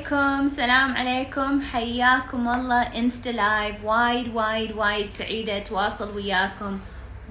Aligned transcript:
عليكم. 0.00 0.48
سلام 0.48 0.96
عليكم. 0.96 1.60
حياكم 1.60 2.48
الله. 2.48 2.82
insta 2.82 3.28
live 3.28 3.84
وايد 3.84 4.34
وايد 4.34 4.72
وايد 4.72 5.08
سعيدة 5.10 5.56
أتواصل 5.56 6.14
وياكم. 6.16 6.78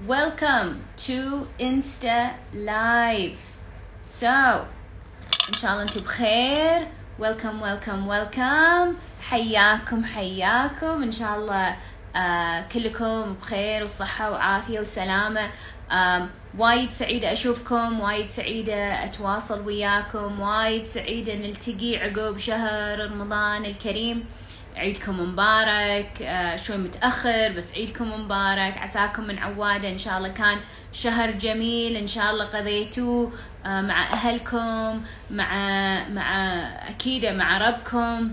Welcome 0.08 0.68
to 0.96 1.46
insta 1.58 2.30
live. 2.54 3.38
So 4.02 4.62
إن 5.48 5.54
شاء 5.54 5.72
الله 5.72 5.82
أنتم 5.82 6.00
بخير. 6.00 6.86
Welcome 7.20 7.60
welcome 7.60 8.06
welcome. 8.08 8.94
حياكم 9.30 10.04
حياكم. 10.04 11.02
إن 11.02 11.12
شاء 11.12 11.36
الله 11.36 11.76
آه 12.16 12.64
كلكم 12.72 13.34
بخير 13.34 13.84
وصحة 13.84 14.30
وعافية 14.30 14.80
وسلامة. 14.80 15.50
آه 15.92 16.28
وايد 16.58 16.90
سعيدة 16.90 17.32
أشوفكم 17.32 18.00
وايد 18.00 18.26
سعيدة 18.26 19.04
أتواصل 19.04 19.66
وياكم 19.66 20.40
وايد 20.40 20.84
سعيدة 20.84 21.34
نلتقي 21.34 21.96
عقب 21.96 22.38
شهر 22.38 23.10
رمضان 23.10 23.64
الكريم. 23.64 24.24
عيدكم 24.76 25.20
مبارك 25.20 26.22
آه 26.22 26.56
شوي 26.56 26.76
متأخر 26.76 27.52
بس 27.56 27.72
عيدكم 27.72 28.20
مبارك. 28.20 28.78
عساكم 28.78 29.24
من 29.24 29.38
عوادة 29.38 29.88
إن 29.88 29.98
شاء 29.98 30.18
الله 30.18 30.28
كان 30.28 30.58
شهر 30.92 31.30
جميل 31.30 31.96
إن 31.96 32.06
شاء 32.06 32.30
الله 32.30 32.44
قضيتوه 32.44 33.32
آه 33.66 33.80
مع 33.80 34.02
أهلكم 34.02 35.02
مع 35.30 35.54
مع 36.08 36.46
أكيد 36.88 37.26
مع 37.26 37.68
ربكم. 37.68 38.30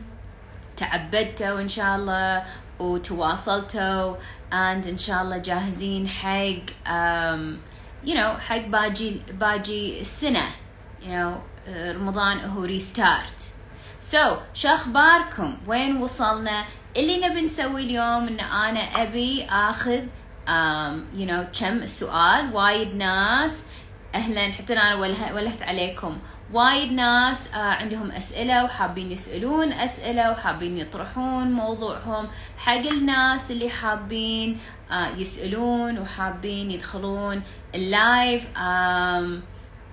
تعبدتوا 0.78 1.62
إن 1.62 1.68
شاء 1.68 1.96
الله 1.96 2.44
وتواصلتوا 2.80 4.16
and 4.52 4.88
إن 4.88 4.98
شاء 4.98 5.22
الله 5.22 5.38
جاهزين 5.38 6.08
حق 6.08 6.88
you 8.06 8.14
know 8.14 8.40
حق 8.40 8.58
باجي 8.58 9.22
باجي 9.32 10.02
السنة 10.02 10.44
you 11.02 11.06
know 11.06 11.34
رمضان 11.70 12.40
هو 12.40 12.64
ريستارت 12.64 13.42
so 14.12 14.18
شو 14.54 14.68
أخباركم؟ 14.68 15.58
وين 15.68 15.98
وصلنا؟ 16.02 16.66
اللي 16.98 17.28
نبي 17.28 17.42
نسوي 17.42 17.84
اليوم؟ 17.84 18.28
إن 18.28 18.40
أنا 18.40 18.80
أبي 18.80 19.46
آخذ 19.46 20.02
um, 20.48 21.20
you 21.20 21.28
know 21.30 21.60
كم 21.60 21.86
سؤال 21.86 22.54
وايد 22.54 22.96
ناس. 22.96 23.62
أهلا 24.16 24.52
حتى 24.52 24.74
أنا 24.74 24.96
ولهت 25.34 25.62
عليكم. 25.62 26.18
وايد 26.54 26.92
ناس 26.92 27.48
آه 27.54 27.58
عندهم 27.58 28.12
أسئلة 28.12 28.64
وحابين 28.64 29.12
يسألون 29.12 29.72
أسئلة 29.74 30.32
وحابين 30.32 30.78
يطرحون 30.78 31.52
موضوعهم 31.52 32.28
حق 32.58 32.74
الناس 32.88 33.52
اللي 33.52 33.70
حابين 33.70 34.60
آه 34.92 35.08
يسألون 35.08 36.00
وحابين 36.00 36.72
يدخلون 36.72 37.42
اللايف 37.76 38.48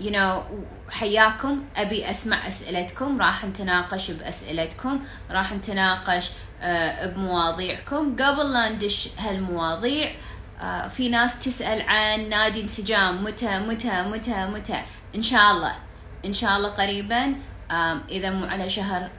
you 0.00 0.10
know 0.10 0.42
حياكم. 0.91 1.64
أبي 1.77 2.10
أسمع 2.10 2.48
أسئلتكم 2.48 3.19
راح 3.20 3.44
نتناقش 3.44 4.10
بأسئلتكم 4.10 5.00
راح 5.30 5.52
نتناقش 5.52 6.30
آه 6.62 7.06
بمواضيعكم. 7.06 8.16
قبل 8.16 8.52
لا 8.52 8.69
ندش 8.69 9.08
هالمواضيع 9.19 10.12
في 10.91 11.08
ناس 11.08 11.38
تسأل 11.38 11.82
عن 11.82 12.28
نادي 12.28 12.60
انسجام 12.60 13.25
متى 13.25 13.58
متى 13.58 14.02
متى 14.02 14.47
متى؟ 14.47 14.82
إن 15.14 15.22
شاء 15.22 15.50
الله. 15.52 15.72
ان 16.25 16.33
شاء 16.33 16.56
الله 16.56 16.69
قريبا 16.69 17.34
اذا 18.11 18.30
مو 18.30 18.47
على 18.47 18.69
شهر 18.69 19.11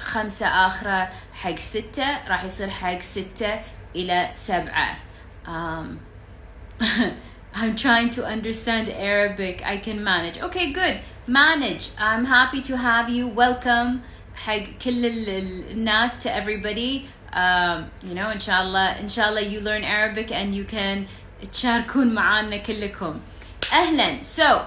خمسة 0.00 0.46
اخره 0.46 1.10
حق 1.32 1.58
ستة 1.58 2.28
راح 2.28 2.44
يصير 2.44 2.70
حق 2.70 2.98
ستة 2.98 3.60
إلى 3.96 4.30
سبعة 4.34 4.96
um, 5.46 5.98
I'm 7.54 7.74
trying 7.76 8.10
to 8.10 8.24
understand 8.24 8.88
Arabic. 8.88 9.62
I 9.64 9.76
can 9.78 10.04
manage. 10.04 10.38
Okay, 10.40 10.72
good. 10.72 11.00
Manage. 11.26 11.90
I'm 11.98 12.24
happy 12.24 12.60
to 12.62 12.76
have 12.76 13.08
you. 13.08 13.26
Welcome. 13.26 14.02
حق 14.34 14.78
كل 14.84 15.06
الناس 15.06 16.22
to 16.22 16.28
everybody. 16.32 17.06
Um, 17.32 17.90
you 18.02 18.14
know, 18.14 18.30
inshallah, 18.30 18.96
inshallah 19.00 19.42
you 19.42 19.60
learn 19.60 19.84
Arabic 19.84 20.32
and 20.32 20.54
you 20.54 20.64
can 20.64 21.06
تشاركون 21.52 22.14
معانا 22.14 22.56
كلكم. 22.56 23.20
أهلا. 23.72 24.22
So, 24.22 24.62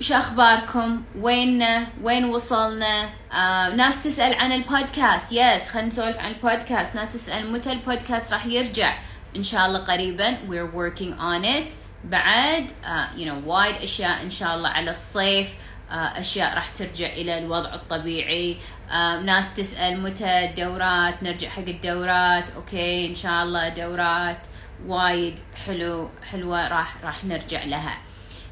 شو 0.00 0.14
اخباركم 0.14 1.02
وين 1.18 1.64
وين 2.02 2.24
وصلنا؟ 2.24 3.10
آه، 3.32 3.68
ناس 3.74 4.04
تسأل 4.04 4.34
عن 4.34 4.52
البودكاست. 4.52 5.32
يس 5.32 5.68
خلينا 5.68 5.88
نسولف 5.88 6.18
عن 6.18 6.32
البودكاست. 6.32 6.94
ناس 6.94 7.12
تسأل 7.12 7.52
متى 7.52 7.72
البودكاست 7.72 8.32
راح 8.32 8.46
يرجع. 8.46 8.98
إن 9.36 9.42
شاء 9.42 9.66
الله 9.66 9.78
قريبا. 9.78 10.36
We're 10.48 10.76
working 10.76 11.12
on 11.20 11.44
it. 11.44 11.72
بعد 12.04 12.66
uh, 12.84 13.18
you 13.18 13.26
know 13.26 13.46
وايد 13.46 13.74
أشياء 13.76 14.22
إن 14.22 14.30
شاء 14.30 14.54
الله 14.54 14.68
على 14.68 14.90
الصيف. 14.90 15.48
uh, 15.48 15.92
أشياء 15.92 16.54
راح 16.54 16.68
ترجع 16.68 17.06
إلى 17.06 17.38
الوضع 17.38 17.74
الطبيعي. 17.74 18.56
uh, 18.88 18.92
ناس 19.24 19.54
تسأل 19.54 20.00
متى 20.02 20.44
الدورات. 20.44 21.22
نرجع 21.22 21.48
حق 21.48 21.68
الدورات. 21.68 22.50
أوكي 22.50 23.06
إن 23.06 23.14
شاء 23.14 23.42
الله 23.42 23.68
دورات 23.68 24.46
وايد 24.86 25.38
حلو 25.66 26.10
حلوة 26.32 26.68
راح 26.68 26.94
راح 27.04 27.24
نرجع 27.24 27.64
لها. 27.64 27.98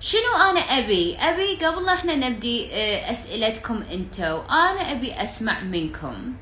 شنو 0.00 0.36
أنا 0.50 0.60
أبي؟ 0.60 1.16
أبي 1.16 1.66
قبل 1.66 1.88
إحنا 1.88 2.14
نبدي 2.16 2.68
أسئلتكم 3.10 3.82
أنتو 3.92 4.42
أنا 4.50 4.92
أبي 4.92 5.12
أسمع 5.12 5.60
منكم. 5.60 6.32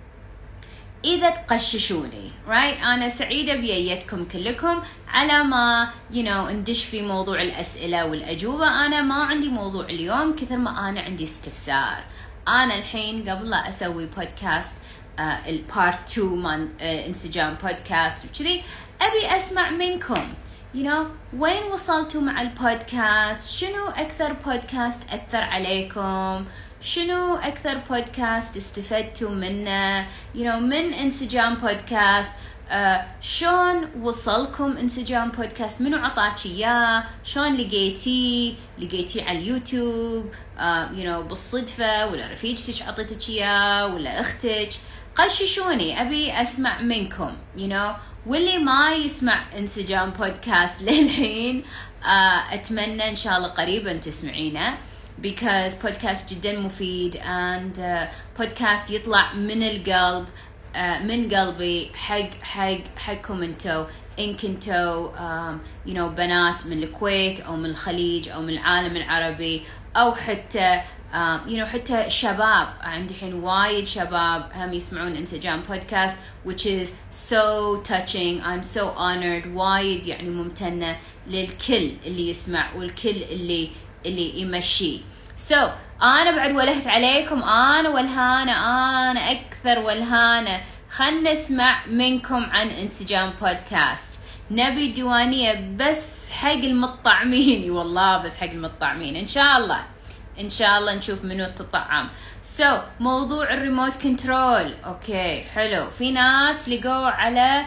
إذا 1.05 1.31
تقرقشوني 1.31 2.31
right? 2.49 2.83
أنا 2.83 3.09
سعيدة 3.09 3.55
بييتكم 3.55 4.25
كلكم. 4.25 4.83
على 5.09 5.45
ما 5.45 6.25
you 6.25 6.29
know, 6.29 6.53
ندش 6.53 6.85
في 6.85 7.03
موضوع 7.03 7.43
الأسئلة 7.43 8.07
والأجوبة 8.07 8.87
أنا 8.87 9.03
ما 9.03 9.25
عندي 9.25 9.49
موضوع 9.49 9.85
اليوم 9.85 10.37
كثر 10.37 10.57
ما 10.57 10.89
أنا 10.89 11.01
عندي 11.01 11.25
استفسار. 11.25 12.05
أنا 12.49 12.79
الحين 12.79 13.29
قبل 13.29 13.51
لا 13.51 13.69
أسوي 13.69 14.07
بودكاست 14.07 14.75
آه 15.19 15.39
ال 15.49 15.61
part 15.61 16.11
2 16.19 16.29
من 16.29 16.69
آه 16.81 17.07
انسجام 17.07 17.57
بودكاست 17.63 18.23
وكذي 18.25 18.63
أبي 19.01 19.37
أسمع 19.37 19.71
منكم. 19.71 20.29
You 20.77 20.85
know 20.85 21.07
وين 21.39 21.63
وصلتوا 21.73 22.21
مع 22.21 22.43
البودكاست؟ 22.43 23.51
شنو 23.55 23.89
أكثر 23.89 24.33
بودكاست 24.33 25.01
أثر 25.13 25.45
عليكم؟ 25.45 26.45
شنو 26.81 27.35
أكثر 27.37 27.79
بودكاست 27.91 28.57
استفدتوا 28.57 29.31
منه؟ 29.31 30.07
You 30.35 30.39
know 30.39 30.57
من 30.61 30.93
إنسجام 30.95 31.55
بودكاست؟ 31.55 32.33
uh, 32.71 32.75
شلون 33.21 33.89
وصلكم 34.03 34.77
إنسجام 34.77 35.31
بودكاست؟ 35.31 35.83
منو 35.83 35.99
عطاك 35.99 36.47
إياه؟ 36.47 37.05
شلون 37.25 37.57
لقيتيه 37.57 38.55
لقيتيه 38.79 39.25
على 39.25 39.39
اليوتيوب؟ 39.39 40.31
uh, 40.59 40.61
you 40.99 41.05
know 41.05 41.29
بالصدفة؟ 41.29 42.07
ولا 42.07 42.33
رفيجتك 42.33 42.83
عطتك 42.89 43.29
إياه؟ 43.29 43.87
ولا 43.87 44.21
أختك؟ 44.21 44.71
قششوني 45.17 46.03
أبي 46.03 46.33
أسمع 46.43 46.81
منكم. 46.81 47.33
You 47.57 47.69
know 47.71 47.97
واللي 48.27 48.59
ما 48.59 48.93
يسمع 48.93 49.45
انسجام 49.59 50.11
بودكاست 50.11 50.83
للحين 50.87 51.65
uh, 52.03 52.53
أتمنى 52.53 53.09
إن 53.09 53.17
شاء 53.17 53.37
الله 53.37 53.49
قريبا 53.49 53.93
تسمعينه 53.93 54.79
because 55.23 55.73
podcast 55.83 56.31
جدا 56.31 56.59
مفيد 56.59 57.17
and 57.17 57.79
uh, 57.79 58.41
podcast 58.43 58.91
يطلع 58.91 59.33
من 59.33 59.63
القلب 59.63 60.27
uh, 60.75 60.79
من 60.79 61.35
قلبي 61.35 61.91
حق 61.95 62.43
حق 62.43 62.99
حقكم 62.99 63.43
أنتو. 63.43 63.85
إن 64.19 64.37
كنتو 64.37 65.11
you 65.87 65.95
know 65.95 66.09
بنات 66.17 66.67
من 66.67 66.83
الكويت 66.83 67.41
أو 67.41 67.57
من 67.57 67.71
الخليج 67.71 68.29
أو 68.29 68.43
من 68.43 68.51
العالم 68.51 68.97
العربي 68.97 69.63
أو 69.97 70.15
حتى 70.15 70.81
um, 71.13 71.49
you 71.49 71.57
know 71.57 71.65
حتى 71.65 72.11
شباب 72.11 72.69
عندي 72.81 73.15
الحين 73.15 73.35
وايد 73.35 73.87
شباب 73.87 74.51
هم 74.55 74.73
يسمعون 74.73 75.17
إنسجام 75.17 75.61
بودكاست 75.69 76.17
which 76.47 76.65
is 76.65 76.93
so 77.11 77.81
touching. 77.83 78.41
I'm 78.43 78.63
so 78.63 78.91
honored. 78.97 79.47
وايد 79.55 80.07
يعني 80.07 80.31
ممتنة 80.31 80.97
للكل 81.27 81.91
اللي 82.07 82.31
يسمع 82.31 82.75
والكل 82.77 83.23
اللي 83.31 83.69
اللي 84.07 84.41
يمشي. 84.41 85.01
So 85.49 85.57
أنا 86.03 86.37
بعد 86.37 86.51
ولهت 86.51 86.87
عليكم. 86.87 87.43
أنا 87.43 87.89
ولهانة 87.89 88.53
أنا 89.11 89.31
أكثر 89.31 89.79
ولهانة. 89.79 90.61
خلنا 90.91 91.33
نسمع 91.33 91.87
منكم 91.87 92.45
عن 92.45 92.69
إنسجام 92.69 93.33
بودكاست 93.41 94.21
نبي 94.51 94.93
ديوانية 94.93 95.77
بس 95.77 96.29
حق 96.31 96.51
المطعمين. 96.51 97.71
والله 97.77 98.19
بس 98.19 98.37
حق 98.37 98.51
المطعمين. 98.51 99.17
إن 99.17 99.27
شاء 99.27 99.59
الله. 99.59 99.85
إن 100.41 100.49
شاء 100.49 100.79
الله 100.79 100.95
نشوف 100.95 101.25
منو 101.25 101.45
التطعم 101.45 102.09
so, 102.43 102.81
موضوع 103.01 103.53
ال 103.53 103.60
remote 103.60 104.03
control. 104.03 104.75
okay 104.85 105.43
حلو. 105.43 105.91
في 105.91 106.11
ناس 106.11 106.69
لقوا 106.69 107.07
على 107.07 107.67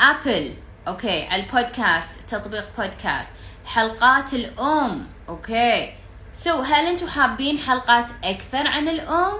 ابل 0.00 0.54
uh, 0.54 0.88
okay 0.88 1.26
على 1.26 1.42
البودكاست 1.42 2.34
تطبيق 2.34 2.64
بودكاست. 2.78 3.30
حلقات 3.66 4.34
الأم. 4.34 5.06
okay. 5.28 6.62
so, 6.62 6.66
هل 6.66 6.86
أنتم 6.86 7.08
حابين 7.08 7.58
حلقات 7.58 8.10
أكثر 8.24 8.66
عن 8.66 8.88
الأم؟ 8.88 9.34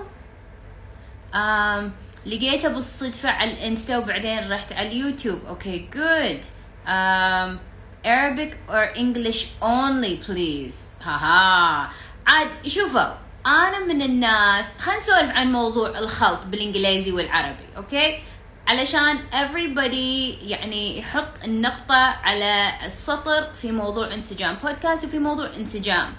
um, 1.33 1.91
لقيتها 2.27 2.69
بالصدفة 2.69 3.31
على 3.31 3.53
ال 3.53 3.60
insta 3.60 3.99
وبعدين 3.99 4.51
رحت 4.51 4.73
على 4.73 4.89
اليوتيوب. 4.89 5.45
okay 5.49 5.89
good 5.95 6.45
um, 6.87 7.59
Arabic 8.05 8.53
or 8.69 8.85
English 8.97 9.41
only 9.61 10.17
please. 10.27 11.03
هاها 11.03 11.89
عاد 12.29 12.49
شوفوا 12.67 13.15
أنا 13.47 13.85
من 13.85 14.03
الناس 14.03 14.67
خلينا 14.79 15.01
نسولف 15.01 15.31
عن 15.31 15.53
موضوع 15.53 15.99
الخلط 15.99 16.39
بالإنجليزي 16.47 17.13
والعربي 17.13 17.65
okay؟ 17.77 18.19
علشان 18.67 19.19
everybody 19.33 20.37
يعني 20.43 20.99
يحط 20.99 21.45
النقطة 21.45 21.95
على 21.95 22.73
السطر 22.85 23.55
في 23.55 23.73
موضوع 23.73 24.15
انسجام 24.15 24.57
بودكاست 24.65 25.05
وفي 25.05 25.19
موضوع 25.19 25.47
انسجام. 25.57 26.15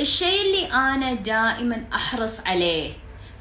الشيء 0.00 0.42
اللي 0.42 0.72
أنا 0.72 1.14
دائما 1.14 1.84
أحرص 1.94 2.40
عليه 2.40 2.92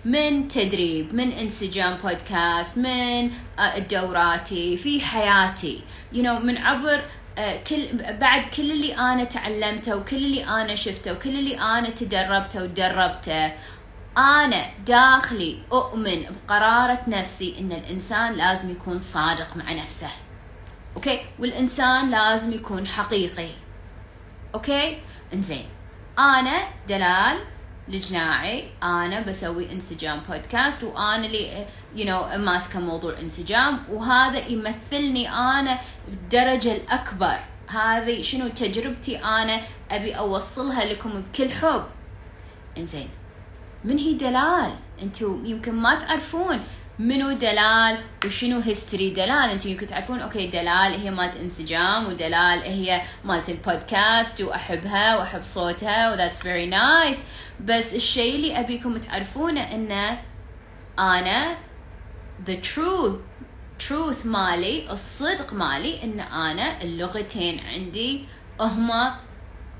من 0.05 0.47
تدريب 0.47 1.15
من 1.15 1.31
انسجام 1.31 1.97
بودكاست 1.97 2.77
من 2.77 3.31
آه، 3.59 3.79
دوراتي 3.79 4.77
في 4.77 5.01
حياتي. 5.01 5.81
You 6.13 6.17
know 6.17 6.41
من 6.43 6.57
عبر 6.57 7.01
كل 7.37 7.87
بعد 8.13 8.45
كل 8.45 8.71
اللي 8.71 8.95
أنا 8.97 9.23
تعلمته 9.23 9.95
وكل 9.95 10.15
اللي 10.15 10.45
أنا 10.45 10.75
شفته 10.75 11.11
وكل 11.13 11.29
اللي 11.29 11.59
أنا 11.59 11.89
تدربته 11.89 12.63
ودربته 12.63 13.51
أنا 14.17 14.65
داخلي 14.85 15.59
أؤمن 15.71 16.25
بقرارة 16.25 16.99
نفسي 17.07 17.55
إن 17.59 17.71
الإنسان 17.71 18.33
لازم 18.33 18.71
يكون 18.71 19.01
صادق 19.01 19.57
مع 19.57 19.73
نفسه. 19.73 20.09
okay؟ 20.95 21.19
والإنسان 21.39 22.11
لازم 22.11 22.51
يكون 22.53 22.87
حقيقي. 22.87 23.49
okay؟ 24.55 25.01
إنزين. 25.33 25.65
أنا 26.19 26.63
دلال 26.87 27.39
الجناعي 27.89 28.69
أنا 28.83 29.19
بسوي 29.19 29.71
انسجام 29.71 30.21
بودكاست 30.29 30.83
وأنا 30.83 31.25
اللي 31.25 31.65
you 31.95 32.05
know, 32.05 32.35
ماسكة 32.35 32.79
موضوع 32.79 33.19
انسجام. 33.19 33.79
وهذا 33.91 34.47
يمثلني 34.47 35.29
أنا 35.29 35.79
بالدرجه 36.09 36.75
الأكبر. 36.75 37.35
هذه 37.69 38.21
شنو 38.21 38.47
تجربتي 38.47 39.17
أنا 39.17 39.61
أبي 39.91 40.17
أوصلها 40.17 40.85
لكم 40.85 41.21
بكل 41.21 41.51
حب. 41.51 41.85
إنزين 42.77 43.09
من 43.83 43.99
هي 43.99 44.13
دلال؟ 44.13 44.71
أنتم 45.01 45.45
يمكن 45.45 45.75
ما 45.75 45.95
تعرفون. 45.95 46.59
منو 46.99 47.31
دلال 47.31 47.99
وشنو 48.25 48.59
history 48.59 49.09
دلال؟ 49.09 49.49
أنتم 49.49 49.69
يمكن 49.69 49.87
تعرفون 49.87 50.19
okay 50.19 50.47
دلال 50.47 51.01
هي 51.01 51.11
مالت 51.11 51.35
انسجام 51.35 52.05
ودلال 52.05 52.61
هي 52.61 53.01
مالت 53.25 53.49
البودكاست 53.49 54.41
وأحبها 54.41 55.17
وأحب 55.17 55.43
صوتها 55.43 56.11
و 56.11 56.16
that's 56.16 56.41
very 56.41 56.65
nice 56.65 57.19
بس 57.61 57.93
الشيء 57.93 58.35
اللي 58.35 58.59
أبيكم 58.59 58.97
تعرفونه 58.97 59.61
انه 59.61 60.21
أنا 60.99 61.55
the 62.47 62.55
truth 62.65 63.17
truth 63.89 64.25
مالي 64.25 64.91
الصدق 64.91 65.53
مالي 65.53 66.03
إن 66.03 66.19
أنا 66.19 66.81
اللغتين 66.81 67.59
عندي 67.59 68.25
هما 68.59 69.19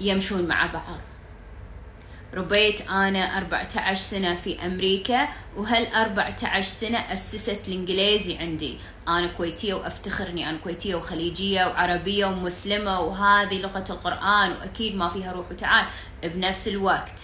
يمشون 0.02 0.48
مع 0.48 0.66
بعض. 0.66 1.13
ربيت 2.34 2.90
أنا 2.90 3.38
14 3.38 3.96
سنة 3.96 4.36
في 4.36 4.66
أمريكا 4.66 5.28
وهال 5.58 5.94
14 5.94 6.62
سنة 6.62 6.98
أسست 6.98 7.68
الإنجليزي 7.68 8.38
عندي. 8.38 8.78
أنا 9.08 9.28
كويتية 9.28 9.74
وأفتخر 9.74 10.28
إني 10.28 10.50
أنا 10.50 10.58
كويتية 10.58 10.96
وخليجية 10.96 11.66
وعربية 11.66 12.26
ومسلمة 12.26 13.00
وهذه 13.00 13.62
لغة 13.62 13.84
القرآن 13.90 14.52
وأكيد 14.52 14.96
ما 14.96 15.08
فيها 15.08 15.32
روح 15.32 15.52
وتعال. 15.52 15.86
بنفس 16.24 16.68
الوقت 16.68 17.22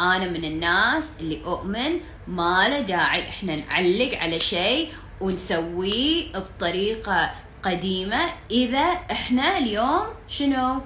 أنا 0.00 0.24
من 0.24 0.44
الناس 0.44 1.12
اللي 1.20 1.44
أؤمن 1.44 2.00
ما 2.26 2.68
له 2.68 2.80
داعي 2.80 3.28
إحنا 3.28 3.56
نعلق 3.56 4.18
على 4.18 4.40
شيء 4.40 4.92
ونسويه 5.20 6.32
بطريقة 6.32 7.30
قديمة. 7.62 8.20
إذا 8.50 8.84
إحنا 9.12 9.58
اليوم 9.58 10.06
شنو؟ 10.28 10.80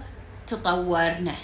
تطورنا. 0.47 1.35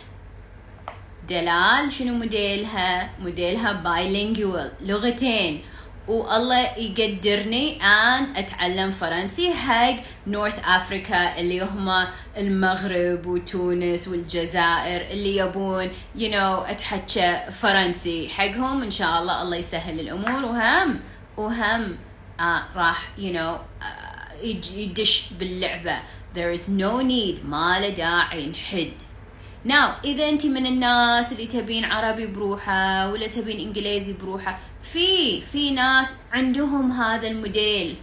دلال 1.29 1.93
شنو 1.93 2.15
موديلها؟ 2.15 3.11
موديلها 3.21 3.73
bilingual 3.73 4.73
لغتين. 4.81 5.63
والله 6.09 6.59
يقدرني 6.77 7.83
أن 7.83 8.37
أتعلم 8.37 8.91
فرنسي 8.91 9.55
حق 9.55 9.97
North 10.27 10.59
Africa 10.65 11.41
اللي 11.41 11.61
هم 11.61 12.07
المغرب 12.37 13.27
وتونس 13.27 14.09
والجزائر 14.09 15.11
اللي 15.11 15.37
يبون 15.37 15.91
you 16.15 16.33
know, 16.33 16.71
أتحكى 16.71 17.41
فرنسي. 17.53 18.29
حقهم 18.29 18.83
إن 18.83 18.91
شاء 18.91 19.19
الله 19.19 19.43
الله 19.43 19.57
يسهل 19.57 20.01
الأمور 20.01 20.45
وهم 20.45 21.01
وهم 21.37 21.97
آه 22.41 22.63
راح 22.77 23.09
you 23.19 23.37
know, 23.37 23.61
آه 23.85 24.69
يدش 24.77 25.29
باللعبة. 25.39 25.97
There 26.35 26.59
is 26.59 26.69
no 26.69 27.03
need 27.03 27.45
ما 27.45 27.79
له 27.81 27.89
داعي 27.89 28.47
نحد. 28.47 29.08
now 29.65 29.93
إذا 30.05 30.29
أنت 30.29 30.47
من 30.47 30.67
الناس 30.67 31.33
اللي 31.33 31.47
تبين 31.47 31.85
عربي 31.85 32.27
بروحة 32.27 33.13
ولا 33.13 33.27
تبين 33.27 33.61
إنجليزي 33.61 34.13
بروحة 34.13 34.59
في 34.83 35.41
في 35.41 35.71
ناس 35.71 36.15
عندهم 36.33 36.93
هذا 36.93 37.29
الموديل. 37.29 37.97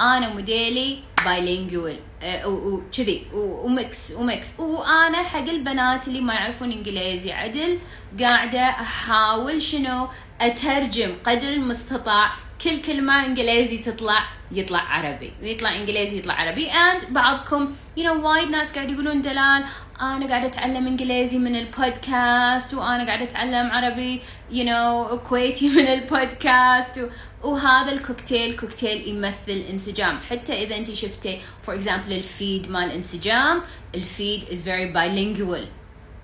أنا 0.00 0.28
موديلي 0.28 0.98
bilingual 1.24 1.98
آه، 2.22 2.46
وكذي 2.46 3.26
و 3.34 3.53
mix 3.53 4.12
و 4.12 4.22
mix. 4.22 4.60
وأنا 4.60 5.22
حق 5.22 5.48
البنات 5.48 6.08
اللي 6.08 6.20
ما 6.20 6.34
يعرفون 6.34 6.72
إنجليزي 6.72 7.32
عدل 7.32 7.78
قاعدة 8.20 8.60
أحاول 8.60 9.62
شنو؟ 9.62 10.08
أترجم 10.40 11.14
قدر 11.26 11.48
المستطاع 11.48 12.30
كل 12.64 12.80
كلمة 12.80 13.26
إنجليزي 13.26 13.78
تطلع 13.78 14.28
يطلع 14.52 14.80
عربي. 14.80 15.32
ويطلع 15.42 15.76
إنجليزي 15.76 16.18
يطلع 16.18 16.34
عربي. 16.34 16.70
And 16.70 17.10
بعضكم 17.10 17.74
you 17.98 18.02
know 18.02 18.24
وايد 18.24 18.50
ناس 18.50 18.72
قاعد 18.72 18.90
يقولون 18.90 19.22
دلال 19.22 19.64
أنا 20.00 20.26
قاعدة 20.26 20.46
أتعلم 20.46 20.86
إنجليزي 20.86 21.38
من 21.38 21.56
البودكاست 21.56 22.74
وأنا 22.74 23.06
قاعدة 23.06 23.24
أتعلم 23.24 23.70
عربي 23.70 24.20
you 24.52 24.64
know 24.64 25.14
كويتي 25.28 25.68
من 25.76 25.86
البودكاست. 25.86 27.08
وهذا 27.42 27.92
الكوكتيل 27.92 28.56
كوكتيل 28.56 29.08
يمثل 29.08 29.64
انسجام. 29.70 30.18
حتى 30.30 30.62
إذا 30.62 30.76
أنت 30.76 30.92
شفتي 30.92 31.38
for 31.62 31.74
example 31.74 32.12
ال 32.12 32.24
feed 32.24 32.70
مال 32.70 32.90
انسجام 32.90 33.62
الفيد 33.94 34.42
is 34.44 34.58
very 34.64 34.94
bilingual. 34.96 35.66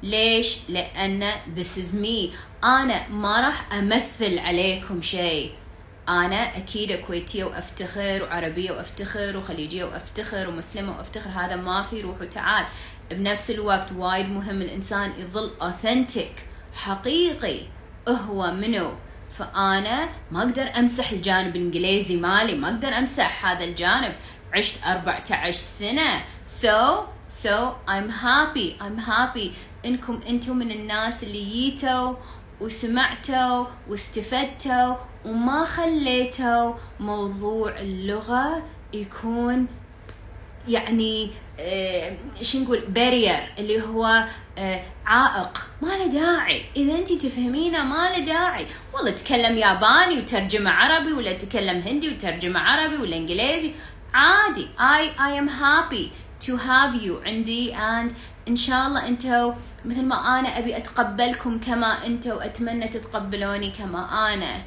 ليش؟ 0.03 0.57
لأن 0.69 1.31
this 1.57 1.79
is 1.79 1.95
me. 2.05 2.35
أنا 2.65 3.09
ما 3.09 3.41
راح 3.41 3.73
أمثل 3.73 4.39
عليكم 4.39 5.03
شيء. 5.03 5.51
أنا 6.09 6.57
أكيد 6.57 6.93
كويتية 6.93 7.45
وأفتخر 7.45 8.23
وعربية 8.23 8.73
وأفتخر 8.73 9.37
وخليجية 9.37 9.85
وأفتخر 9.85 10.49
ومسلمة 10.49 10.97
وأفتخر. 10.97 11.31
هذا 11.31 11.57
ما 11.57 11.83
في 11.83 12.01
روح 12.01 12.21
وتعال. 12.21 12.65
بنفس 13.11 13.51
الوقت 13.51 13.93
وايد 13.93 14.29
مهم 14.29 14.63
الإنسان 14.63 15.13
يظل 15.19 15.51
أوثنتيك 15.63 16.35
حقيقي. 16.75 17.61
هو 18.09 18.51
منو؟ 18.51 18.93
فأنا 19.31 20.09
ما 20.31 20.39
أقدر 20.39 20.71
أمسح 20.79 21.11
الجانب 21.11 21.57
الإنجليزي 21.57 22.17
مالي 22.17 22.55
ما 22.55 22.69
أقدر 22.69 22.89
أمسح 22.89 23.47
هذا 23.47 23.65
الجانب. 23.65 24.13
عشت 24.55 24.87
14 24.87 25.53
سنة. 25.53 26.25
So 26.45 27.09
so 27.29 27.77
I'm 27.89 28.09
happy 28.09 28.77
I'm 28.81 28.99
happy. 28.99 29.51
إنكم 29.85 30.21
أنتم 30.29 30.57
من 30.57 30.71
الناس 30.71 31.23
اللي 31.23 31.45
جيتوا 31.45 32.15
وسمعتوا 32.61 33.67
واستفدتوا 33.89 34.95
وما 35.25 35.65
خليتوا 35.65 36.75
موضوع 37.01 37.79
اللغة 37.79 38.63
يكون 38.93 39.67
يعني 40.69 41.31
آه 41.61 42.17
شو 42.43 42.59
نقول 42.59 42.81
بارير 42.89 43.39
اللي 43.59 43.83
هو 43.83 44.25
آه 44.59 44.83
عائق. 45.07 45.59
ما 45.83 45.89
له 45.89 46.07
داعي. 46.07 46.65
إذا 46.77 46.99
أنت 46.99 47.13
تفهمينه 47.13 47.83
ما 47.83 48.11
له 48.11 48.19
داعي. 48.19 48.67
والله 48.95 49.11
تكلم 49.11 49.57
ياباني 49.59 50.19
وترجمه 50.19 50.71
عربي 50.71 51.13
ولا 51.13 51.33
تكلم 51.33 51.81
هندي 51.81 52.09
وترجمه 52.09 52.61
عربي 52.61 52.97
ولا 52.97 53.17
إنجليزي. 53.17 53.73
عادي. 54.15 54.69
I 54.79 55.21
I 55.21 55.33
am 55.43 55.49
happy 55.49 56.13
to 56.47 56.57
have 56.57 57.03
you. 57.05 57.27
عندي 57.27 57.75
and 57.75 58.13
إن 58.49 58.57
شاء 58.57 58.87
الله 58.87 59.09
أنتو 59.09 59.53
مثل 59.85 60.03
ما 60.03 60.39
أنا 60.39 60.59
أبي 60.59 60.77
أتقبلكم 60.77 61.61
كما 61.61 62.07
أنتو 62.07 62.39
أتمنى 62.41 62.89
تتقبلوني 62.89 63.71
كما 63.71 64.35
أنا. 64.35 64.63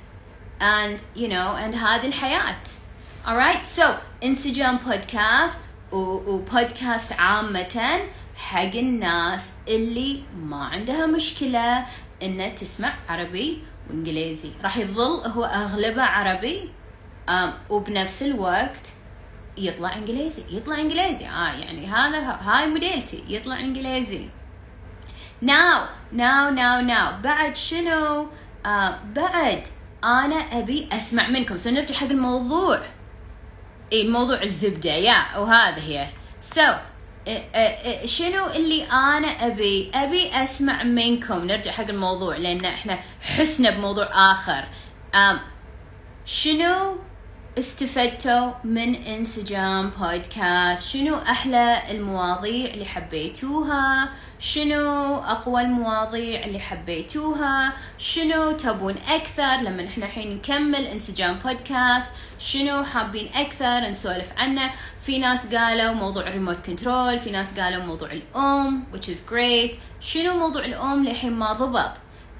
And 0.59 0.99
you 1.15 1.27
know 1.27 1.55
and 1.55 1.75
هذه 1.75 2.07
الحياة. 2.07 2.63
Alright 3.25 3.79
so 3.79 3.85
انسجام 4.23 4.77
بودكاست 4.77 5.61
وبودكاست 5.91 7.13
عامة 7.13 7.99
حق 8.35 8.75
الناس 8.75 9.49
اللي 9.67 10.23
ما 10.37 10.65
عندها 10.65 11.05
مشكلة 11.05 11.85
إنه 12.23 12.47
تسمع 12.47 12.93
عربي 13.09 13.63
وإنجليزي. 13.89 14.51
راح 14.63 14.77
يظل 14.77 15.27
هو 15.27 15.43
أغلبه 15.43 16.03
عربي 16.03 16.69
وبنفس 17.69 18.23
الوقت 18.23 18.87
يطلع 19.57 19.95
إنجليزي 19.95 20.43
يطلع 20.51 20.79
إنجليزي. 20.79 21.25
آه 21.25 21.53
يعني 21.53 21.87
هذا 21.87 22.19
هاي 22.19 22.67
موديلتي 22.67 23.23
يطلع 23.27 23.59
إنجليزي. 23.59 24.29
now 25.41 25.85
now 26.11 26.49
now 26.49 26.81
now 26.81 27.21
بعد 27.21 27.55
شنو؟ 27.55 28.27
آه 28.65 28.99
بعد 29.15 29.67
أنا 30.03 30.35
أبي 30.35 30.89
أسمع 30.93 31.27
منكم. 31.27 31.57
سنرجع 31.57 31.95
حق 31.95 32.07
الموضوع. 32.07 32.81
إي 33.93 34.01
الموضوع 34.01 34.41
الزبدة. 34.41 34.91
يا 34.91 35.37
وهذا 35.37 35.81
هي. 35.81 36.07
so, 36.41 36.75
شنو 38.05 38.45
اللي 38.55 38.83
أنا 38.83 39.27
أبي؟ 39.27 39.91
أبي 39.93 40.43
أسمع 40.43 40.83
منكم. 40.83 41.45
نرجع 41.45 41.71
حق 41.71 41.87
الموضوع 41.89 42.37
لأن 42.37 42.65
إحنا 42.65 42.99
حسينا 43.21 43.69
بموضوع 43.69 44.31
آخر. 44.31 44.63
شنو 46.25 46.97
استفدتوا 47.59 48.51
من 48.63 48.95
انسجام 48.95 49.89
بودكاست؟ 49.89 50.87
شنو 50.89 51.15
أحلى 51.15 51.81
المواضيع 51.91 52.73
اللي 52.73 52.85
حبيتوها؟ 52.85 54.09
شنو 54.39 55.15
أقوى 55.15 55.61
المواضيع 55.61 56.45
اللي 56.45 56.59
حبيتوها؟ 56.59 57.73
شنو 57.97 58.51
تبون 58.51 58.95
أكثر؟ 59.09 59.55
لما 59.55 59.85
إحنا 59.85 60.05
الحين 60.05 60.35
نكمل 60.35 60.85
انسجام 60.85 61.39
بودكاست 61.45 62.11
شنو 62.39 62.83
حابين 62.83 63.29
أكثر؟ 63.35 63.79
نسولف 63.89 64.31
عنه. 64.37 64.71
في 65.01 65.19
ناس 65.19 65.55
قالوا 65.55 65.93
موضوع 65.93 66.27
الريموت 66.27 66.59
كنترول 66.59 67.19
في 67.19 67.31
ناس 67.31 67.59
قالوا 67.59 67.83
موضوع 67.83 68.11
الأم 68.11 68.83
which 68.93 69.05
is 69.05 69.31
great. 69.31 69.75
شنو 70.01 70.39
موضوع 70.39 70.65
الأم 70.65 71.05
للحين 71.05 71.33
ما 71.33 71.53
ضبط؟ 71.53 71.91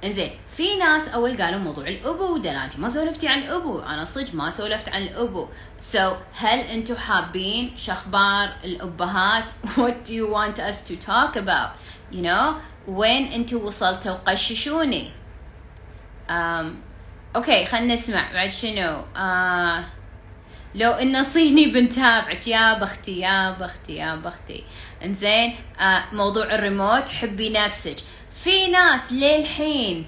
إنزين 0.04 0.32
في 0.48 0.78
ناس 0.78 1.08
أول 1.08 1.42
قالوا 1.42 1.60
موضوع 1.60 1.88
الأبو 1.88 2.38
دلالتي 2.38 2.78
ما 2.78 2.90
سولفتي 2.90 3.28
عن 3.28 3.40
الابو 3.40 3.80
أنا 3.80 4.06
صدق 4.06 4.36
ما 4.36 4.50
سولفت 4.50 4.90
عن 4.90 5.02
الأبو. 5.02 5.48
so, 5.80 6.14
هل 6.38 6.60
أنتم 6.60 6.96
حابين 6.96 7.78
شخبار 7.78 8.50
الأبهات؟ 8.64 9.44
What 9.78 10.06
do 10.06 10.14
you 10.14 10.28
want 10.28 10.60
us 10.60 10.82
to 10.90 10.96
talk 10.96 11.36
about? 11.36 11.72
You 12.12 12.22
know 12.22 12.62
وين 12.88 13.32
أنتم 13.32 13.58
وصلتوا؟ 13.58 14.14
قرقشوني. 14.28 15.10
Um, 16.30 16.66
okay 17.36 17.66
خلينا 17.66 17.94
نسمع. 17.94 18.32
بعد 18.34 18.50
شنو؟ 18.50 19.02
آه 19.16 19.84
لو 20.76 20.92
انه 20.92 21.22
صيني 21.22 21.66
بنتابعك 21.66 22.48
يا 22.48 22.74
بختي 22.80 23.20
يا 23.20 23.52
بختي 23.52 23.96
يا 23.96 24.16
بختي. 24.16 24.64
إنزين 25.04 25.56
آه 25.80 26.04
موضوع 26.14 26.56
الريموت 26.56 27.10
حبي 27.10 27.50
نفسك. 27.50 27.96
في 28.38 28.68
ناس 28.68 29.14
للحين 29.14 30.06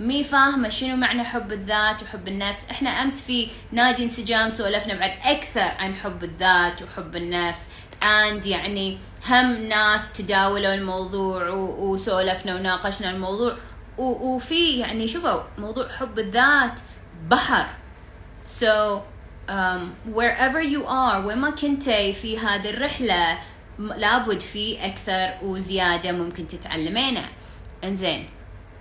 مي 0.00 0.24
فاهمة 0.24 0.68
شنو 0.68 0.96
معنى 0.96 1.24
حب 1.24 1.52
الذات 1.52 2.02
وحب 2.02 2.28
النفس. 2.28 2.60
إحنا 2.70 2.90
أمس 2.90 3.26
في 3.26 3.48
نادي 3.72 4.02
انسجام 4.02 4.50
سولفنا 4.50 4.94
بعد 4.94 5.12
أكثر 5.24 5.60
عن 5.78 5.94
حب 5.94 6.24
الذات 6.24 6.82
وحب 6.82 7.16
النفس. 7.16 7.60
and 8.02 8.46
يعني 8.46 8.98
هم 9.28 9.52
ناس 9.52 10.12
تداولوا 10.12 10.74
الموضوع 10.74 11.48
وسولفنا 11.50 12.54
وناقشنا 12.54 13.10
الموضوع. 13.10 13.56
وفي 13.98 14.78
يعني 14.78 15.08
شوفوا 15.08 15.42
موضوع 15.58 15.88
حب 15.88 16.18
الذات 16.18 16.80
بحر. 17.28 17.66
So 18.60 19.02
um, 19.48 19.80
wherever 20.14 20.62
you 20.62 20.82
are 20.86 21.26
وين 21.26 21.38
ما 21.38 21.50
كنتي 21.50 22.12
في 22.12 22.38
هذه 22.38 22.70
الرحلة 22.70 23.38
لابد 23.78 24.40
في 24.40 24.86
أكثر 24.86 25.46
وزيادة 25.46 26.12
ممكن 26.12 26.46
تتعلمينها. 26.46 27.28
إنزين. 27.84 28.30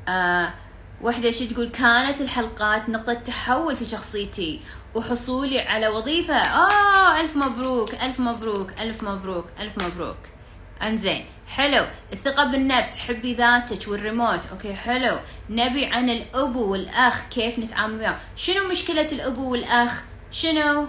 آه 0.07 0.53
وحدة 1.01 1.31
شي 1.31 1.47
تقول 1.47 1.69
كانت 1.69 2.21
الحلقات 2.21 2.89
نقطة 2.89 3.13
تحول 3.13 3.75
في 3.75 3.89
شخصيتي 3.89 4.61
وحصولي 4.95 5.59
على 5.59 5.87
وظيفة. 5.87 6.35
آه 6.35 7.21
ألف 7.21 7.35
مبروك 7.35 7.93
ألف 7.93 8.19
مبروك 8.19 8.81
ألف 8.81 9.03
مبروك 9.03 9.45
ألف 9.59 9.83
مبروك. 9.83 10.17
إنزين. 10.81 11.25
حلو. 11.47 11.85
الثقة 12.13 12.51
بالنفس 12.51 12.97
حبي 12.97 13.33
ذاتك 13.33 13.87
والريموت. 13.87 14.39
okay 14.51 14.73
حلو. 14.73 15.19
نبي 15.49 15.85
عن 15.85 16.09
الابو 16.09 16.71
والأخ 16.71 17.21
كيف 17.29 17.59
نتعامل 17.59 17.99
وياهم 17.99 18.17
شنو 18.35 18.67
مشكلة 18.67 19.07
الابو 19.11 19.51
والأخ؟ 19.51 20.01
شنو؟ 20.31 20.87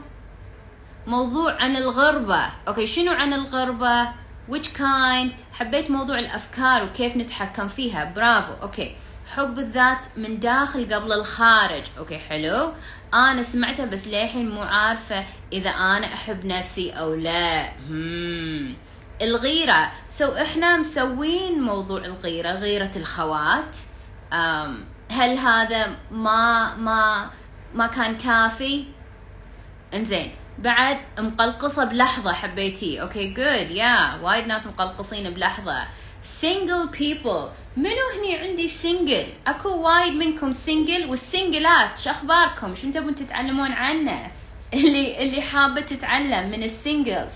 موضوع 1.07 1.62
عن 1.62 1.77
الغربة. 1.77 2.47
okay 2.69 2.87
شنو 2.87 3.12
عن 3.12 3.33
الغربة؟ 3.33 4.09
Which 4.50 4.69
kind 4.79 5.31
حبيت 5.59 5.91
موضوع 5.91 6.19
الأفكار 6.19 6.85
وكيف 6.85 7.17
نتحكم 7.17 7.69
فيها. 7.69 8.05
برافو. 8.05 8.53
okay. 8.62 8.97
حب 9.27 9.59
الذات 9.59 10.07
من 10.17 10.41
داخل 10.41 10.95
قبل 10.95 11.12
الخارج. 11.12 11.85
okay 11.99 12.19
حلو. 12.19 12.73
أنا 13.15 13.43
سمعتها 13.43 13.87
بس 13.87 14.07
للحين 14.07 14.50
مو 14.50 14.62
عارفة 14.62 15.25
إذا 15.53 15.71
أنا 15.71 16.07
أحب 16.07 16.47
نفسي 16.47 16.91
أو 16.91 17.15
لا. 17.15 17.73
مم. 17.88 18.75
الغيرة. 19.23 19.91
so 20.09 20.33
إحنا 20.33 20.77
مسوين 20.77 21.62
موضوع 21.62 22.05
الغيرة 22.05 22.50
غيرة 22.50 22.91
الخوات. 22.97 23.77
أم 24.33 24.85
هل 25.11 25.38
هذا 25.38 25.87
ما 26.11 26.75
ما 26.75 27.31
ما 27.75 27.87
كان 27.87 28.17
كافي؟ 28.17 28.85
إنزين. 29.95 30.35
بعد 30.59 30.99
مقلقصة 31.19 31.85
بلحظة 31.85 32.33
حبيتي 32.33 33.03
أوكي 33.03 33.27
جود 33.27 33.71
يا 33.71 34.21
وايد 34.23 34.47
ناس 34.47 34.67
مقلقصين 34.67 35.31
بلحظة. 35.31 35.85
Single 36.43 36.97
people. 36.97 37.49
منو 37.77 38.09
هني 38.19 38.37
عندي 38.37 38.69
سنجل 38.69 39.27
أكو 39.47 39.69
وايد 39.69 40.12
منكم 40.12 40.53
سنجل 40.53 41.07
والسنجلات 41.07 41.99
شو 41.99 42.11
أخباركم؟ 42.11 42.75
شو 42.75 42.91
تبون 42.91 43.15
تتعلمون 43.15 43.73
عنه؟ 43.73 44.31
اللي 44.75 45.23
اللي 45.23 45.43
حابة 45.43 45.81
تتعلم 45.81 46.50
من 46.50 46.62
السنجلز 46.62 47.35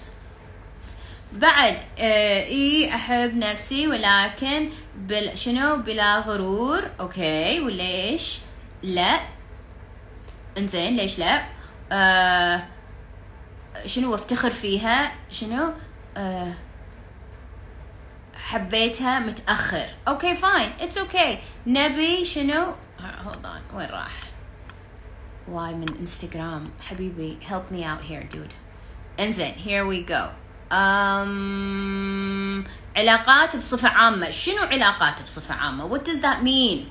بعد 1.32 1.78
آه 1.98 2.44
إي 2.44 2.94
أحب 2.94 3.36
نفسي 3.36 3.88
ولكن 3.88 4.70
بل 4.96 5.38
شنو؟ 5.38 5.76
بلا 5.76 6.18
غرور. 6.18 6.82
okay 7.00 7.60
وليش؟ 7.60 8.38
لا. 8.82 9.20
إنزين 10.58 10.96
ليش 10.96 11.18
لا؟ 11.18 11.42
آه 11.92 12.64
شنو 13.86 14.14
أفتخر 14.14 14.50
فيها؟ 14.50 15.12
شنو؟ 15.30 15.72
آه 16.16 16.52
حبيتها 18.34 19.18
متأخر. 19.18 19.86
okay 20.08 20.34
fine 20.34 20.72
it's 20.80 20.98
okay 20.98 21.38
نبي 21.66 22.24
شنو؟ 22.24 22.74
hold 23.00 23.46
on 23.46 23.62
وين 23.74 23.88
راح؟ 23.88 24.12
why 25.48 25.74
man 25.74 25.86
انستغرام 26.00 26.64
حبيبي 26.80 27.38
help 27.48 27.74
me 27.74 27.78
out 27.84 28.02
here 28.10 28.34
dude. 28.34 28.54
انزين 29.20 29.54
we 29.88 30.08
go. 30.10 30.30
Um, 30.70 32.68
علاقات 32.96 33.56
بصفة 33.56 33.88
عامة. 33.88 34.30
شنو 34.30 34.62
علاقات 34.62 35.22
بصفة 35.22 35.54
عامة؟ 35.54 35.98
What 35.98 36.02
does 36.02 36.20
that 36.22 36.42
mean? 36.44 36.88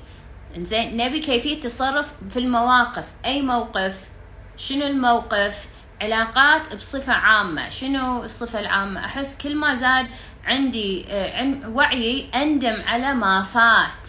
انزين 0.56 0.96
نبي 0.96 1.20
كيفية 1.20 1.60
تصرف 1.60 2.12
في 2.28 2.38
المواقف. 2.38 3.04
أي 3.24 3.42
موقف؟ 3.42 4.08
شنو 4.56 4.86
الموقف؟ 4.86 5.68
علاقات 6.02 6.74
بصفة 6.74 7.12
عامة. 7.12 7.70
شنو 7.70 8.24
الصفة 8.24 8.60
العامة؟ 8.60 9.04
أحس 9.04 9.36
كل 9.36 9.56
ما 9.56 9.74
زاد 9.74 10.06
عندي 10.44 11.04
آه، 11.08 11.68
وعي 11.68 12.30
أندم 12.34 12.82
على 12.86 13.14
ما 13.14 13.42
فات. 13.42 14.08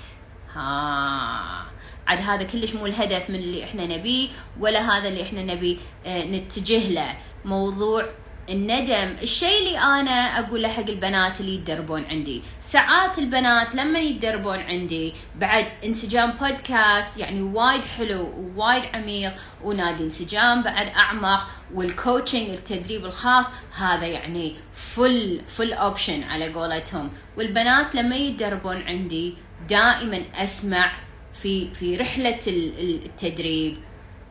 ها. 0.55 1.63
عاد 2.07 2.21
هذا 2.21 2.43
كلش 2.43 2.75
مو 2.75 2.85
الهدف 2.85 3.29
من 3.29 3.35
اللي 3.35 3.63
إحنا 3.63 3.85
نبيه 3.85 4.29
ولا 4.59 4.79
هذا 4.79 5.07
اللي 5.07 5.23
إحنا 5.23 5.43
نبي 5.43 5.79
آه، 6.05 6.25
نتجه 6.25 6.89
له. 6.89 7.15
موضوع 7.45 8.05
الندم. 8.49 9.15
الشيء 9.21 9.59
اللي 9.59 9.79
أنا 9.79 10.39
أقوله 10.39 10.67
حق 10.67 10.89
البنات 10.89 11.41
اللي 11.41 11.55
يتدربون 11.55 12.05
عندي. 12.05 12.41
ساعات 12.61 13.19
البنات 13.19 13.75
لما 13.75 13.99
يتدربون 13.99 14.59
عندي 14.59 15.13
بعد 15.35 15.65
انسجام 15.85 16.31
بودكاست 16.31 17.17
يعني 17.17 17.41
وايد 17.41 17.85
حلو 17.85 18.33
ووايد 18.37 18.83
عميق 18.93 19.33
ونادي 19.63 20.03
انسجام 20.03 20.63
بعد 20.63 20.87
أعمق 20.87 21.47
وال 21.73 21.89
coaching 21.89 22.49
التدريب 22.49 23.05
الخاص 23.05 23.45
هذا 23.77 24.05
يعني 24.05 24.55
full 24.73 25.41
full 25.47 25.73
option 25.73 26.23
على 26.23 26.53
قولتهم. 26.53 27.09
والبنات 27.37 27.95
لما 27.95 28.15
يتدربون 28.15 28.81
عندي 28.81 29.33
دائما 29.69 30.23
أسمع 30.35 30.91
في 31.33 31.73
في 31.73 31.97
رحلة 31.97 32.39
التدريب. 32.47 33.77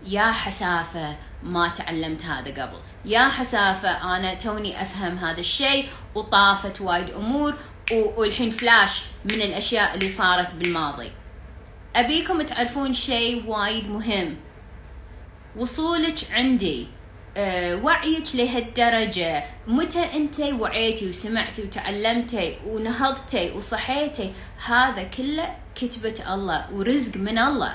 يا 0.07 0.33
حسافة 0.33 1.17
ما 1.43 1.69
تعلمت 1.69 2.25
هذا 2.25 2.63
قبل. 2.63 2.79
يا 3.05 3.29
حسافة 3.29 4.17
أنا 4.17 4.35
توني 4.35 4.83
أفهم 4.83 5.19
هذا 5.19 5.41
الشيء 5.41 5.89
وطافت 6.15 6.81
وايد 6.81 7.11
أمور 7.11 7.55
والحين 7.93 8.51
فلاش 8.51 9.05
من 9.25 9.43
الأشياء 9.43 9.95
اللي 9.95 10.09
صارت 10.09 10.55
بالماضي. 10.55 11.11
أبيكم 11.97 12.43
تعرفون 12.43 12.93
شيء 12.93 13.47
وايد 13.47 13.91
مهم. 13.91 14.37
وصولك 15.57 16.19
عندي. 16.33 16.87
أه 17.37 17.77
وعيك 17.77 18.37
لهالدرجة. 18.37 19.45
متى 19.67 20.17
أنت 20.17 20.41
وعيتي 20.41 21.09
وسمعتي 21.09 21.63
وتعلمتي 21.63 22.59
ونهضتي 22.67 23.51
وصحيتي 23.51 24.33
هذا 24.67 25.03
كله 25.03 25.57
كتبة 25.75 26.35
الله 26.35 26.73
ورزق 26.73 27.17
من 27.17 27.39
الله. 27.39 27.75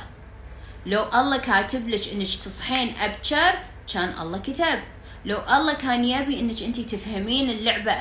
لو 0.88 1.04
الله 1.14 1.38
كاتب 1.38 1.90
لك 1.90 2.08
إنك 2.14 2.28
تصحين 2.28 2.96
ابكر 2.98 3.60
كان 3.94 4.22
الله 4.22 4.38
كتب. 4.38 4.80
لو 5.26 5.38
الله 5.38 5.74
كان 5.74 6.06
يبي 6.06 6.40
إنك 6.40 6.64
أنت 6.64 6.80
تفهمين 6.80 7.50
اللعبة 7.50 7.92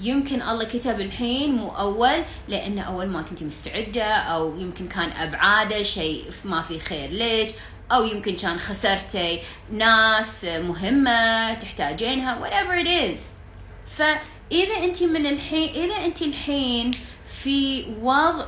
يمكن 0.00 0.42
الله 0.42 0.64
كتب 0.64 1.00
الحين 1.00 1.54
مو 1.54 1.68
أول 1.68 2.24
لأن 2.48 2.78
أول 2.78 3.06
ما 3.06 3.22
كنت 3.22 3.42
مستعدة 3.42 4.04
أو 4.04 4.56
يمكن 4.56 4.88
كان 4.88 5.10
ابعاده 5.12 5.82
شيء 5.82 6.30
ما 6.44 6.62
في 6.62 6.78
خير 6.78 7.10
لك. 7.12 7.54
أو 7.92 8.04
يمكن 8.04 8.36
كان 8.36 8.58
خسرتي 8.58 9.40
ناس 9.70 10.44
مهمة 10.44 11.54
تحتاجينها 11.54 12.40
whatever 12.40 12.84
it 12.84 12.88
is. 12.88 13.20
فاذا 14.50 14.84
أنت 14.84 15.02
من 15.02 15.26
الحين 15.26 15.68
إذا 15.84 16.04
أنت 16.04 16.22
الحين 16.22 16.90
في 17.24 17.84
وضع 18.02 18.46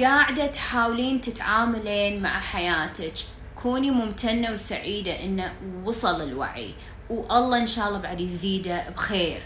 قاعدة 0.00 0.46
تحاولين 0.46 1.20
تتعاملين 1.20 2.22
مع 2.22 2.40
حياتك 2.40 3.14
كوني 3.62 3.90
ممتنة 3.90 4.52
وسعيدة 4.52 5.24
انه 5.24 5.52
وصل 5.84 6.22
الوعي. 6.22 6.74
والله 7.10 7.58
إن 7.58 7.66
شاء 7.66 7.88
الله 7.88 7.98
بعد 7.98 8.20
يزيده 8.20 8.90
بخير 8.90 9.42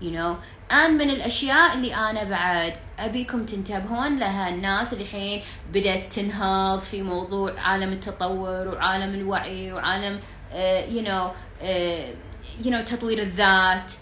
you 0.00 0.10
know. 0.10 0.36
And 0.70 0.90
من 0.90 1.10
الأشياء 1.10 1.74
اللي 1.74 1.94
أنا 1.94 2.24
بعد 2.24 2.72
أبيكم 2.98 3.46
تنتبهون 3.46 4.18
لها 4.18 4.48
الناس 4.48 4.92
اللي 4.92 5.04
الحين 5.04 5.42
بدأت 5.72 6.12
تنهض 6.12 6.80
في 6.80 7.02
موضوع 7.02 7.60
عالم 7.60 7.92
التطور 7.92 8.68
وعالم 8.68 9.14
الوعي 9.14 9.72
وعالم 9.72 10.20
uh, 10.52 10.54
you 10.90 11.02
know 11.08 11.32
uh, 11.62 12.64
you 12.66 12.70
know 12.70 12.84
تطوير 12.84 13.22
الذات. 13.22 13.92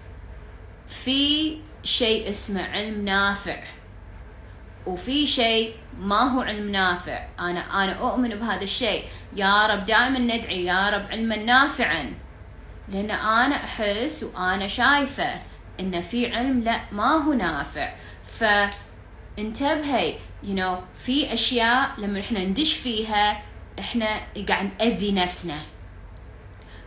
في 0.89 1.59
شيء 1.83 2.31
اسمه 2.31 2.63
علم 2.63 3.05
نافع. 3.05 3.63
وفي 4.87 5.27
شيء 5.27 5.77
ما 5.99 6.21
هو 6.21 6.41
علم 6.41 6.71
نافع. 6.71 7.27
أنا 7.41 7.85
أنا 7.85 7.93
أؤمن 7.93 8.29
بهذا 8.29 8.63
الشيء. 8.63 9.05
يا 9.37 9.67
رب 9.67 9.85
دائما 9.85 10.19
ندعي 10.19 10.65
يا 10.65 10.91
رب 10.91 11.07
علما 11.11 11.37
نافعا. 11.37 12.15
لأن 12.89 13.11
أنا 13.11 13.57
أحس 13.57 14.25
وأنا 14.35 14.67
شايفة 14.67 15.41
إن 15.81 16.01
في 16.01 16.35
علم 16.35 16.61
لا 16.61 16.81
ما 16.93 17.11
هو 17.11 17.33
نافع. 17.33 17.95
فانتبهي 18.27 20.15
you 20.45 20.57
know 20.59 20.99
في 20.99 21.33
أشياء 21.33 21.91
لما 21.99 22.21
إحنا 22.21 22.41
ندش 22.41 22.73
فيها 22.73 23.43
إحنا 23.79 24.07
قاعد 24.49 24.71
نأذي 24.81 25.13
نفسنا. 25.13 25.59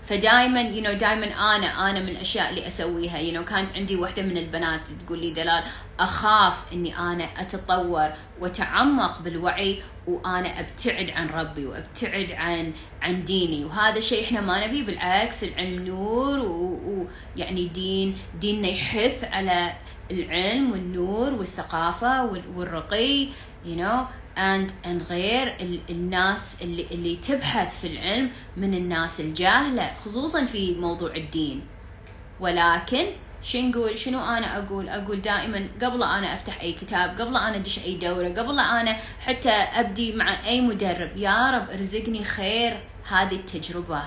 فدائما 0.07 0.61
you 0.61 0.83
know 0.83 0.93
دائما 0.93 1.25
أنا 1.55 1.89
أنا 1.89 1.99
من 1.99 2.09
الأشياء 2.09 2.49
اللي 2.49 2.67
أسويها 2.67 3.17
you 3.17 3.45
know 3.45 3.49
كانت 3.49 3.75
عندي 3.75 3.95
واحدة 3.95 4.21
من 4.23 4.37
البنات 4.37 4.89
تقول 4.89 5.19
لي 5.19 5.31
دلال 5.31 5.63
أخاف 5.99 6.73
إني 6.73 6.99
أنا 6.99 7.23
أتطور 7.37 8.09
واتعمق 8.39 9.21
بالوعي 9.21 9.81
وأنا 10.07 10.59
أبتعد 10.59 11.09
عن 11.09 11.27
ربي 11.29 11.65
وأبتعد 11.65 12.31
عن 12.31 12.73
عن 13.01 13.23
ديني. 13.23 13.65
وهذا 13.65 13.97
الشيء 13.97 14.23
إحنا 14.23 14.41
ما 14.41 14.67
نبي 14.67 14.83
بالعكس 14.83 15.43
العلم 15.43 15.85
نور 15.85 16.39
ويعني 17.35 17.67
دين 17.67 18.17
ديننا 18.39 18.67
يحث 18.67 19.23
على 19.23 19.73
العلم 20.11 20.71
والنور 20.71 21.33
والثقافة 21.33 22.25
والرقي 22.55 23.27
you 23.65 23.77
know. 23.79 24.26
And 24.37 24.71
and 24.85 25.09
غير 25.09 25.57
الناس 25.89 26.57
اللي 26.61 26.85
اللي 26.91 27.15
تبحث 27.15 27.81
في 27.81 27.87
العلم 27.87 28.31
من 28.57 28.73
الناس 28.73 29.19
الجاهلة 29.19 29.91
خصوصا 30.05 30.45
في 30.45 30.75
موضوع 30.75 31.15
الدين. 31.15 31.61
ولكن 32.39 33.05
شو 33.41 33.57
نقول؟ 33.57 33.97
شنو 33.97 34.19
أنا 34.19 34.57
أقول؟ 34.57 34.89
أقول 34.89 35.21
دائما 35.21 35.69
قبل 35.81 36.03
أنا 36.03 36.33
أفتح 36.33 36.61
أي 36.61 36.73
كتاب 36.73 37.21
قبل 37.21 37.37
أنا 37.37 37.55
أدش 37.55 37.79
أي 37.79 37.95
دورة 37.95 38.29
قبل 38.29 38.59
أنا 38.59 38.97
حتى 39.19 39.49
أبدي 39.49 40.15
مع 40.15 40.47
أي 40.47 40.61
مدرب 40.61 41.17
يا 41.17 41.51
رب 41.51 41.69
ارزقني 41.69 42.23
خير 42.23 42.79
هذه 43.09 43.35
التجربة. 43.35 44.03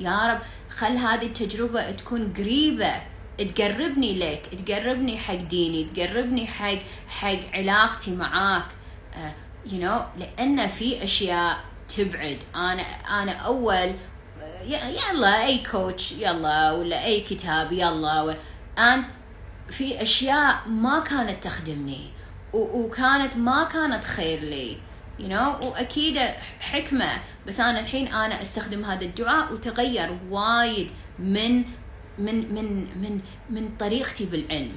يا 0.00 0.26
رب 0.26 0.38
خل 0.70 0.96
هذه 0.96 1.26
التجربة 1.26 1.90
تكون 1.90 2.32
قريبة 2.32 2.92
تقربني 3.38 4.18
لك 4.18 4.42
تقربني 4.66 5.18
حق 5.18 5.34
ديني 5.34 5.84
تقربني 5.84 6.46
حق 6.46 6.78
حق 7.08 7.38
علاقتي 7.54 8.16
معاك. 8.16 8.66
Uh, 9.66 9.70
you 9.70 9.80
know 9.82 10.02
لأن 10.18 10.66
في 10.66 11.04
أشياء 11.04 11.64
تبعد. 11.96 12.38
أنا 12.54 12.82
أنا 13.22 13.32
أول 13.32 13.94
يلا 14.66 15.46
أي 15.46 15.58
كوتش 15.58 16.12
يلا 16.12 16.72
ولا 16.72 17.04
أي 17.04 17.20
كتاب 17.20 17.72
يلا 17.72 18.36
and 18.76 19.06
في 19.70 20.02
أشياء 20.02 20.68
ما 20.68 21.00
كانت 21.00 21.44
تخدمني 21.44 22.10
وكانت 22.52 23.36
ما 23.36 23.64
كانت 23.64 24.04
خير 24.04 24.40
لي 24.40 24.78
you 25.18 25.30
know 25.30 25.66
وأكيد 25.66 26.18
حكمة. 26.60 27.20
بس 27.46 27.60
أنا 27.60 27.80
الحين 27.80 28.08
أنا 28.08 28.42
أستخدم 28.42 28.84
هذا 28.84 29.04
الدعاء 29.04 29.52
وتغير 29.52 30.18
وايد 30.30 30.90
من 31.18 31.64
من 32.18 32.54
من 32.54 32.86
من 33.00 33.20
من 33.50 33.76
طريقتي 33.78 34.24
بالعلم. 34.26 34.72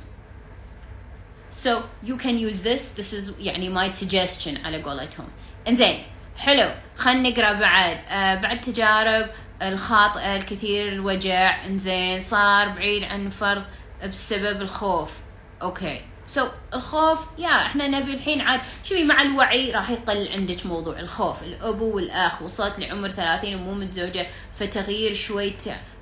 So 1.51 1.83
you 2.03 2.17
can 2.17 2.37
use 2.37 2.61
this. 2.61 2.91
This 2.91 3.13
is 3.13 3.33
يعني 3.39 3.69
my 3.69 3.89
suggestion 3.89 4.65
على 4.65 4.83
قولتهم. 4.83 5.27
إنزين 5.67 6.03
حلو. 6.37 6.71
خلينا 6.97 7.29
نقرأ 7.29 7.53
بعد. 7.53 7.97
آه 8.09 8.35
بعد 8.35 8.61
تجارب 8.61 9.29
الخاطئه 9.61 10.35
الكثير 10.35 10.87
الوجع. 10.87 11.65
إنزين 11.65 12.19
صار 12.19 12.69
بعيد 12.69 13.03
عن 13.03 13.29
فرض 13.29 13.63
بسبب 14.03 14.61
الخوف. 14.61 15.17
okay. 15.61 16.45
so, 16.45 16.49
الخوف 16.73 17.27
يا 17.37 17.65
إحنا 17.65 17.87
نبي 17.87 18.13
الحين 18.13 18.41
عاد 18.41 18.61
شوفي 18.83 19.03
مع 19.03 19.21
الوعي 19.21 19.71
راح 19.71 19.89
يقل 19.89 20.27
عندك 20.27 20.65
موضوع 20.65 20.99
الخوف. 20.99 21.43
الابو 21.43 21.95
والأخ 21.95 22.41
وصلت 22.41 22.79
لعمر 22.79 23.09
30 23.09 23.55
ومو 23.55 23.73
متزوجة 23.73 24.27
فتغيير 24.55 25.13
شوي 25.13 25.53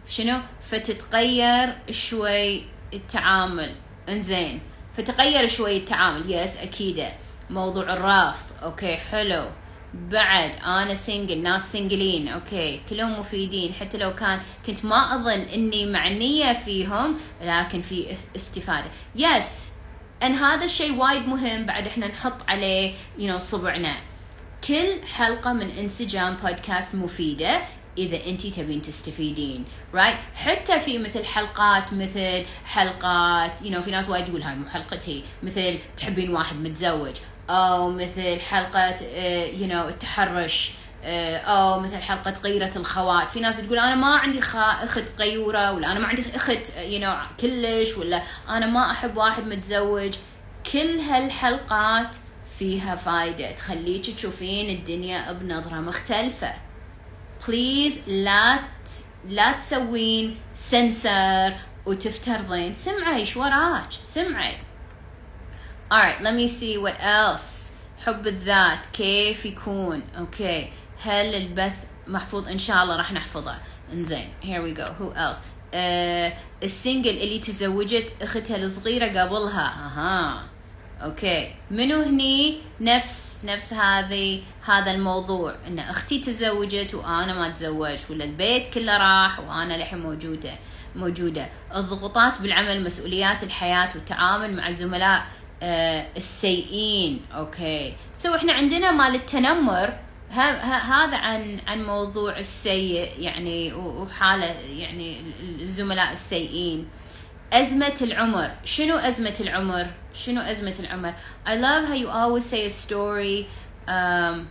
شنو؟ 0.10 0.40
فتتغير 0.62 1.76
شوي 1.92 2.64
التعامل. 2.94 3.76
إنزين. 4.10 4.62
فتغير 5.00 5.48
شوي 5.48 5.78
التعامل. 5.78 6.32
yes 6.32 6.58
أكيد 6.58 7.06
موضوع 7.50 7.94
الرفض. 7.94 8.46
okay 8.64 8.96
حلو. 8.96 9.46
بعد 9.94 10.52
أنا 10.64 10.94
single 10.94 11.44
ناس 11.44 11.72
سنجلين 11.72 12.28
okay 12.28 12.82
كلهم 12.90 13.20
مفيدين. 13.20 13.74
حتى 13.74 13.98
لو 13.98 14.16
كان 14.16 14.40
كنت 14.66 14.86
ما 14.86 15.16
أظن 15.16 15.42
إني 15.54 15.86
معنية 15.86 16.54
فيهم 16.54 17.18
لكن 17.42 17.82
في 17.82 18.16
استفادة. 18.36 18.88
yes 19.16 19.72
ان 20.24 20.36
هذا 20.36 20.66
الشيء 20.66 20.96
وايد 20.96 21.28
مهم. 21.28 21.66
بعد 21.66 21.88
إحنا 21.88 22.08
نحط 22.08 22.50
عليه 22.50 22.94
you 23.18 23.38
know, 23.38 23.42
صبعنا. 23.42 23.94
كل 24.68 25.06
حلقة 25.16 25.54
من 25.54 25.70
انسجام 25.80 26.36
بودكاست 26.44 26.96
مفيدة. 26.96 27.62
إذا 27.98 28.26
انت 28.26 28.48
تبين 28.48 28.82
تستفيدين 28.82 29.66
right? 29.94 30.38
حتى 30.38 30.80
في 30.80 30.98
مثل 30.98 31.26
حلقات 31.26 31.94
مثل 31.94 32.46
حلقات 32.66 33.62
you 33.62 33.76
know, 33.76 33.84
في 33.84 33.92
ناس 33.92 34.10
وايد 34.10 34.26
تقول 34.26 34.42
هاي 34.42 34.56
مو 34.56 34.70
حلقتي 34.70 35.24
مثل 35.44 35.80
تحبين 35.98 36.34
واحد 36.34 36.56
متزوج 36.56 37.16
أو 37.50 37.90
مثل 37.90 38.40
حلقة 38.40 38.96
you 39.60 39.68
know 39.68 39.88
التحرش 39.88 40.72
أو 41.04 41.80
مثل 41.80 41.98
حلقة 41.98 42.34
غيرة 42.44 42.72
الخوات. 42.76 43.32
في 43.32 43.40
ناس 43.40 43.62
تقول 43.62 43.80
أنا 43.80 43.96
ما 43.96 44.16
عندي 44.16 44.40
أخت 44.40 45.04
غيورة 45.20 45.72
ولا 45.72 45.92
أنا 45.92 46.00
ما 46.00 46.08
عندي 46.08 46.24
أخت 46.36 46.78
you 46.78 47.00
know 47.00 47.16
كلش 47.40 47.98
ولا 47.98 48.24
أنا 48.50 48.66
ما 48.66 48.92
أحب 48.92 49.18
واحد 49.18 49.48
متزوج. 49.48 50.14
كل 50.74 51.00
هالحلقات 51.00 52.18
فيها 52.60 52.96
فايدة 52.96 53.52
تخليك 53.52 54.06
تشوفين 54.06 54.70
الدنيا 54.70 55.32
بنظرة 55.32 55.76
مختلفة. 55.76 56.54
please 57.50 58.00
لا 58.08 58.60
لا 59.28 59.52
تسوين 59.52 60.38
سنسر 60.54 61.54
وتفترضين 61.86 62.74
سمعي 62.74 63.16
إيش 63.16 63.38
وراك؟ 63.38 63.90
سمعي 64.04 64.58
alright 65.92 66.22
let 66.22 66.34
me 66.34 66.48
see 66.48 66.78
what 66.78 67.00
else. 67.02 67.72
حب 68.06 68.28
الذات 68.28 68.86
كيف 68.86 69.46
يكون؟ 69.46 70.04
okay. 70.18 70.68
هل 71.08 71.36
البث 71.36 71.84
محفوظ؟ 72.08 72.48
إن 72.48 72.58
شاء 72.58 72.84
الله 72.84 72.96
راح 72.96 73.14
نحفظه. 73.14 73.56
إنزين 73.94 74.30
here 74.44 74.62
we 74.62 74.80
go. 74.80 74.86
Who 75.00 75.14
else? 75.16 75.38
Uh, 75.74 76.38
ال 76.64 76.72
single 76.72 77.18
اللي 77.18 77.40
تزوجت 77.40 78.14
أختها 78.22 78.58
الصغيرة 78.58 79.22
قبلها. 79.22 79.68
أها. 79.86 80.49
okay 81.04 81.52
منو 81.72 82.02
هني 82.02 82.58
نفس 82.82 83.38
نفس 83.44 83.74
هذه 83.74 84.42
هذا 84.66 84.92
الموضوع؟ 84.92 85.56
إن 85.68 85.80
أختي 85.80 86.20
تزوجت 86.20 86.96
وأنا 86.96 87.34
ما 87.34 87.50
تزوجت 87.50 88.12
ولا 88.12 88.24
البيت 88.24 88.74
كله 88.74 88.98
راح 88.98 89.40
وأنا 89.40 89.78
للحين 89.78 90.00
موجودة 90.00 90.52
موجودة. 90.96 91.50
الضغوطات 91.76 92.42
بالعمل 92.42 92.84
مسؤوليات 92.84 93.44
الحياة 93.44 93.90
والتعامل 93.96 94.56
مع 94.56 94.68
الزملاء 94.68 95.26
آه 95.64 96.08
السيئين. 96.18 97.22
okay 97.36 97.96
so 98.16 98.36
إحنا 98.36 98.54
عندنا 98.54 98.92
مال 98.92 99.16
التنمر 99.16 99.94
هذا 100.32 101.18
عن 101.18 101.62
عن 101.68 101.84
موضوع 101.84 102.38
السيء 102.38 103.12
يعني 103.20 103.74
وحالة 103.74 104.46
يعني 104.46 105.34
الزملاء 105.40 106.12
السيئين. 106.12 106.88
أزمة 107.54 107.98
العمر. 108.02 108.52
شنو 108.64 108.98
أزمة 108.98 109.36
العمر؟ 109.40 109.88
شنو 110.19 110.41
أزمة 110.41 110.75
العمر 110.81 111.15
I 111.47 111.57
love 111.57 111.89
how 111.89 111.95
you 111.95 112.09
always 112.09 112.45
say 112.45 112.67
a 112.67 112.71
story 112.71 113.49
um, 113.89 114.49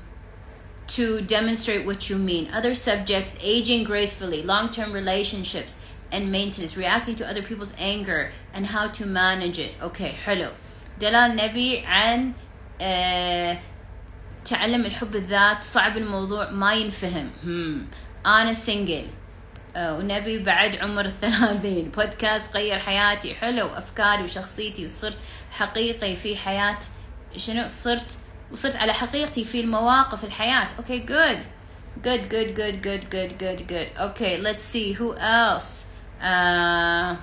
to 0.88 1.22
demonstrate 1.22 1.86
what 1.86 2.10
you 2.10 2.18
mean 2.18 2.50
other 2.54 2.74
subjects 2.76 3.38
aging 3.42 3.84
gracefully 3.84 4.44
long-term 4.44 4.92
relationships 4.94 5.78
and 6.12 6.32
maintenance 6.32 6.78
reacting 6.78 7.16
to 7.16 7.26
other 7.28 7.42
people's 7.42 7.74
anger 7.80 8.32
and 8.54 8.68
how 8.68 8.88
to 8.88 9.06
manage 9.06 9.58
it 9.60 9.74
okay 9.82 10.12
حلو 10.26 10.50
دلال 11.00 11.36
نبي 11.36 11.80
عن 11.86 12.34
آه 12.82 13.60
تعلم 14.46 14.86
الحب 14.86 15.16
الذات 15.16 15.64
صعب 15.64 15.98
الموضوع 15.98 16.50
ما 16.50 16.74
ينفهم 16.74 17.30
هم. 17.44 17.88
أنا 18.26 18.54
سنجل 18.54 19.06
آه 19.06 19.17
آه، 19.77 19.99
ونبي 19.99 20.39
بعد 20.39 20.77
عمر 20.77 21.05
الثلاثين. 21.05 21.89
بودكاست 21.89 22.57
غير 22.57 22.79
حياتي 22.79 23.35
حلو 23.35 23.67
أفكاري 23.67 24.23
وشخصيتي 24.23 24.87
وصرت 24.87 25.19
حقيقي 25.51 26.17
في 26.17 26.37
حياة 26.37 26.79
شنو؟ 27.37 27.69
صرت 27.69 28.19
وصرت 28.53 28.77
على 28.77 28.93
حقيقتي 28.93 29.45
في 29.45 29.61
المواقف 29.61 30.25
الحياة. 30.25 30.69
okay 30.79 30.99
good 30.99 31.39
good 32.05 32.29
good 32.29 32.55
good 32.55 32.81
good 32.81 33.09
good 33.11 33.39
good 33.39 33.67
good 33.67 33.89
okay 33.97 34.43
let's 34.43 34.59
see 34.59 34.99
who 35.01 35.15
else. 35.15 35.65
آه، 36.23 37.17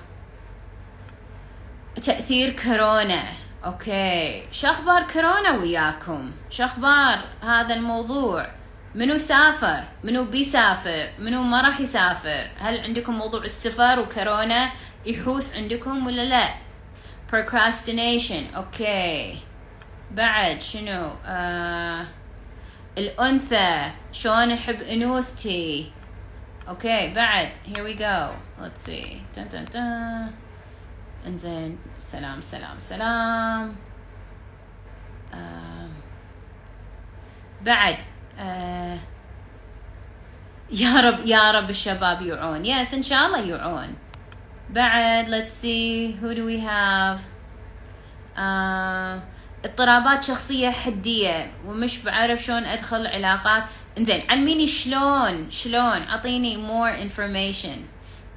تأثير 2.02 2.56
كورونا. 2.64 3.22
okay 3.64 4.42
شخبار 4.52 5.02
كورونا 5.02 5.50
وياكم؟ 5.50 6.30
شخبار 6.50 7.18
هذا 7.42 7.74
الموضوع؟ 7.74 8.50
منو 8.96 9.18
سافر؟ 9.18 9.84
منو 10.04 10.24
بيسافر؟ 10.24 11.08
منو 11.18 11.42
ما 11.42 11.60
راح 11.60 11.80
يسافر؟ 11.80 12.50
هل 12.58 12.80
عندكم 12.80 13.14
موضوع 13.14 13.42
السفر 13.42 14.00
وكورونا 14.00 14.70
يحوس 15.06 15.56
عندكم 15.56 16.06
ولا 16.06 16.24
لا؟ 16.24 16.48
Procrastination. 17.32 18.56
okay 18.56 19.38
بعد 20.10 20.60
شنو؟ 20.62 21.16
آه 21.26 22.06
الأنثى. 22.98 23.90
شلون 24.12 24.52
أحب 24.52 24.82
أنوثتي؟ 24.82 25.92
okay 26.68 27.12
بعد. 27.12 27.48
Here 27.66 27.84
we 27.84 27.94
go. 27.94 28.32
Let's 28.62 28.80
see. 28.80 29.22
Dun, 29.34 29.48
dun, 29.48 29.64
dun. 29.64 30.32
انزين. 31.26 31.78
سلام 31.98 32.40
سلام 32.40 32.78
سلام. 32.78 33.76
آه 35.34 35.88
بعد. 37.62 37.96
آه. 38.38 38.98
يا 40.70 41.00
رب 41.00 41.26
يا 41.26 41.52
رب 41.52 41.70
الشباب 41.70 42.22
يوعون. 42.22 42.64
yes 42.64 42.94
إن 42.94 43.02
شاء 43.02 43.26
الله 43.26 43.40
يوعون. 43.40 43.94
بعد 44.70 45.26
let's 45.26 45.52
see 45.52 46.16
who 46.20 46.34
do 46.34 46.44
we 46.44 46.60
have 46.68 47.20
آه 48.38 49.22
اضطرابات 49.64 50.24
شخصية 50.24 50.70
حدية. 50.70 51.52
ومش 51.66 51.98
بعرف 51.98 52.42
شلون 52.42 52.64
أدخل 52.64 53.06
علاقات 53.06 53.64
إنزين 53.98 54.30
عيني 54.30 54.66
شلون؟ 54.66 55.50
شلون؟ 55.50 56.02
أعطيني 56.02 56.68
more 56.68 57.08
information. 57.08 57.78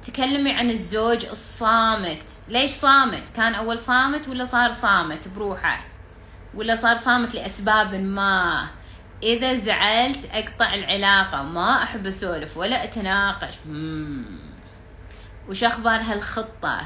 تكلمي 0.02 0.52
عن 0.52 0.70
الزوج 0.70 1.26
الصامت. 1.26 2.30
ليش 2.48 2.70
صامت؟ 2.70 3.28
كان 3.36 3.54
أول 3.54 3.78
صامت 3.78 4.28
ولا 4.28 4.44
صار 4.44 4.72
صامت 4.72 5.28
بروحه؟ 5.28 5.84
ولا 6.54 6.74
صار 6.74 6.96
صامت 6.96 7.34
لأسباب 7.34 7.94
ما؟ 7.94 8.68
إذا 9.22 9.56
زعلت 9.56 10.28
أقطع 10.32 10.74
العلاقة 10.74 11.42
ما 11.42 11.82
أحب 11.82 12.06
أسولف 12.06 12.56
ولا 12.56 12.84
أتناقش. 12.84 13.54
وش 15.48 15.64
أخبار 15.64 16.00
هالخطة؟ 16.00 16.80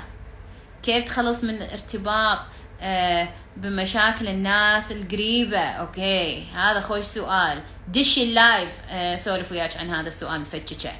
كيف 0.83 1.05
تخلص 1.05 1.44
من 1.44 1.51
الارتباط 1.55 2.38
آه 2.81 3.29
بمشاكل 3.57 4.29
الناس 4.29 4.92
القريبة؟ 4.92 5.59
okay 5.59 6.47
هذا 6.55 6.81
خوش 6.81 7.05
سؤال. 7.05 7.62
دشي 7.88 8.23
ال 8.23 8.33
live 8.33 8.73
آه 8.90 9.16
سولف 9.16 9.53
وياك 9.53 9.77
عن 9.77 9.90
هذا 9.90 10.09
السؤال 10.09 10.40
مفتشة. 10.40 10.92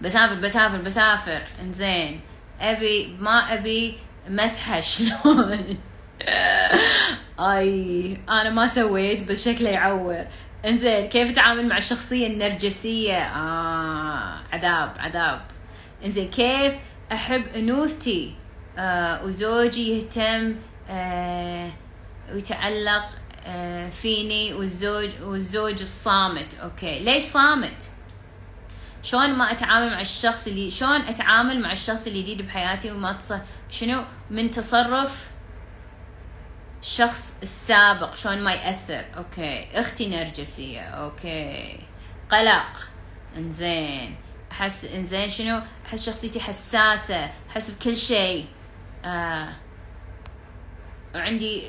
بسافر 0.00 0.34
بسافر 0.34 0.76
بسافر. 0.78 1.42
إنزين 1.62 2.20
أبي 2.60 3.16
ما 3.20 3.54
أبي 3.54 3.98
مسحة 4.28 4.80
شلون؟ 4.90 5.78
أي 7.40 8.16
أنا 8.28 8.50
ما 8.50 8.66
سويت 8.66 9.22
بس 9.22 9.48
شكله 9.48 9.70
يعور. 9.70 10.24
إنزين 10.66 11.08
كيف 11.08 11.30
أتعامل 11.30 11.68
مع 11.68 11.76
الشخصية 11.76 12.26
النرجسية؟ 12.26 13.18
آه 13.18 14.34
عذاب 14.52 14.92
عذاب. 14.98 15.42
إنزين 16.04 16.30
كيف 16.30 16.74
أحب 17.12 17.44
أنوثتي؟ 17.56 18.34
آه 18.78 19.24
وزوجي 19.24 19.96
يهتم 19.96 20.56
آه 20.90 21.70
ويتعلق 22.32 23.04
آه 23.46 23.88
فيني 23.88 24.54
والزوج 24.54 25.10
والزوج 25.22 25.80
الصامت. 25.80 26.54
okay 26.62 27.04
ليش 27.04 27.24
صامت؟ 27.24 27.90
شلون 29.02 29.34
ما 29.34 29.50
أتعامل 29.50 29.90
مع 29.90 30.00
الشخص 30.00 30.46
اللي 30.46 30.70
شلون 30.70 31.00
أتعامل 31.00 31.60
مع 31.60 31.72
الشخص 31.72 32.06
الجديد 32.06 32.42
بحياتي 32.42 32.90
وما 32.90 33.12
تص... 33.12 33.32
شنو؟ 33.70 34.04
من 34.30 34.50
تصرف 34.50 35.30
الشخص 36.82 37.32
السابق 37.42 38.14
شلون 38.14 38.42
ما 38.42 38.52
يأثر 38.52 39.04
okay. 39.16 39.68
أختي 39.80 40.08
نرجسية. 40.08 40.80
okay. 40.80 41.80
قلق. 42.30 42.88
إنزين. 43.36 44.16
أحس 44.52 44.84
إنزين 44.84 45.30
شنو؟ 45.30 45.62
أحس 45.86 46.06
شخصيتي 46.06 46.40
حساسة. 46.40 47.30
أحس 47.50 47.70
بكل 47.70 47.96
شيء. 47.96 48.46
آه 49.04 49.48
عندي 51.14 51.62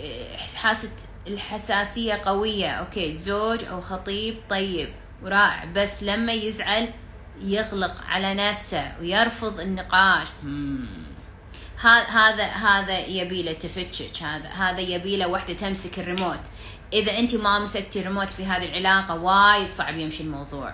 حاسة 0.55 0.91
الحساسية 1.27 2.13
قوية. 2.13 2.71
okay. 2.71 3.13
زوج 3.13 3.63
أو 3.63 3.81
خطيب 3.81 4.35
طيب 4.49 4.93
ورائع. 5.23 5.65
بس 5.65 6.03
لما 6.03 6.33
يزعل 6.33 6.93
يغلق 7.41 8.03
على 8.03 8.33
نفسه 8.33 8.91
ويرفض 8.99 9.59
النقاش. 9.59 10.27
هذا 11.87 12.45
هذا 12.45 12.99
يبي 12.99 13.43
له 13.43 13.53
تفتشك 13.53 14.23
هذا 14.23 14.47
هذا 14.47 14.79
يبي 14.79 15.17
له 15.17 15.27
وحدة 15.27 15.53
تمسك 15.53 15.99
الريموت. 15.99 16.39
إذا 16.93 17.19
أنت 17.19 17.35
ما 17.35 17.59
مسكتي 17.59 17.99
الريموت 17.99 18.29
في 18.29 18.45
هذه 18.45 18.65
العلاقة 18.65 19.15
وايد 19.15 19.67
صعب 19.67 19.97
يمشي 19.97 20.23
الموضوع. 20.23 20.73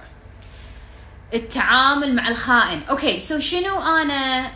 التعامل 1.33 2.15
مع 2.15 2.27
الخائن. 2.27 2.81
okay 2.89 3.19
so 3.19 3.39
شنو 3.39 3.81
أنا 3.81 4.49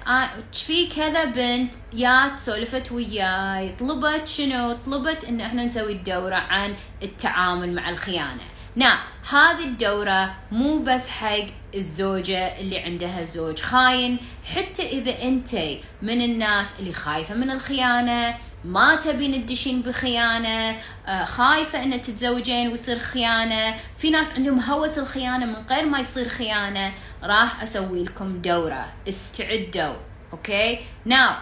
في 0.54 0.88
كذا 0.88 1.26
بنت 1.26 1.74
يات 1.94 2.40
سولفت 2.40 2.92
وياي 2.92 3.76
طلبت 3.80 4.28
شنو؟ 4.28 4.78
طلبت 4.86 5.24
إن 5.24 5.42
إحنا 5.42 5.64
نسوي 5.64 5.92
الدورة 5.92 6.36
عن 6.36 6.76
التعامل 7.04 7.76
مع 7.76 7.90
الخيانة. 7.90 8.44
نعم 8.76 8.98
هذه 9.30 9.64
الدورة 9.64 10.34
مو 10.52 10.80
بس 10.80 11.10
حق 11.10 11.46
الزوجة 11.76 12.60
اللي 12.60 12.80
عندها 12.80 13.26
زوج. 13.26 13.60
خاين 13.60 14.20
حتى 14.56 14.88
إذا 14.90 15.24
أنت 15.24 15.56
من 16.02 16.22
الناس 16.22 16.74
اللي 16.80 16.94
خايفة 16.94 17.36
من 17.36 17.52
الخيانة 17.52 18.36
ما 18.66 18.96
تبين 18.96 19.46
تدشين 19.46 19.82
بخيانة 19.82 20.78
آه، 21.08 21.26
خايفة 21.26 21.84
أن 21.84 22.02
تتزوجين 22.02 22.68
ويصير 22.68 23.00
خيانة. 23.00 23.76
في 23.98 24.10
ناس 24.10 24.34
عندهم 24.34 24.60
هوس 24.60 24.98
الخيانة 25.00 25.46
من 25.46 25.56
غير 25.72 25.86
ما 25.86 26.00
يصير 26.00 26.28
خيانة. 26.30 26.92
راح 27.24 27.64
أسوي 27.64 28.04
لكم 28.04 28.42
دورة. 28.42 28.86
استعدوا 29.10 29.96
أوكي؟ 30.34 30.80
ناو 31.06 31.36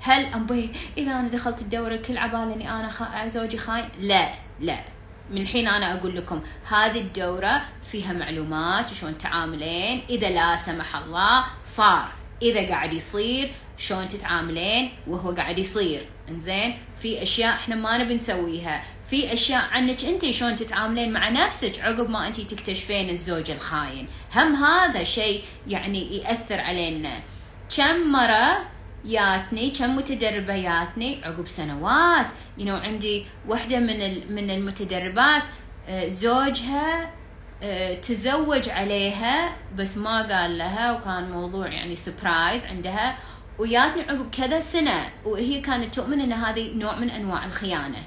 هل 0.00 0.26
أبي 0.34 0.70
إذا 0.98 1.10
أنا 1.10 1.28
دخلت 1.28 1.60
الدورة 1.60 1.94
الكل 1.94 2.18
عبالي 2.18 2.54
أني 2.54 2.70
أنا 2.70 2.88
خ... 2.88 3.26
زوجي 3.26 3.58
خاين؟ 3.58 3.88
لا 3.98 4.28
لا. 4.60 4.97
من 5.30 5.40
الحين 5.42 5.68
أنا 5.68 5.94
أقول 5.94 6.16
لكم 6.16 6.40
هذه 6.68 7.00
الدورة 7.00 7.62
فيها 7.90 8.12
معلومات 8.12 8.90
وشون 8.90 9.18
تعاملين. 9.18 10.04
إذا 10.10 10.30
لا 10.30 10.56
سمح 10.56 10.96
الله 10.96 11.44
صار. 11.64 12.08
إذا 12.42 12.68
قاعد 12.68 12.92
يصير 12.92 13.50
شلون 13.76 14.08
تتعاملين 14.08 14.92
وهو 15.06 15.30
قاعد 15.30 15.58
يصير. 15.58 16.00
إنزين؟ 16.28 16.78
في 17.00 17.22
أشياء 17.22 17.54
إحنا 17.54 17.74
ما 17.74 17.98
نبي 17.98 18.14
نسويها. 18.14 18.82
في 19.10 19.32
أشياء 19.32 19.64
عنك 19.70 20.04
أنت 20.04 20.30
شلون 20.30 20.56
تتعاملين 20.56 21.12
مع 21.12 21.28
نفسك 21.28 21.80
عقب 21.80 22.10
ما 22.10 22.26
أنت 22.26 22.40
تكتشفين 22.40 23.10
الزوج 23.10 23.50
الخاين. 23.50 24.08
هم 24.34 24.54
هذا 24.54 25.04
شيء 25.04 25.42
يعني 25.66 26.16
يأثر 26.16 26.60
علينا. 26.60 27.20
كم 27.76 28.12
مرة 28.12 28.58
ياتني 29.08 29.70
كم 29.70 29.96
متدربه 29.96 30.54
ياتني 30.54 31.24
عقب 31.24 31.46
سنوات. 31.46 32.26
You 32.58 32.62
know 32.62 32.68
عندي 32.68 33.26
واحدة 33.48 33.78
من 33.78 34.32
من 34.34 34.50
المتدربات. 34.50 35.42
آه، 35.88 36.08
زوجها 36.08 37.10
آه، 37.62 37.94
تزوج 37.94 38.68
عليها 38.68 39.56
بس 39.76 39.96
ما 39.96 40.22
قال 40.22 40.58
لها 40.58 40.92
وكان 40.92 41.30
موضوع 41.30 41.66
يعني 41.68 41.96
سبرايز 41.96 42.66
عندها. 42.66 43.16
وياتني 43.58 44.02
عقب 44.02 44.30
كذا 44.30 44.60
سنة 44.60 45.10
وهي 45.24 45.60
كانت 45.60 45.94
تؤمن 45.94 46.20
إن 46.20 46.32
هذه 46.32 46.74
نوع 46.74 46.96
من 46.96 47.10
أنواع 47.10 47.44
الخيانة. 47.44 48.02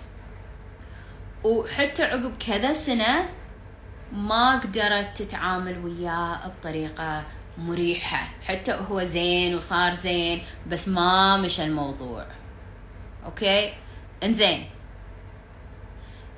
وحتى 1.44 2.04
عقب 2.04 2.34
كذا 2.48 2.74
سنة 2.74 3.30
ما 4.14 4.60
قدرت 4.60 5.22
تتعامل 5.22 5.86
وياه 5.86 6.48
بطريقة 6.48 7.24
مريحة. 7.62 8.28
حتى 8.48 8.72
هو 8.74 9.04
زين 9.04 9.56
وصار 9.56 9.94
زين 9.94 10.44
بس 10.68 10.88
ما 10.88 11.38
مشى 11.38 11.64
الموضوع 11.64 12.26
أوكي؟ 13.26 13.74
انزين. 14.24 14.70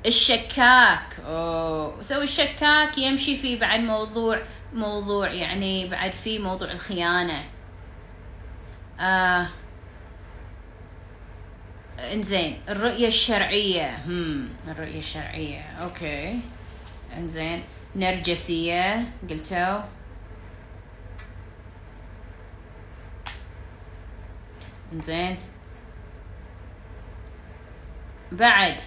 الشكاك. 0.05 1.19
أوه. 1.25 2.01
سوي 2.01 2.23
الشكاك 2.23 2.97
يمشي 2.97 3.37
في 3.37 3.55
بعد 3.57 3.79
موضوع 3.79 4.41
موضوع 4.73 5.31
يعني 5.31 5.87
بعد 5.89 6.11
في 6.11 6.39
موضوع 6.39 6.71
الخيانة. 6.71 7.43
آه. 8.99 9.47
انزين. 12.13 12.61
الرؤية 12.69 13.07
الشرعية. 13.07 13.97
هم 14.05 14.49
الرؤية 14.67 14.99
الشرعية. 14.99 15.61
okay. 15.83 16.39
انزين. 17.17 17.63
نرجسية 17.95 19.11
قلتوا؟ 19.29 19.79
انزين 24.93 25.37
بعد. 28.31 28.81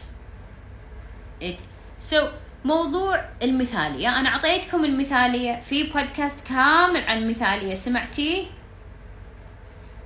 so, 1.98 2.24
موضوع 2.64 3.24
المثالية. 3.42 4.20
أنا 4.20 4.28
أعطيتكم 4.28 4.84
المثالية 4.84 5.60
في 5.60 5.82
بودكاست 5.82 6.48
كامل 6.48 7.00
عن 7.00 7.18
المثالية 7.18 7.74
سمعتي؟ 7.74 8.46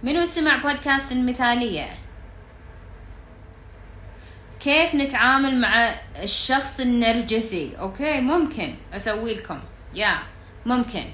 منو 0.02 0.24
سمع 0.24 0.56
بودكاست 0.56 1.12
المثالية؟ 1.12 1.86
كيف 4.60 4.94
نتعامل 4.94 5.60
مع 5.60 5.94
الشخص 6.22 6.80
النرجسي؟ 6.80 7.76
أوكي 7.78 8.20
ممكن. 8.20 8.74
أسوي 8.92 9.34
لكم. 9.34 9.60
يا 9.94 10.18
ممكن. 10.66 11.04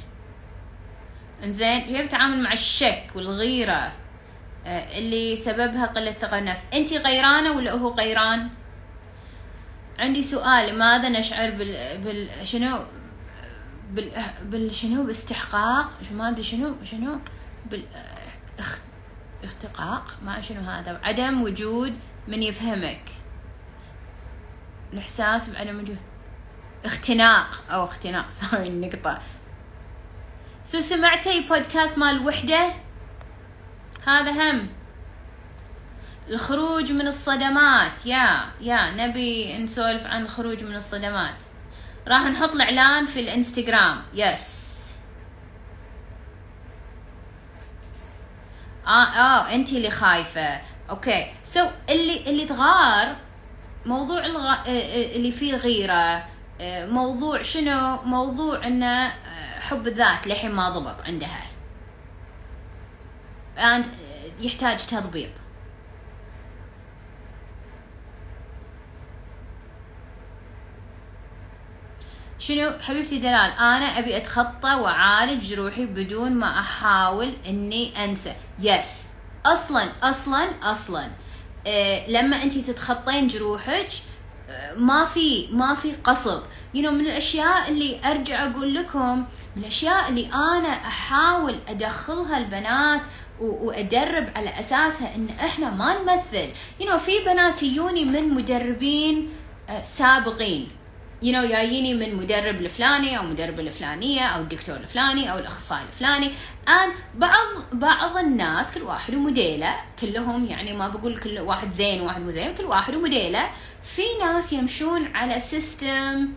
إنزين 1.44 1.80
كيف 1.80 2.00
نتعامل 2.00 2.42
مع 2.42 2.52
الشك 2.52 3.04
والغيرة؟ 3.14 3.72
آه، 3.72 3.92
اللي 4.66 5.36
سببها 5.36 5.86
قلة 5.86 6.12
ثقة 6.12 6.36
بالنفس 6.36 6.62
انت 6.74 6.92
غيرانة 6.92 7.52
ولا 7.52 7.72
هو 7.72 7.88
غيران؟ 7.88 8.48
عندي 9.98 10.22
سؤال 10.22 10.74
لماذا 10.74 11.08
نشعر 11.08 11.50
بال, 11.50 11.98
بال... 11.98 12.28
شنو؟ 12.44 12.78
بال... 13.90 14.12
بال 14.42 14.74
شنو؟ 14.74 15.04
باستحقاق؟ 15.04 15.90
ما 16.12 16.28
أدري 16.28 16.42
شنو 16.42 16.74
شنو؟ 16.84 17.18
بال 17.70 17.84
اخ... 18.58 18.78
اختقاق؟ 19.44 20.14
ما 20.22 20.40
شنو 20.40 20.60
هذا. 20.60 21.00
عدم 21.02 21.42
وجود 21.42 21.98
من 22.28 22.42
يفهمك. 22.42 23.02
الإحساس 24.92 25.50
بعدم 25.50 25.80
وجود. 25.80 25.98
اختناق. 26.84 27.62
أو 27.70 27.84
اختناق 27.84 28.30
سوري 28.40 28.68
النقطة 28.68 29.20
سو 30.64 30.80
سمعتي 30.80 31.40
بودكاست 31.40 31.98
مال 31.98 32.16
الوحدة 32.16 32.85
هذا 34.06 34.30
هم. 34.30 34.68
الخروج 36.28 36.92
من 36.92 37.06
الصدمات. 37.06 38.06
يا 38.06 38.44
يا 38.60 38.90
نبي 38.90 39.58
نسولف 39.58 40.06
عن 40.06 40.22
الخروج 40.22 40.64
من 40.64 40.76
الصدمات. 40.76 41.42
راح 42.08 42.22
نحط 42.22 42.54
الإعلان 42.54 43.06
في 43.06 43.20
الإنستغرام. 43.20 44.02
yes 44.14 44.66
آه 48.86 49.04
آه 49.04 49.54
أنت 49.54 49.72
اللي 49.72 49.90
خايفة. 49.90 50.60
okay. 50.90 51.26
so, 51.44 51.68
اللي 51.90 52.30
اللي 52.30 52.46
تغار 52.46 53.16
موضوع 53.86 54.26
الغ... 54.26 54.46
آه، 54.46 54.54
آه، 54.66 55.16
اللي 55.16 55.32
فيه 55.32 55.54
غيره 55.54 56.24
آه، 56.60 56.86
موضوع 56.86 57.42
شنو؟ 57.42 58.02
موضوع 58.02 58.66
إنه 58.66 59.12
حب 59.60 59.86
الذات 59.86 60.26
للحين 60.26 60.50
ما 60.50 60.70
ضبط 60.70 61.02
عندها. 61.02 61.55
يحتاج 64.40 64.86
تضبيط. 64.86 65.30
شنو 72.38 72.72
حبيبتي 72.80 73.18
دلال؟ 73.18 73.50
أنا 73.50 73.98
أبي 73.98 74.16
أتخطى 74.16 74.74
وأعالج 74.74 75.44
جروحي 75.44 75.86
بدون 75.86 76.32
ما 76.32 76.60
أحاول 76.60 77.32
إني 77.46 78.04
أنسى. 78.04 78.34
يس 78.58 79.04
أصلا 79.46 79.92
أصلا 80.02 80.50
أصلا. 80.62 81.10
إيه 81.66 82.10
لما 82.10 82.42
انت 82.42 82.58
تتخطين 82.58 83.26
جروحك 83.26 83.88
آه، 84.50 84.74
ما 84.74 85.04
في 85.04 85.48
ما 85.52 85.74
في 85.74 85.92
قصد 86.04 86.42
you 86.74 86.78
know, 86.78 86.88
من 86.88 87.00
الأشياء 87.00 87.68
اللي 87.68 88.00
أرجع 88.04 88.44
أقول 88.50 88.74
لكم 88.74 89.26
من 89.56 89.62
الأشياء 89.62 90.08
اللي 90.08 90.26
أنا 90.34 90.68
أحاول 90.68 91.54
أدخلها 91.68 92.38
البنات 92.38 93.02
وأدرب 93.40 94.28
على 94.36 94.60
أساسها 94.60 95.14
إن 95.16 95.28
إحنا 95.44 95.70
ما 95.70 95.96
نمثل. 96.02 96.48
You 96.80 96.88
know, 96.88 96.96
في 96.96 97.12
بنات 97.26 97.62
يجوني 97.62 98.04
من 98.04 98.34
مدربين 98.34 99.28
آه، 99.68 99.82
سابقين. 99.82 100.68
you 101.22 101.32
know 101.32 101.48
جاييني 101.48 101.94
من 101.94 102.16
مدرب 102.16 102.60
الفلاني 102.60 103.18
أو 103.18 103.22
مدرب 103.22 103.60
الفلانية 103.60 104.22
أو 104.22 104.40
الدكتور 104.40 104.76
الفلاني 104.76 105.32
أو 105.32 105.38
الأخصائي 105.38 105.82
الفلاني. 105.92 106.30
ان 106.68 106.90
بعض 107.14 107.46
بعض 107.72 108.16
الناس 108.16 108.74
كل 108.74 108.82
واحد 108.82 109.14
وموديله. 109.14 109.74
كلهم 110.00 110.46
يعني 110.46 110.72
ما 110.72 110.88
بقول 110.88 111.18
كل 111.18 111.38
واحد 111.38 111.70
زين 111.70 112.00
وواحد 112.00 112.20
مو 112.20 112.30
زين 112.30 112.54
كل 112.54 112.64
واحد 112.64 112.94
وموديله. 112.94 113.50
في 113.82 114.02
ناس 114.20 114.52
يمشون 114.52 115.16
على 115.16 115.40
system 115.40 116.28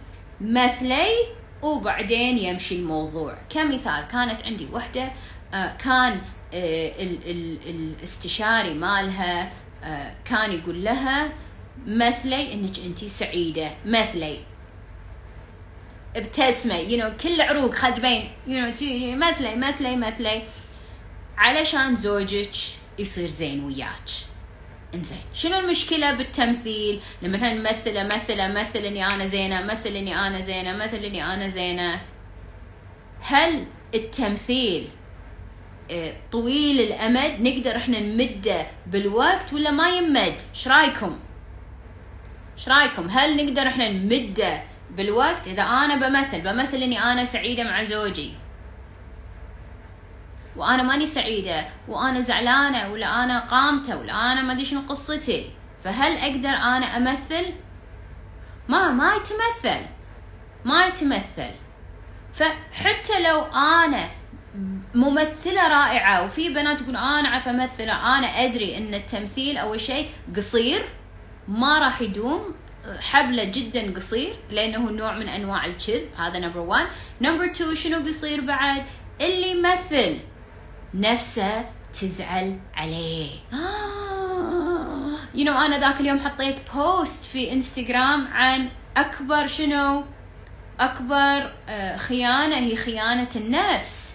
مثلي 0.41 1.09
وبعدين 1.61 2.37
يمشي 2.37 2.75
الموضوع. 2.75 3.37
كمثال 3.49 4.07
كانت 4.11 4.43
عندي 4.43 4.67
وحدة 4.73 5.11
آه، 5.53 5.75
كان 5.77 6.21
الاستشاري 7.67 8.73
مالها 8.73 9.51
آه، 9.83 10.13
كان 10.25 10.51
يقول 10.51 10.83
لها 10.83 11.31
مثلي 11.85 12.53
إنك 12.53 12.79
انت 12.85 13.05
سعيدة 13.05 13.71
مثلي. 13.85 14.39
ابتسمي 16.15 16.75
يو 16.75 16.99
you 16.99 17.03
know, 17.03 17.23
كل 17.23 17.41
عروق 17.41 17.73
خد 17.73 17.93
تبين 17.93 18.31
يو 18.47 18.71
know, 18.71 18.81
مثلي 19.27 19.55
مثلي 19.55 19.95
مثلي. 19.95 20.41
علشان 21.37 21.95
زوجك 21.95 22.51
يصير 22.99 23.27
زين 23.27 23.63
وياك. 23.63 24.09
إنزين. 24.95 25.21
شنو 25.33 25.59
المشكلة 25.59 26.15
بالتمثيل؟ 26.15 26.99
لما 27.21 27.35
إحنا 27.35 27.53
نمثل 27.53 27.97
امثل 27.97 28.39
امثل 28.39 28.79
اني 28.79 29.07
أنا 29.07 29.25
زينة 29.25 29.59
امثل 29.59 29.89
اني 29.89 30.27
أنا 30.27 30.41
زينة 30.41 30.71
امثل 30.71 30.97
اني 30.97 31.33
أنا 31.33 31.47
زينة. 31.47 32.01
هل 33.21 33.65
التمثيل 33.95 34.83
آه، 34.83 34.98
طويل 36.31 36.81
الأمد 36.81 37.41
نقدر 37.41 37.77
إحنا 37.77 37.99
نمده 37.99 38.65
بالوقت 38.87 39.53
ولا 39.53 39.71
ما 39.71 39.89
يمد؟ 39.89 40.41
إيش 40.55 40.67
رأيكم؟ 40.67 41.19
إيش 42.57 42.69
رأيكم؟ 42.69 43.07
هل 43.09 43.45
نقدر 43.45 43.67
إحنا 43.67 43.91
نمده 43.91 44.61
بالوقت؟ 44.91 45.47
إذا 45.47 45.63
أنا 45.63 45.95
بمثل 45.95 46.41
بمثل 46.41 46.77
إني 46.77 47.03
أنا 47.03 47.25
سعيدة 47.25 47.63
مع 47.63 47.83
زوجي. 47.83 48.33
وأنا 50.55 50.83
ماني 50.83 51.05
سعيدة 51.05 51.65
وأنا 51.87 52.21
زعلانة 52.21 52.91
ولا 52.91 53.23
أنا 53.23 53.39
قامتة 53.39 53.97
ولا 53.97 54.13
أنا 54.13 54.41
ما 54.41 54.53
أدري 54.53 54.65
شنو 54.65 54.81
قصتي. 54.81 55.51
فهل 55.83 56.17
أقدر 56.17 56.49
أنا 56.49 56.97
أمثل؟ 56.97 57.45
ما 58.67 58.91
ما 58.91 59.13
يتمثل. 59.15 59.85
ما 60.65 60.85
يتمثل. 60.85 61.51
فحتى 62.33 63.23
لو 63.23 63.43
أنا 63.43 64.09
ممثلة 64.93 65.67
رائعة 65.67 66.25
وفي 66.25 66.49
بنات 66.49 66.79
تقول 66.79 66.95
أنا 66.95 67.27
أعرف 67.29 67.47
أمثلة 67.47 68.17
أنا 68.17 68.27
أدري 68.27 68.77
أن 68.77 68.93
التمثيل 68.93 69.57
أول 69.57 69.79
شيء 69.79 70.09
قصير 70.35 70.81
ما 71.47 71.79
راح 71.79 72.01
يدوم 72.01 72.55
حبلة 72.99 73.43
جدا 73.43 73.93
قصير 73.93 74.33
لأنه 74.51 74.91
نوع 74.91 75.17
من 75.17 75.29
أنواع 75.29 75.65
الكذب 75.65 76.09
هذا 76.17 76.39
number 76.39 76.59
1 76.59 76.87
number 77.21 77.45
2 77.45 77.75
شنو 77.75 77.99
بيصير 77.99 78.41
بعد؟ 78.41 78.83
اللي 79.21 79.51
يمثل 79.51 80.19
نفسه 80.93 81.65
تزعل 81.93 82.59
عليه. 82.75 83.29
you 85.35 85.45
know 85.45 85.57
أنا 85.57 85.79
ذاك 85.79 85.99
اليوم 86.01 86.19
حطيت 86.19 86.55
post 86.75 87.23
في 87.23 87.53
انستغرام 87.53 88.27
عن 88.27 88.69
أكبر 88.97 89.47
شنو؟ 89.47 90.05
أكبر 90.79 91.51
آه، 91.69 91.97
خيانة 91.97 92.55
هي 92.55 92.75
خيانة 92.75 93.29
النفس. 93.35 94.08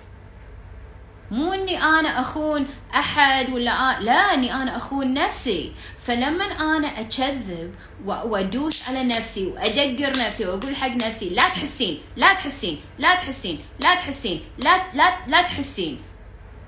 مو 1.30 1.52
إني 1.52 1.82
أنا 1.82 2.20
أخون 2.20 2.66
أحد 2.94 3.52
ولا 3.52 3.70
آ... 3.70 4.00
لا 4.00 4.34
إني 4.34 4.54
أنا 4.54 4.76
أخون 4.76 5.14
نفسي. 5.14 5.72
فلما 6.00 6.44
أنا 6.44 7.00
أكذب 7.00 7.74
وأدوس 8.04 8.88
على 8.88 9.04
نفسي 9.04 9.46
وأدقر 9.46 10.10
نفسي 10.10 10.46
وأقول 10.46 10.76
حق 10.76 10.88
نفسي 10.88 11.28
لا 11.28 11.48
تحسين 11.48 12.00
لا 12.16 12.34
تحسين 12.34 12.80
لا 12.98 13.14
تحسين 13.14 13.64
لا 13.80 13.94
تحسين 13.94 14.44
لا 14.58 14.82
لا 14.94 15.16
لا 15.26 15.42
تحسين. 15.42 16.02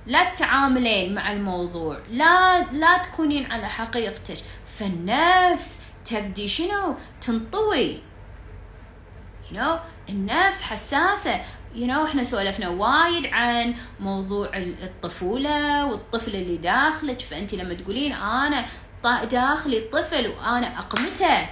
لا 0.07 0.35
تتعاملين 0.35 1.15
مع 1.15 1.33
الموضوع 1.33 1.99
لا 2.11 2.63
لا 2.73 2.99
تكونين 2.99 3.53
على 3.53 3.69
حقيقتك. 3.69 4.37
فالنفس 4.79 5.77
تبدي 6.05 6.49
شنو؟ 6.49 6.95
تنطوي. 7.21 7.99
You 9.51 9.55
know 9.55 9.79
النفس 10.09 10.63
حساسة. 10.63 11.41
You 11.77 11.89
know 11.89 12.05
إحنا 12.09 12.23
سولفنا 12.25 12.69
وايد 12.69 13.27
عن 13.27 13.75
موضوع 14.01 14.51
الطفولة 14.57 15.87
والطفل 15.87 16.35
اللي 16.35 16.57
داخلك. 16.57 17.21
فانت 17.21 17.55
لما 17.55 17.75
تقولين 17.75 18.13
أنا 18.13 18.65
داخلي 19.31 19.81
طفل 19.81 20.29
وأنا 20.29 20.79
أقمته 20.79 21.49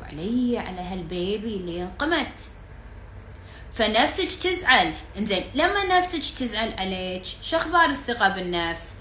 وعلي 0.00 0.58
على 0.58 0.80
هالبيبي 0.80 1.56
اللي 1.56 1.82
انقمت. 1.82 2.40
فنفسك 3.72 4.42
تزعل. 4.42 4.94
إنزين 5.18 5.44
لما 5.54 5.98
نفسك 5.98 6.38
تزعل 6.38 6.72
عليك 6.78 7.24
شو 7.42 7.56
أخبار 7.56 7.90
الثقة 7.90 8.28
بالنفس؟ 8.28 8.94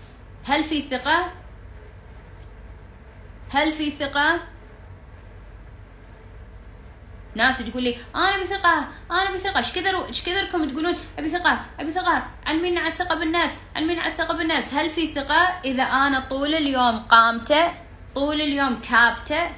هل 0.43 0.63
في 0.63 0.81
ثقة؟ 0.81 1.31
هل 3.49 3.71
في 3.71 3.91
ثقة؟ 3.91 4.39
ناس 7.37 7.57
تقول 7.57 7.83
لي 7.83 7.97
أنا 8.15 8.43
بثقة 8.43 8.87
أنا 9.11 9.31
بثقة. 9.33 9.57
إيش 9.57 9.71
كثر 9.71 10.07
إيش 10.07 10.23
كثركم 10.23 10.69
تقولون؟ 10.69 10.97
أبي 11.19 11.29
ثقة 11.29 11.59
أبي 11.79 11.91
ثقة. 11.91 12.23
علمينا 12.45 12.81
على 12.81 12.89
الثقه 12.89 13.15
بالنفس 13.15 13.57
علمينا 13.75 14.01
على 14.01 14.11
الثقه 14.11 14.33
بالنفس 14.33 14.73
هل 14.73 14.89
في 14.89 15.07
ثقة 15.13 15.59
إذا 15.65 15.83
أنا 15.83 16.19
طول 16.19 16.53
اليوم 16.53 16.99
قامته؟ 16.99 17.73
طول 18.15 18.41
اليوم 18.41 18.81
كابته؟ 18.89 19.49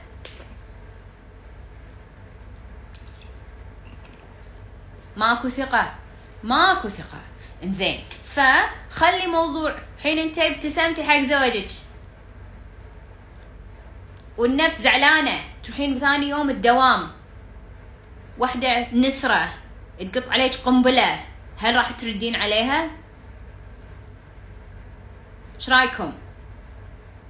ماكو 5.18 5.50
ثقة 5.50 5.94
ماكو 6.44 6.88
ثقة. 6.88 7.22
إنزين 7.64 8.00
فخلي 8.26 9.28
موضوع. 9.28 9.76
حين 10.04 10.20
أنت 10.20 10.38
ابتسمتي 10.38 11.04
حق 11.04 11.22
زوجك. 11.22 11.70
والنفس 14.38 14.82
زعلانة. 14.82 15.42
تروحين 15.64 15.96
بثاني 15.96 16.30
يوم 16.30 16.50
الدوام. 16.50 17.19
واحدة 18.40 18.88
نسرة 18.94 19.50
تقط 20.00 20.30
عليك 20.30 20.56
قنبلة 20.56 21.20
هل 21.58 21.76
راح 21.76 21.92
تردين 21.92 22.36
عليها؟ 22.36 22.92
إيش 25.56 25.70
رأيكم؟ 25.70 26.14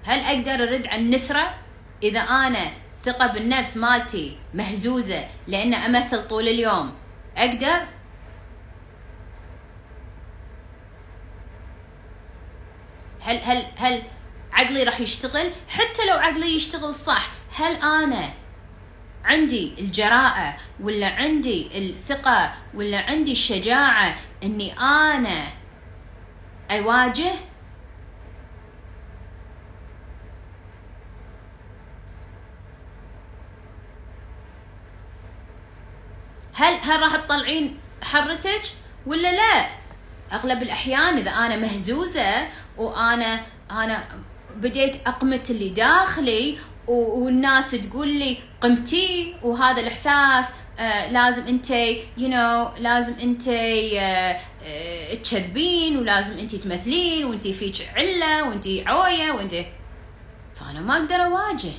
هل 0.06 0.20
أقدر 0.20 0.64
أرد 0.64 0.88
على 0.88 1.02
النسرة 1.02 1.56
إذا 2.04 2.20
أنا 2.20 2.72
ثقة 3.04 3.28
بالنفس 3.28 3.78
مالتي 3.78 4.38
مهزوزة 4.54 5.28
لأن 5.48 5.74
أمثل 5.74 6.28
طول 6.28 6.48
اليوم 6.48 6.96
أقدر؟ 7.38 7.86
هل 13.22 13.38
هل 13.38 13.66
هل 13.78 14.04
عقلي 14.52 14.84
راح 14.84 15.00
يشتغل؟ 15.00 15.52
حتى 15.70 16.06
لو 16.10 16.18
عقلي 16.18 16.56
يشتغل 16.56 16.96
صح، 16.96 17.30
هل 17.56 17.76
أنا 17.76 18.39
عندي 19.26 19.74
الجراءة 19.80 20.56
ولا 20.80 21.08
عندي 21.08 21.78
الثقة 21.78 22.52
ولا 22.74 22.98
عندي 22.98 23.32
الشجاعة 23.32 24.16
إني 24.44 24.74
أنا 24.80 25.48
أواجه؟ 26.72 27.32
هل 36.54 36.74
هل 36.74 37.02
راح 37.02 37.16
تطلعين 37.16 37.80
حرتك؟ 38.02 38.62
ولا 39.06 39.32
لا؟ 39.32 39.66
أغلب 40.34 40.64
الأحيان 40.64 41.18
إذا 41.18 41.32
أنا 41.32 41.56
مهزوزة 41.56 42.48
وأنا 42.78 43.42
أنا 43.72 44.04
بديت 44.56 45.08
أقمت 45.08 45.50
اللي 45.50 45.70
داخلي 45.70 46.58
والناس 46.90 47.72
تقول 47.72 48.08
لي 48.08 48.38
قمتي 48.62 49.36
وهذا 49.44 49.82
الإحساس 49.82 50.46
آه 50.80 51.12
لازم 51.12 51.48
أنت 51.48 51.70
يو 51.72 51.98
you 52.18 52.32
know, 52.32 52.80
لازم 52.80 53.14
أنت 53.22 53.48
آه 53.48 54.38
آه 54.64 55.14
تكذبين 55.14 55.98
ولازم 55.98 56.40
أنت 56.40 56.56
تمثلين 56.56 57.26
وأنت 57.26 57.48
فيك 57.48 57.90
علة 57.96 58.44
وأنت 58.50 58.68
عوية 58.68 59.32
وأنت. 59.32 59.56
فأنا 60.54 60.82
ما 60.82 60.98
أقدر 60.98 61.16
أواجه. 61.16 61.72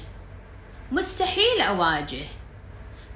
مستحيل 0.93 1.61
أواجه. 1.61 2.25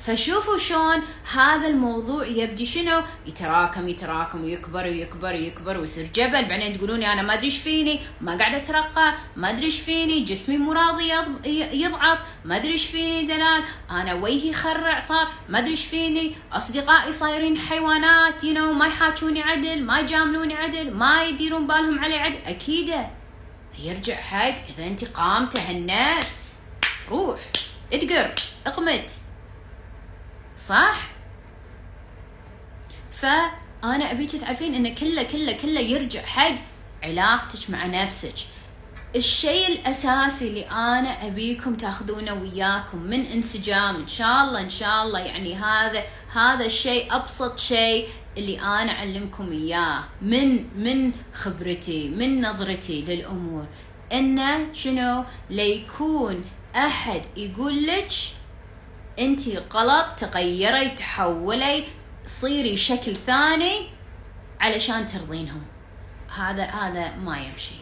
فشوفوا 0.06 0.58
شلون 0.58 1.02
هذا 1.32 1.68
الموضوع 1.68 2.26
يبدي 2.26 2.66
شنو؟ 2.66 3.02
يتراكم 3.26 3.88
يتراكم 3.88 4.44
ويكبر 4.44 4.84
ويكبر 4.84 5.32
ويكبر 5.32 5.78
ويصير 5.78 6.10
جبل. 6.14 6.44
بعدين 6.44 6.78
تقولون 6.78 7.02
أنا 7.02 7.22
ما 7.22 7.34
أدري 7.34 7.44
إيش 7.44 7.58
فيني 7.58 8.00
ما 8.20 8.38
قاعدة 8.38 8.56
أترقى 8.56 9.14
ما 9.36 9.50
أدري 9.50 9.64
إيش 9.64 9.80
فيني 9.80 10.20
جسمي 10.20 10.56
مو 10.56 10.72
راضي 10.72 11.12
يضعف 11.72 12.18
ما 12.44 12.56
أدري 12.56 12.72
إيش 12.72 12.86
فيني 12.86 13.22
دلال. 13.26 13.62
أنا 13.90 14.14
وجهي 14.14 14.52
خرع 14.52 15.00
صار 15.00 15.28
ما 15.48 15.58
أدري 15.58 15.70
إيش 15.70 15.84
فيني. 15.84 16.34
أصدقائي 16.52 17.12
صايرين 17.12 17.58
حيوانات 17.58 18.44
يو 18.44 18.72
ما 18.72 18.86
يحاكوني 18.86 19.42
عدل 19.42 19.82
ما 19.82 20.00
يجاملوني 20.00 20.54
عدل 20.54 20.90
ما 20.90 21.24
يديرون 21.24 21.66
بالهم 21.66 22.04
علي 22.04 22.18
عدل. 22.18 22.38
أكيد 22.46 22.94
يرجع 23.78 24.14
حق 24.14 24.56
إذا 24.78 24.86
أنت 24.86 25.04
قامته 25.04 25.70
الناس. 25.70 26.54
روح 27.10 27.40
ادقر 27.92 28.34
اقمت. 28.66 29.10
صح؟ 30.68 31.10
فأنا 33.10 34.10
أبيك 34.10 34.30
تعرفين 34.30 34.74
انه 34.74 34.94
كله 34.94 35.22
كله 35.22 35.52
كله 35.52 35.80
يرجع 35.80 36.22
حق 36.22 36.54
علاقتك 37.02 37.70
مع 37.70 37.86
نفسك. 37.86 38.34
الشيء 39.16 39.68
الأساسي 39.68 40.48
اللي 40.48 40.66
أنا 40.70 41.26
أبيكم 41.26 41.74
تأخذونه 41.74 42.32
وياكم 42.32 42.98
من 42.98 43.26
انسجام. 43.26 43.96
إن 43.96 44.06
شاء 44.06 44.44
الله 44.44 44.60
إن 44.60 44.70
شاء 44.70 45.02
الله. 45.04 45.18
يعني 45.18 45.54
هذا 45.54 46.02
هذا 46.32 46.64
الشيء 46.66 47.16
أبسط 47.16 47.58
شيء 47.58 48.08
اللي 48.38 48.60
أنا 48.60 48.92
أعلمكم 48.92 49.52
إياه. 49.52 50.04
من 50.22 50.78
من 50.84 51.12
خبرتي 51.34 52.08
من 52.08 52.42
نظرتي 52.42 53.02
للأمور. 53.02 53.66
إنه 54.12 54.72
شنو؟ 54.72 55.24
ليكون 55.50 56.44
أحد 56.76 57.22
يقول 57.36 57.86
لك 57.86 58.08
انت 59.18 59.40
غلط 59.72 60.06
تغيري 60.16 60.88
تحولي 60.88 61.84
صيري 62.26 62.76
شكل 62.76 63.16
ثاني 63.16 63.88
علشان 64.60 65.06
ترضينهم. 65.06 65.62
هذا 66.36 66.64
هذا 66.64 67.16
ما 67.16 67.38
يمشي. 67.38 67.74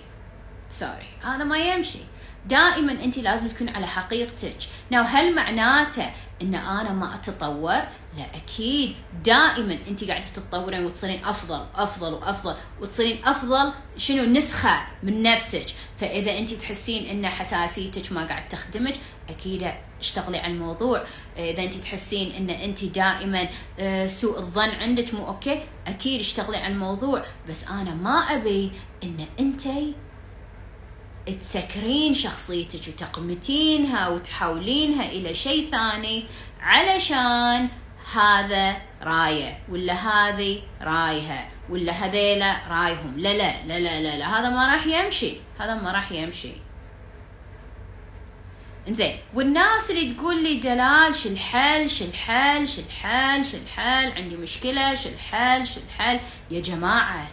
سوري 0.69 1.09
هذا 1.23 1.45
ما 1.45 1.59
يمشي. 1.59 1.99
دائما 2.47 2.93
انت 2.93 3.19
لازم 3.19 3.49
تكون 3.49 3.69
على 3.69 3.87
حقيقتك. 3.87 4.57
ناو 4.91 5.05
هل 5.05 5.35
معناته 5.35 6.11
إن 6.43 6.55
أنا 6.55 6.93
ما 6.93 7.15
أتطور؟ 7.15 7.83
لا 8.19 8.27
أكيد. 8.35 8.95
دائما 9.25 9.79
انت 9.89 10.05
قاعدة 10.05 10.25
تتطورين 10.25 10.85
وتصيرين 10.85 11.25
أفضل 11.25 11.67
أفضل 11.75 12.15
وأفضل 12.15 12.55
وتصيرين 12.81 13.25
أفضل 13.25 13.73
شنو؟ 13.97 14.25
نسخة 14.25 14.83
من 15.03 15.23
نفسك. 15.23 15.67
فإذا 15.97 16.39
انت 16.39 16.55
تحسين 16.55 17.07
إن 17.07 17.29
حساسيتك 17.29 18.13
ما 18.13 18.27
قاعد 18.27 18.49
تخدمك 18.49 18.95
أكيد 19.29 19.73
اشتغلي 20.03 20.39
على 20.39 20.53
الموضوع. 20.53 21.05
إذا 21.39 21.63
أنت 21.63 21.75
تحسين 21.75 22.33
إن 22.33 22.51
أنت 22.51 22.85
دائما 22.85 23.49
آه، 23.79 24.07
سوء 24.07 24.39
الظن 24.39 24.69
عندك 24.69 25.15
مو 25.15 25.27
okay 25.27 25.63
أكيد 25.87 26.21
اشتغلي 26.21 26.57
على 26.57 26.73
الموضوع. 26.73 27.23
بس 27.49 27.65
أنا 27.65 27.95
ما 27.95 28.19
أبي 28.19 28.73
إن 29.05 29.27
أنت 29.41 29.63
تسكرين 31.41 32.15
شخصيتك 32.15 32.89
وتقمتينها 32.89 34.09
وتحولينها 34.09 35.07
إلى 35.07 35.35
شيء 35.35 35.71
ثاني 35.71 36.25
علشان 36.61 37.69
هذا 38.15 38.77
رايه 39.03 39.59
ولا 39.69 39.95
هذه 39.95 40.63
رايها 40.83 41.49
ولا 41.71 41.93
هذيلا 41.93 42.69
رايهم. 42.69 43.15
لا 43.17 43.37
لا 43.37 43.67
لا 43.67 43.79
لا 43.79 44.01
لا, 44.01 44.17
لا. 44.17 44.41
هذا 44.41 44.51
ما 44.51 44.73
راح 44.73 44.87
يمشي 44.87 45.33
هذا 45.59 45.75
ما 45.75 45.93
راح 45.93 46.13
يمشي. 46.13 46.53
إنزين. 48.89 49.19
والناس 49.35 49.91
اللي 49.91 50.15
تقول 50.15 50.43
لي 50.43 50.61
دلال 50.61 51.15
شو 51.15 51.29
الحل 51.29 51.91
شو 51.91 52.05
الحل 52.05 52.69
شو 52.69 52.81
الحل 52.81 53.45
شو 53.45 53.57
الحل 53.57 54.13
عندي 54.13 54.37
مشكلة 54.37 54.95
شو 54.95 55.09
الحل 55.09 55.67
شو 55.67 55.81
الحل 55.81 56.21
يا 56.51 56.61
جماعة 56.61 57.29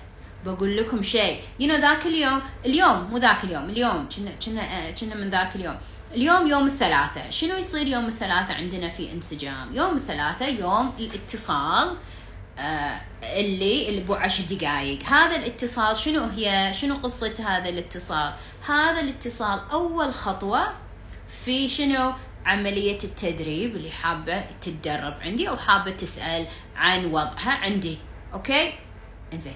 بقول 0.45 0.77
لكم 0.77 1.01
شيء. 1.01 1.41
يو 1.59 1.67
you 1.67 1.71
know 1.71 1.81
ذاك 1.81 2.05
اليوم 2.05 2.41
اليوم 2.65 3.03
مو 3.03 3.17
ذاك 3.17 3.43
اليوم 3.43 3.69
اليوم. 3.69 4.09
كنا 4.15 4.31
كنا 4.45 4.91
كنا 4.91 5.15
من 5.15 5.29
ذاك 5.29 5.55
اليوم. 5.55 5.77
اليوم 6.15 6.47
يوم 6.47 6.67
الثلاثاء 6.67 7.29
شنو 7.29 7.57
يصير 7.57 7.87
يوم 7.87 8.05
الثلاثاء 8.05 8.53
عندنا 8.53 8.89
في 8.89 9.11
إنسجام؟ 9.11 9.75
يوم 9.75 9.97
الثلاثاء 9.97 10.53
يوم 10.53 10.93
الاتصال 10.99 11.95
آه 12.59 13.01
اللي 13.23 13.89
اللي 13.89 14.01
بو 14.01 14.13
عشر 14.13 14.43
دقائق 14.43 15.03
هذا 15.03 15.35
الاتصال 15.35 15.97
شنو 15.97 16.23
هي؟ 16.23 16.73
شنو 16.73 16.95
قصة 16.95 17.33
هذا 17.39 17.69
الاتصال؟ 17.69 18.33
هذا 18.67 18.99
الاتصال 18.99 19.59
أول 19.71 20.13
خطوة 20.13 20.67
في 21.29 21.67
شنو 21.67 22.13
عملية 22.45 22.99
التدريب 23.03 23.75
اللي 23.75 23.91
حابة 23.91 24.43
تتدرب 24.61 25.13
عندي 25.21 25.49
أو 25.49 25.57
حابة 25.57 25.91
تسأل 25.91 26.47
عن 26.75 27.05
وضعها 27.05 27.51
عندي. 27.51 27.97
okay؟ 28.33 28.73
إنزين. 29.33 29.55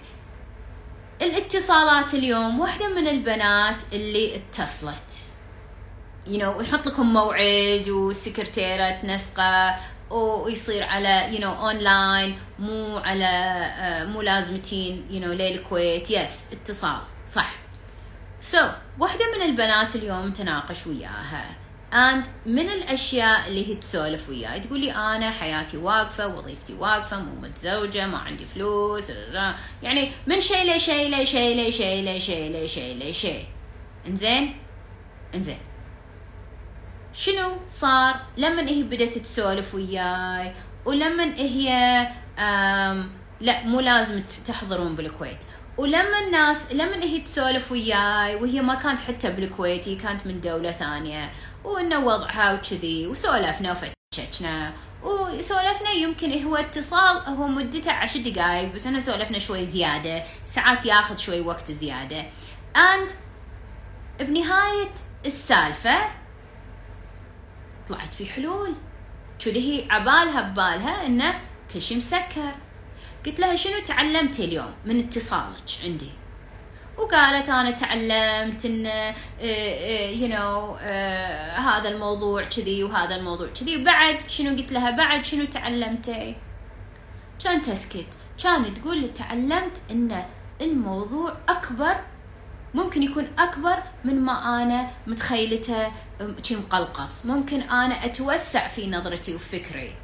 الاتصالات 1.22 2.14
اليوم 2.14 2.60
واحدة 2.60 2.88
من 2.88 3.08
البنات 3.08 3.84
اللي 3.94 4.36
اتصلت. 4.36 5.12
You 6.26 6.40
know 6.40 6.74
لكم 6.88 7.14
موعد 7.14 7.90
والسكرتيرة 7.90 8.90
تنسقة 8.90 9.76
ويصير 10.10 10.84
على 10.84 11.30
you 11.32 11.42
know 11.42 11.46
online 11.46 12.40
مو 12.60 12.98
على 12.98 13.66
uh, 13.78 14.10
مو 14.10 14.22
لازمتين 14.22 15.06
you 15.10 15.24
know 15.24 15.42
للكويت 15.42 16.12
yes 16.12 16.44
اتصال. 16.52 17.00
صح. 17.28 17.52
so 18.42 18.58
so, 18.58 18.62
واحدة 19.00 19.26
من 19.36 19.42
البنات 19.42 19.96
اليوم 19.96 20.32
تناقش 20.32 20.88
وياها. 20.88 21.63
and 21.94 22.28
من 22.46 22.70
الأشياء 22.70 23.48
اللي 23.48 23.70
هي 23.70 23.76
تسولف 23.76 24.30
وياي. 24.30 24.60
تقول 24.60 24.80
لي 24.80 24.92
أنا 24.92 25.32
حياتي 25.32 25.78
واقفة 25.78 26.28
وظيفتي 26.28 26.74
واقفة 26.74 27.20
مو 27.20 27.36
متزوجه 27.42 28.08
ما 28.08 28.18
عندي 28.18 28.46
فلوس 28.46 29.12
يعني 29.84 30.12
من 30.28 30.42
شيء 30.42 30.76
لشيء 30.76 31.22
لشيء 31.22 31.68
لشيء 31.68 32.16
لشيء 32.16 32.64
لشيء 32.64 33.10
لشيء 33.10 33.46
إنزين؟ 34.08 34.58
إنزين. 35.36 35.58
شنو 37.14 37.58
صار 37.68 38.16
لما 38.38 38.70
هي 38.70 38.84
بدأت 38.84 39.18
تسولف 39.18 39.76
وياي؟ 39.76 40.54
ولما 40.86 41.24
هي 41.36 41.68
لا 43.42 43.64
مو 43.64 43.80
لازم 43.80 44.24
تحضرون 44.46 44.96
بالكويت. 44.96 45.40
ولما 45.78 46.20
الناس 46.26 46.72
لما 46.72 47.04
هي 47.04 47.20
تسولف 47.20 47.72
وياي 47.72 48.36
وهي 48.36 48.62
ما 48.62 48.76
كانت 48.76 49.02
حتى 49.02 49.32
بالكويت 49.32 49.88
هي 49.88 49.96
كانت 49.96 50.28
من 50.28 50.42
دولة 50.42 50.72
ثانية. 50.72 51.32
وإنه 51.64 52.00
وضعها 52.00 52.54
وكذي 52.54 53.08
وسولفنا 53.08 53.72
وفتشنا 53.72 54.74
وسولفنا 55.04 55.92
يمكن 55.92 56.44
هو 56.44 56.56
اتصال 56.56 57.18
هو 57.18 57.48
مدته 57.48 57.92
عشر 57.92 58.20
دقايق 58.20 58.74
بس 58.74 58.86
إحنا 58.86 59.00
سولفنا 59.00 59.40
شوي 59.40 59.66
زيادة. 59.66 60.24
ساعات 60.46 60.86
ياخذ 60.86 61.16
شوي 61.16 61.42
وقت 61.42 61.72
زيادة. 61.72 62.26
And 62.76 63.12
بنهاية 64.20 64.94
السالفة 65.26 65.98
طلعت 67.88 68.14
في 68.14 68.26
حلول. 68.26 68.76
شو 69.40 69.50
هي 69.50 69.86
عبالها 69.90 70.42
ببالها 70.42 71.06
إنه 71.06 71.42
كل 71.74 71.82
شيء 71.82 71.98
مسكر. 71.98 72.56
قلت 73.26 73.40
لها 73.40 73.56
شنو 73.56 73.80
تعلمتي 73.80 74.46
اليوم 74.46 74.74
من 74.86 75.00
اتصالك 75.00 75.84
عندي؟ 75.84 76.10
وقالت 76.98 77.50
أنا 77.50 77.72
تعلمت 77.72 78.66
إن 78.66 78.86
يو 80.22 80.28
نو 80.28 80.76
هذا 81.56 81.90
الموضوع 81.90 82.44
كذي 82.44 82.84
وهذا 82.84 83.16
الموضوع 83.16 83.48
كذي. 83.48 83.82
وبعد 83.82 84.30
شنو 84.30 84.50
قلت 84.50 84.72
لها؟ 84.72 84.92
بعد 84.92 85.26
شنو 85.26 85.46
تعلمتي؟ 85.46 86.36
كان 87.44 87.62
تسكت. 87.62 88.08
كانت 88.44 88.78
تقول 88.78 89.14
تعلمت 89.14 89.82
إن 89.92 90.24
الموضوع 90.62 91.38
أكبر 91.50 91.96
ممكن 92.74 93.04
يكون 93.04 93.28
أكبر 93.40 93.78
من 94.04 94.22
ما 94.22 94.64
أنا 94.64 94.90
متخيلته 95.08 95.92
شي 96.44 96.56
مقلقص. 96.56 97.26
ممكن 97.26 97.62
أنا 97.62 98.06
أتوسع 98.06 98.68
في 98.68 98.88
نظرتي 98.88 99.36
وفكري. 99.36 99.96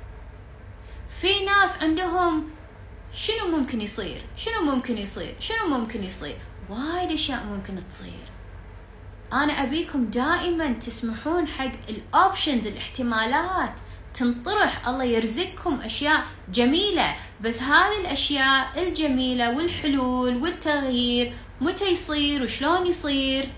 في 1.10 1.46
ناس 1.46 1.84
عندهم 1.84 2.50
شنو 3.14 3.58
ممكن 3.58 3.82
يصير؟ 3.82 4.22
شنو 4.36 4.62
ممكن 4.62 4.98
يصير؟ 4.98 5.36
شنو 5.40 5.68
ممكن 5.68 6.04
يصير؟ 6.04 6.38
وايد 6.70 7.12
أشياء 7.12 7.44
ممكن 7.44 7.76
تصير. 7.90 8.30
أنا 9.34 9.64
أبيكم 9.64 10.06
دائما 10.06 10.72
تسمحون 10.72 11.48
حق 11.48 11.72
الاوبشنز 11.90 12.68
الاحتمالات 12.68 13.80
تنطرح. 14.14 14.88
الله 14.88 15.04
يرزقكم 15.04 15.82
أشياء 15.82 16.26
جميلة. 16.52 17.16
بس 17.42 17.62
هذه 17.62 18.02
الأشياء 18.02 18.88
الجميلة 18.88 19.58
والحلول 19.58 20.36
والتغيير 20.36 21.34
متى 21.62 21.92
يصير 21.92 22.44
وشلون 22.44 22.88
يصير؟ 22.88 23.50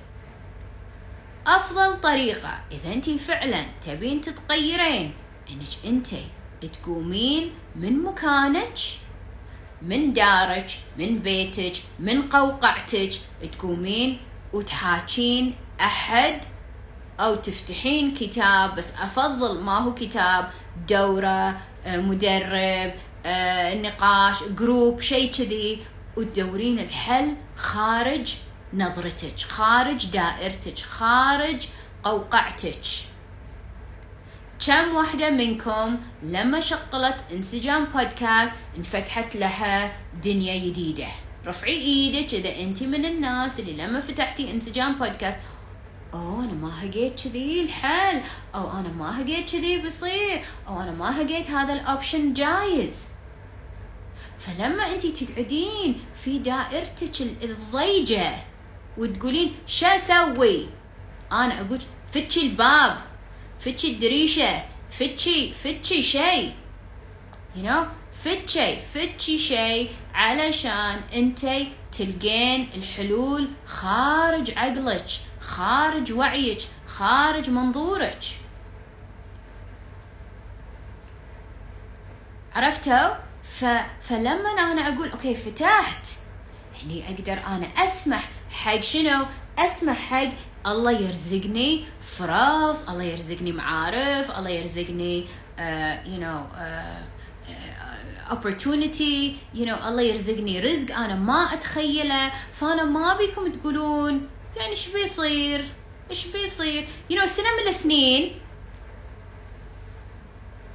أفضل 1.48 2.02
طريقة. 2.02 2.60
إذا 2.72 2.94
أنت 2.94 3.10
فعلا 3.10 3.66
تبين 3.82 4.22
تتغيرين 4.22 5.14
إنك 5.50 5.86
أنت 5.86 6.08
تقومين 6.74 7.54
من 7.76 8.04
مكانك 8.04 8.78
من 9.82 10.14
دارك 10.14 10.72
من 10.98 11.20
بيتك 11.20 11.74
من 12.00 12.22
قوقعتك 12.22 13.12
تقومين 13.52 14.18
وتحاكين 14.54 15.56
أحد 15.82 16.42
أو 17.20 17.36
تفتحين 17.36 18.14
كتاب 18.14 18.76
بس 18.76 18.90
أفضل 19.02 19.62
ما 19.62 19.78
هو 19.78 19.94
كتاب 19.94 20.50
دورة 20.90 21.58
آه، 21.86 21.98
مدرب 21.98 22.94
آه، 23.26 23.76
نقاش 23.76 24.44
جروب 24.44 25.02
شيء 25.02 25.32
كذي. 25.32 25.80
وتدورين 26.18 26.80
الحل 26.80 27.36
خارج 27.56 28.36
نظرتك 28.74 29.40
خارج 29.40 30.06
دائرتك 30.06 30.80
خارج 30.80 31.68
قوقعتك 32.04 32.82
كم 34.66 34.96
واحدة 34.96 35.30
منكم 35.30 36.00
لما 36.24 36.60
شغلت 36.60 37.16
انسجام 37.32 37.86
بودكاست 37.86 38.56
انفتحت 38.78 39.36
لها 39.36 39.94
دنيا 40.24 40.66
جديدة؟ 40.66 41.08
رفعي 41.46 41.74
إيدك 41.74 42.34
إذا 42.34 42.60
انت 42.60 42.84
من 42.84 43.06
الناس 43.06 43.60
اللي 43.60 43.74
لما 43.74 44.02
فتحتي 44.02 44.52
انسجام 44.52 44.96
بودكاست 44.96 45.40
أوه 46.14 46.44
أنا 46.44 46.54
ما 46.54 46.72
هقيت 46.82 47.24
كذي 47.24 47.62
الحل. 47.62 48.22
أو 48.56 48.72
أنا 48.72 48.90
ما 48.90 49.22
هقيت 49.22 49.52
كذي 49.52 49.82
بيصير 49.82 50.42
أو 50.68 50.82
أنا 50.82 50.92
ما 50.92 51.22
هقيت 51.22 51.52
هذا 51.52 51.74
ال 51.74 51.82
option 51.82 52.34
جايز. 52.34 52.98
فلما 54.40 54.94
انت 54.94 55.06
تقعدين 55.06 56.02
في 56.16 56.40
دائرتك 56.40 57.22
الضيجة 57.22 58.32
وتقولين 58.98 59.54
شو 59.68 59.86
أسوي؟ 59.86 60.68
أنا 61.32 61.62
أقول 61.62 61.80
فتحي 62.12 62.42
الباب. 62.42 63.11
فتشي 63.62 63.88
الدريشة 63.88 64.64
فتشي 64.90 65.54
فتشي 65.54 66.04
شيء. 66.04 66.54
You 67.56 67.60
know? 67.60 67.86
فتشي 68.14 68.76
فتشي 68.94 69.38
شيء 69.38 69.92
علشان 70.14 71.02
انتي 71.14 71.72
تلقين 71.92 72.70
الحلول 72.76 73.50
خارج 73.66 74.52
عقلك 74.58 75.06
خارج 75.42 76.12
وعيك 76.12 76.60
خارج 76.88 77.50
منظورك. 77.50 78.24
عرفتوا؟ 82.56 83.10
ف... 83.44 83.66
فلما 84.02 84.50
أنا 84.50 84.88
أقول 84.88 85.10
أوكي 85.10 85.36
فتحت. 85.36 86.08
هني 86.84 87.06
أقدر 87.06 87.34
أنا 87.48 87.66
أسمح 87.66 88.30
حق 88.52 88.82
شنو؟ 88.82 89.26
أسمح 89.58 89.98
حق 89.98 90.30
الله 90.68 90.92
يرزقني 90.92 91.84
فرص 92.02 92.90
الله 92.90 93.04
يرزقني 93.04 93.52
معارف 93.52 94.38
الله 94.40 94.50
يرزقني 94.50 95.26
uh, 95.58 95.62
you 96.06 96.20
know 96.20 96.42
uh, 96.56 97.02
uh, 97.50 98.34
opportunity 98.36 99.36
you 99.56 99.66
know 99.66 99.88
الله 99.88 100.02
يرزقني 100.02 100.60
رزق 100.60 100.96
أنا 100.96 101.16
ما 101.16 101.54
أتخيله. 101.54 102.32
فأنا 102.54 102.84
ما 102.84 103.18
بيكم 103.18 103.52
تقولون 103.52 104.30
يعني 104.58 104.70
إيش 104.70 104.88
بيصير؟ 104.88 105.66
إيش 106.10 106.28
بيصير؟ 106.28 106.88
you 107.12 107.16
know 107.16 107.26
سنة 107.26 107.48
من 107.62 107.68
السنين 107.68 108.32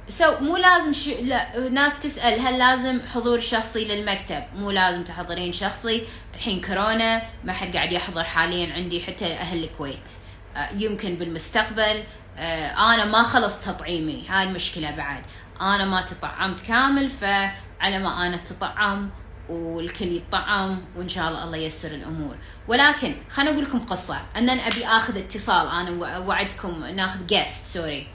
سو 0.07 0.39
مو 0.41 0.57
لازم 0.57 0.93
ش... 0.93 1.07
لا 1.07 1.69
ناس 1.69 1.99
تسأل 1.99 2.39
هل 2.39 2.57
لازم 2.57 3.01
حضور 3.13 3.39
شخصي 3.39 3.85
للمكتب؟ 3.85 4.43
مو 4.55 4.71
لازم 4.71 5.03
تحضرين 5.03 5.51
شخصي. 5.51 6.03
الحين 6.35 6.61
كورونا 6.61 7.21
ما 7.43 7.53
حد 7.53 7.75
قاعد 7.75 7.91
يحضر 7.91 8.23
حاليا 8.23 8.73
عندي 8.73 9.03
حتى 9.03 9.33
أهل 9.33 9.63
الكويت. 9.63 10.09
آه، 10.55 10.69
يمكن 10.73 11.15
بالمستقبل. 11.15 12.03
آه، 12.37 12.93
أنا 12.93 13.05
ما 13.05 13.23
خلص 13.23 13.61
تطعيمي. 13.61 14.23
هاي 14.29 14.47
المشكلة 14.47 14.91
بعد. 14.91 15.23
أنا 15.61 15.85
ما 15.85 16.01
تطعمت 16.01 16.61
كامل 16.61 17.09
فعلى 17.09 17.99
ما 17.99 18.27
أنا 18.27 18.35
اتطعم 18.35 19.09
والكل 19.49 20.05
يطعم 20.05 20.81
وإن 20.95 21.09
شاء 21.09 21.27
الله 21.27 21.43
الله 21.43 21.57
ييسر 21.57 21.91
الأمور. 21.91 22.35
ولكن 22.67 23.15
خليني 23.29 23.51
أقول 23.51 23.63
لكم 23.63 23.79
قصة. 23.79 24.17
ان 24.37 24.49
أبي 24.49 24.87
آخذ 24.87 25.17
اتصال. 25.17 25.67
أنا 25.67 26.17
وعدكم 26.17 26.85
ناخذ 26.85 27.25
guest 27.25 27.65
sorry 27.65 28.07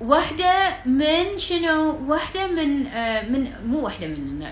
واحدة 0.00 0.76
من 0.86 1.38
شنو؟ 1.38 1.98
واحدة 2.06 2.46
من 2.46 2.86
آه 2.86 3.22
من 3.22 3.52
مو 3.66 3.78
واحدة 3.84 4.06
من 4.06 4.46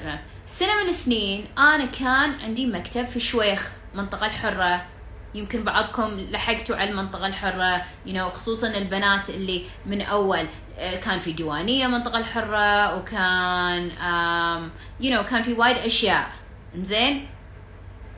سنة 0.46 0.82
من 0.82 0.88
السنين 0.88 1.46
أنا 1.58 1.84
كان 1.84 2.40
عندي 2.40 2.66
مكتب 2.66 3.06
في 3.06 3.20
شويخ 3.20 3.70
منطقة 3.94 4.26
الحرة. 4.26 4.86
يمكن 5.34 5.64
بعضكم 5.64 6.20
لحقتوا 6.20 6.76
على 6.76 6.90
المنطقة 6.90 7.26
الحرة 7.26 7.82
you 8.06 8.10
know, 8.10 8.18
خصوصا 8.34 8.68
البنات 8.68 9.30
اللي 9.30 9.62
من 9.86 10.02
أول 10.02 10.46
آه 10.78 10.96
كان 11.00 11.18
في 11.18 11.32
ديوانية 11.32 11.86
منطقة 11.86 12.18
الحرة 12.18 12.96
وكان 12.98 13.90
um, 13.90 15.02
you 15.04 15.08
know, 15.10 15.30
كان 15.30 15.42
في 15.42 15.52
وايد 15.52 15.76
أشياء. 15.76 16.32
زين 16.76 17.28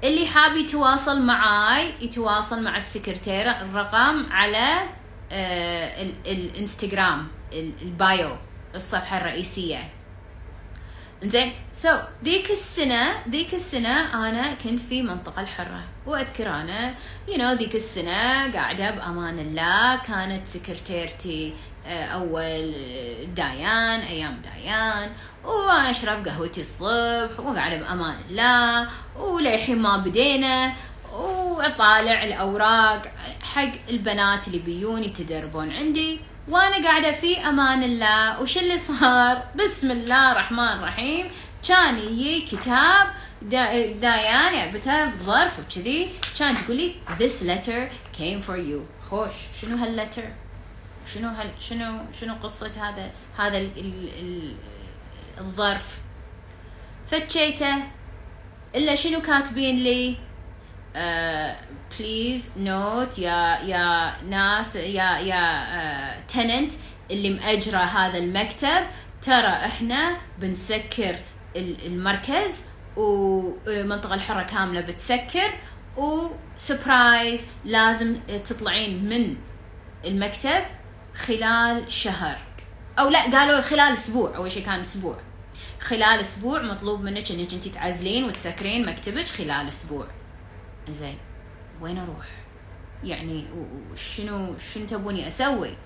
اللي 0.04 0.26
حاب 0.26 0.56
يتواصل 0.56 1.22
معاي 1.22 1.92
يتواصل 2.00 2.62
مع 2.62 2.76
السكرتيرة 2.76 3.50
الرقم 3.50 4.26
على 4.32 4.82
الانستغرام 5.32 7.28
البايو 7.52 8.36
الصفحة 8.74 9.18
الرئيسية. 9.18 9.90
زين 11.24 11.52
so 11.72 11.88
so, 11.88 11.92
ذيك 12.24 12.50
السنة 12.50 13.28
ذيك 13.28 13.54
السنة 13.54 14.28
أنا 14.28 14.54
كنت 14.54 14.80
في 14.80 15.02
منطقة 15.02 15.42
الحرة 15.42 15.82
وأذكر 16.06 16.48
أنا 16.48 16.94
يو 17.28 17.34
you 17.34 17.38
know, 17.38 17.58
ذيك 17.58 17.74
السنة 17.74 18.52
قاعدة 18.52 18.90
بأمان 18.90 19.38
الله 19.38 19.96
كانت 19.96 20.46
سكرتيرتي 20.48 21.54
آه، 21.86 22.04
أول 22.04 22.74
دايان 23.34 24.00
أيام 24.00 24.42
دايان 24.44 25.12
وأنا 25.44 25.90
أشرب 25.90 26.28
قهوتي 26.28 26.60
الصبح 26.60 27.40
وقاعدة 27.40 27.76
بأمان 27.76 28.14
الله 28.30 28.88
وللحين 29.18 29.78
ما 29.78 29.96
بدينا 29.96 30.72
وأطالع 31.12 32.22
الأوراق 32.24 33.12
حق 33.42 33.72
البنات 33.90 34.48
اللي 34.48 34.58
بيون 34.58 35.04
يتدربون 35.04 35.70
عندي 35.70 36.20
وأنا 36.48 36.88
قاعدة 36.88 37.12
في 37.12 37.38
أمان 37.38 37.82
الله. 37.82 38.40
وش 38.40 38.58
اللي 38.58 38.78
صار؟ 38.78 39.42
بسم 39.56 39.90
الله 39.90 40.32
الرحمن 40.32 40.68
الرحيم. 40.78 41.26
كان 41.68 41.98
يجي 41.98 42.46
كتاب 42.46 43.06
دا 43.42 43.92
دايان 43.92 44.72
جبتها 44.72 45.06
بظرف 45.06 45.58
وكذي. 45.58 46.08
كانت 46.38 46.58
تقول 46.58 46.76
لي 46.76 46.94
this 47.18 47.42
letter 47.42 47.90
came 48.18 48.40
for 48.48 48.56
you. 48.56 49.08
خوش. 49.10 49.34
شنو 49.60 49.76
هال 49.76 49.88
letter 49.88 50.22
شنو 51.14 51.28
هال 51.28 51.50
شنو 51.60 52.04
شنو 52.20 52.34
قصة 52.34 52.72
هذا 52.88 53.10
هذا 53.38 53.58
ال 53.58 53.70
ال 53.76 54.08
ال 54.18 54.54
الظرف؟ 55.40 55.98
فتشيته 57.10 57.74
إلا 58.74 58.94
شنو 58.94 59.20
كاتبين 59.20 59.76
لي؟ 59.76 60.16
please 61.98 62.46
uh, 62.48 62.58
note 62.58 63.18
يا 63.18 63.58
يا 63.58 64.12
ناس 64.22 64.76
يا 64.76 65.18
يا 65.18 66.20
tenant 66.28 66.72
uh, 66.72 66.76
اللي 67.10 67.30
مأجرة 67.30 67.78
هذا 67.78 68.18
المكتب 68.18 68.86
ترى 69.22 69.48
إحنا 69.48 70.16
بنسكر 70.38 71.16
المركز 71.56 72.64
والمنطقة 72.96 74.14
الحرة 74.14 74.42
كاملة 74.42 74.80
بتسكر 74.80 75.50
و 75.96 76.13
surprise 76.13 77.42
لازم 77.64 78.16
تطلعين 78.44 79.04
من 79.04 79.36
المكتب 80.04 80.64
خلال 81.14 81.92
شهر. 81.92 82.38
أو 82.98 83.08
لا 83.08 83.22
قالوا 83.22 83.60
خلال 83.60 83.92
أسبوع 83.92 84.36
أول 84.36 84.52
شيء 84.52 84.64
كان 84.64 84.80
أسبوع. 84.80 85.18
خلال 85.80 86.20
أسبوع 86.20 86.62
مطلوب 86.62 87.00
منك 87.00 87.30
إنك 87.30 87.54
انت 87.54 87.68
تعزلين 87.68 88.24
وتسكرين 88.24 88.86
مكتبك 88.86 89.26
خلال 89.26 89.68
أسبوع. 89.68 90.06
زين 90.92 91.18
وين 91.80 91.98
أروح؟ 91.98 92.26
يعني 93.04 93.44
شنو 93.94 94.58
شنو 94.58 94.86
تبوني 94.86 95.26
أسوي؟ 95.26 95.76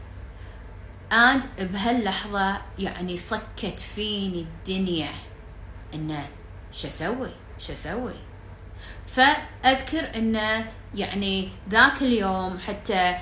اند 1.12 1.44
بهاللحظة 1.58 2.60
يعني 2.78 3.16
صكت 3.16 3.80
فيني 3.80 4.40
الدنيا 4.40 5.10
إنه 5.94 6.28
شو 6.72 6.88
أسوي؟ 6.88 7.30
شو 7.58 7.72
أسوي؟ 7.72 8.14
فأذكر 9.06 10.16
إنه 10.16 10.72
يعني 10.94 11.48
ذاك 11.70 12.02
اليوم 12.02 12.58
حتى 12.58 13.16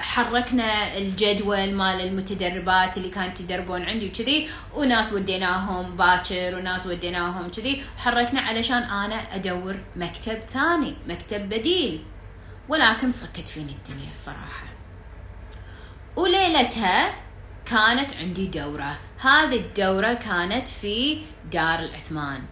حركنا 0.00 0.96
الجدول 0.98 1.72
مال 1.74 2.00
المتدربات 2.00 2.96
اللي 2.96 3.08
كانت 3.08 3.40
يدربون 3.40 3.82
عندي 3.82 4.08
وكذي 4.08 4.48
وناس 4.74 5.12
وديناهم 5.12 5.96
باكر 5.96 6.56
وناس 6.56 6.86
وديناهم 6.86 7.50
كذي. 7.50 7.82
حركنا 7.98 8.40
علشان 8.40 8.82
أنا 8.82 9.34
أدور 9.34 9.76
مكتب 9.96 10.38
ثاني 10.38 10.94
مكتب 11.08 11.48
بديل. 11.48 12.04
ولكن 12.68 13.10
صكت 13.10 13.48
فيني 13.48 13.72
الدنيا 13.72 14.10
الصراحة. 14.10 14.66
وليلتها 16.16 17.14
كانت 17.66 18.16
عندي 18.16 18.46
دورة. 18.46 18.98
هذه 19.20 19.56
الدورة 19.56 20.12
كانت 20.12 20.68
في 20.68 21.22
دار 21.52 21.78
العثمان. 21.78 22.42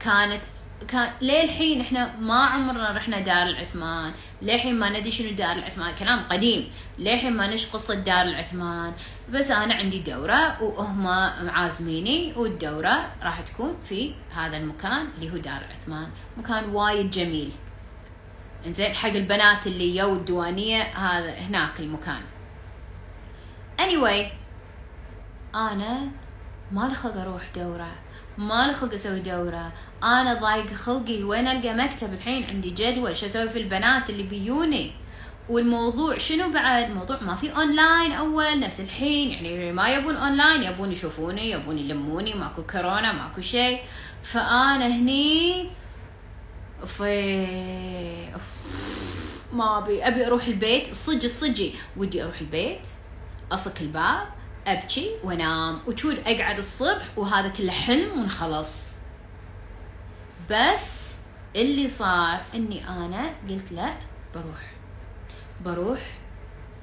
كانت 0.00 0.44
كان 0.88 1.12
للحين 1.22 1.80
إحنا 1.80 2.16
ما 2.16 2.44
عمرنا 2.44 2.92
رحنا 2.92 3.20
دار 3.20 3.46
العثمان. 3.46 4.12
للحين 4.42 4.78
ما 4.78 4.90
ندري 4.90 5.10
شنو 5.10 5.30
دار 5.30 5.56
العثمان. 5.56 5.94
كلام 5.94 6.22
قديم. 6.30 6.70
للحين 6.98 7.32
ما 7.32 7.54
نش 7.54 7.66
قصة 7.66 7.94
دار 7.94 8.22
العثمان. 8.22 8.92
بس 9.32 9.50
أنا 9.50 9.74
عندي 9.74 9.98
دورة 9.98 10.62
وهم 10.62 11.06
عازميني 11.48 12.32
والدورة 12.36 13.12
راح 13.22 13.40
تكون 13.40 13.76
في 13.84 14.14
هذا 14.34 14.56
المكان 14.56 15.08
اللي 15.16 15.32
هو 15.32 15.36
دار 15.36 15.60
العثمان. 15.70 16.10
مكان 16.36 16.68
وايد 16.68 17.10
جميل. 17.10 17.52
إنزين 18.66 18.94
حق 18.94 19.08
البنات 19.08 19.66
اللي 19.66 19.96
يو 19.96 20.14
الديوانية 20.14 20.82
هذا 20.82 21.30
هناك 21.30 21.80
المكان. 21.80 22.22
Anyway 23.80 24.32
أنا 25.54 26.08
ما 26.72 26.88
لي 26.88 26.94
خلق 26.94 27.16
أروح 27.16 27.42
دورة. 27.56 27.90
ما 28.38 28.66
لي 28.66 28.74
خلق 28.74 28.94
أسوي 28.94 29.20
دورة. 29.20 29.72
أنا 30.06 30.34
ضايق 30.34 30.74
خلقي 30.74 31.22
وين 31.22 31.48
ألقى 31.48 31.74
مكتب؟ 31.74 32.12
الحين 32.14 32.44
عندي 32.44 32.70
جدول 32.70 33.16
شو 33.16 33.26
أسوي 33.26 33.48
في 33.48 33.58
البنات 33.58 34.10
اللي 34.10 34.22
بيوني 34.22 34.92
والموضوع 35.48 36.18
شنو 36.18 36.52
بعد؟ 36.52 36.90
موضوع 36.90 37.20
ما 37.20 37.34
في 37.34 37.56
اونلاين 37.56 38.12
أول 38.12 38.60
نفس 38.60 38.80
الحين 38.80 39.30
يعني 39.30 39.72
ما 39.72 39.88
يبون 39.88 40.16
اونلاين 40.16 40.62
يبون 40.62 40.92
يشوفوني 40.92 41.50
يبون 41.50 41.78
يلموني 41.78 42.34
ماكو 42.34 42.62
كورونا 42.62 43.12
ماكو 43.12 43.40
شيء. 43.40 43.80
فأنا 44.22 44.86
هني 44.86 45.70
في 46.86 47.46
ما 49.52 49.78
أبي 49.78 50.08
أبي 50.08 50.26
أروح 50.26 50.44
البيت. 50.46 50.88
الصج 50.90 51.24
الصجي 51.24 51.72
ودي 51.96 52.22
أروح 52.22 52.40
البيت. 52.40 52.88
أصك 53.52 53.80
الباب 53.80 54.26
أبكي 54.66 55.10
وأنام. 55.24 55.80
وتشوف 55.86 56.14
أقعد 56.26 56.58
الصبح 56.58 57.04
وهذا 57.16 57.48
كله 57.48 57.72
حلم 57.72 58.20
ونخلص. 58.20 58.95
بس 60.50 61.12
اللي 61.56 61.88
صار 61.88 62.38
إني 62.54 62.88
أنا 62.88 63.30
قلت 63.48 63.72
لا 63.72 63.94
بروح. 64.34 64.60
بروح 65.64 66.00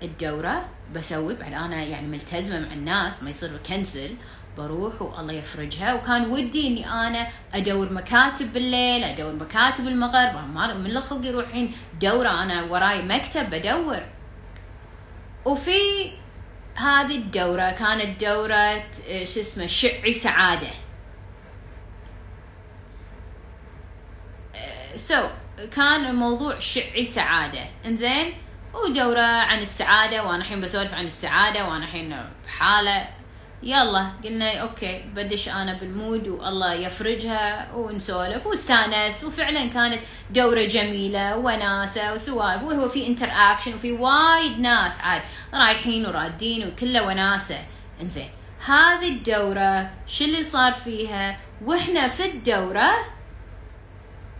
الدورة 0.04 0.66
بسوي 0.94 1.36
بعد 1.36 1.54
أنا 1.54 1.84
يعني 1.84 2.08
ملتزمة 2.08 2.60
مع 2.60 2.74
الناس 2.74 3.24
ما 3.24 3.30
يصير 3.30 3.58
كنسل 3.58 4.16
بروح 4.58 5.02
والله 5.02 5.34
يفرجها. 5.34 5.94
وكان 5.94 6.26
ودي 6.26 6.68
إني 6.68 6.90
أنا 6.90 7.28
أدور 7.54 7.94
مكاتب 7.94 8.54
بالليل 8.54 9.04
أدور 9.04 9.34
مكاتب 9.34 9.88
المغرب 9.88 10.78
من 10.78 11.00
خلقي 11.00 11.28
يروحين. 11.28 11.72
دورة 12.02 12.44
أنا 12.44 12.64
وراي 12.64 13.02
مكتب 13.02 13.50
بدور. 13.50 14.00
وفي 15.46 16.12
هذه 16.76 17.18
الدورة 17.18 17.72
كانت 17.72 18.24
دورة 18.24 18.84
شو 19.08 19.40
اسمه 19.40 19.66
شعي 19.66 20.14
سعادة. 20.14 20.68
سو 24.96 25.28
كان 25.76 26.06
الموضوع 26.06 26.60
شعي 26.60 27.06
سعادة. 27.06 27.66
إنزين 27.86 28.34
ودورة 28.74 29.22
عن 29.22 29.60
السعادة 29.60 30.24
وأنا 30.24 30.42
الحين 30.42 30.62
بسولف 30.62 30.94
عن 30.94 31.06
السعادة 31.06 31.68
وأنا 31.68 31.86
الحين 31.86 32.18
بحالة. 32.46 33.08
يلا 33.64 34.10
قلنا 34.24 34.58
okay 34.58 35.04
بدش 35.16 35.50
أنا 35.50 35.74
بال 35.74 35.92
mood 35.92 36.28
والله 36.28 36.74
يفرجها 36.74 37.72
ونسولف 37.74 38.48
واستانست 38.48 39.24
وفعلا 39.24 39.68
كانت 39.68 40.00
دورة 40.30 40.64
جميلة 40.64 41.38
وناسة 41.38 42.14
وسوالف 42.14 42.64
وهو 42.64 42.90
في 42.90 43.08
interaction 43.08 43.74
وفي 43.74 43.92
وايد 43.92 44.60
ناس 44.60 45.00
عاد 45.00 45.22
رايحين 45.54 46.06
ورادين 46.06 46.68
وكله 46.68 47.04
وناسة. 47.08 47.58
إنزين 48.02 48.30
هذه 48.66 49.10
الدورة 49.10 49.90
شو 50.08 50.26
اللي 50.26 50.44
صار 50.44 50.72
فيها؟ 50.72 51.38
وإحنا 51.66 52.08
في 52.08 52.26
الدورة 52.26 52.92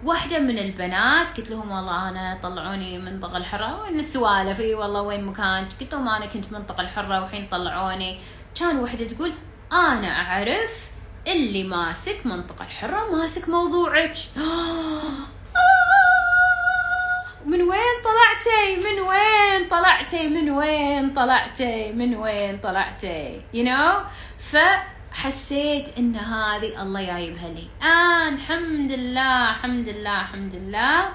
واحدة 0.06 0.40
من 0.40 0.60
البنات 0.60 1.38
قلت 1.38 1.50
لهم 1.50 1.72
والله 1.72 2.10
أنا 2.10 2.40
طلعوني 2.44 2.98
من 2.98 3.14
منطقة 3.14 3.38
الحرة 3.38 3.82
وين 3.82 4.00
السوالف 4.00 4.60
إي 4.60 4.74
والله 4.74 5.02
وين 5.02 5.26
مكان 5.26 5.66
قلت 5.66 5.94
لهم 5.94 6.10
أنا 6.10 6.26
كنت 6.26 6.52
منطقة 6.52 6.82
الحرة 6.82 7.24
وحين 7.24 7.48
طلعوني. 7.52 8.20
كان 8.60 8.80
وحدة 8.80 9.08
تقول 9.08 9.32
أنا 9.72 10.08
أعرف 10.08 10.90
اللي 11.28 11.64
ماسك 11.64 12.26
منطقة 12.26 12.66
الحرة 12.66 13.12
ماسك 13.12 13.50
موضوعك. 13.50 14.18
من 17.46 17.62
وين 17.62 17.96
طلعتي؟ 18.04 18.76
من 18.78 19.00
وين 19.02 19.68
طلعتي؟ 19.70 20.28
من 20.28 20.50
وين 20.50 21.14
طلعتي؟ 21.14 21.92
من 21.92 22.16
وين 22.16 22.58
طلعتي؟ 22.58 23.42
You 23.54 23.64
know 23.66 24.04
فحسيت 25.14 25.98
إن 25.98 26.16
هذه 26.16 26.82
الله 26.82 27.06
جايبها 27.06 27.50
لي. 27.50 27.88
آه 27.88 28.30
الحمد 28.30 28.92
لله 28.92 29.50
الحمد 29.50 29.90
لله 29.90 30.22
الحمد 30.22 30.56
لله 30.56 31.10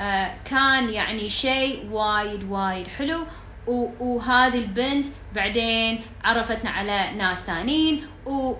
آه 0.00 0.34
كان 0.44 0.88
يعني 0.88 1.30
شيء 1.30 1.88
وايد 1.90 2.50
وايد 2.50 2.88
حلو. 2.88 3.24
وهذه 4.00 4.58
البنت 4.58 5.06
بعدين 5.34 6.00
عرفتنا 6.24 6.70
على 6.70 7.12
ناس 7.16 7.42
ثانيين. 7.42 8.06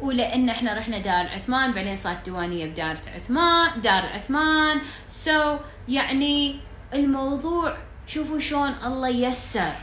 ولان 0.03 0.49
إحنا 0.49 0.79
رحنا 0.79 0.99
دار 0.99 1.27
عثمان 1.27 1.73
بعدين 1.73 1.97
صارت 1.97 2.25
ديوانيه 2.25 2.67
بدار 2.67 2.97
عثمان 3.15 3.81
دار 3.81 4.07
عثمان. 4.15 4.81
سو 5.09 5.57
so 5.57 5.61
يعني 5.89 6.57
الموضوع 6.95 7.77
شوفوا 8.07 8.39
شلون 8.39 8.75
الله 8.85 9.09
يسر. 9.09 9.75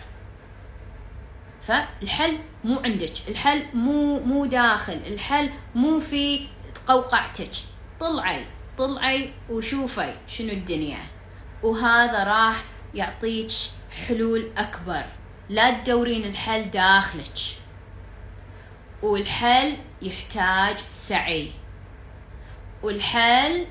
فالحل 1.70 2.38
مو 2.64 2.80
عندك 2.80 3.14
الحل 3.28 3.66
مو 3.74 4.20
مو 4.20 4.46
داخل 4.46 5.00
الحل 5.08 5.50
مو 5.76 6.00
في 6.00 6.48
قوقعتك. 6.88 7.52
طلعي 8.00 8.46
طلعي 8.78 9.34
وشوفي 9.50 10.14
شنو 10.28 10.50
الدنيا. 10.50 11.00
وهذا 11.64 12.24
راح 12.24 12.64
يعطيك 12.96 13.52
حلول 14.08 14.52
أكبر. 14.58 15.04
لا 15.50 15.72
تدورين 15.72 16.26
الحل 16.26 16.72
داخلك. 16.72 17.40
والحل 19.04 19.78
يحتاج 20.02 20.78
سعي. 20.90 21.52
والحل 22.84 23.66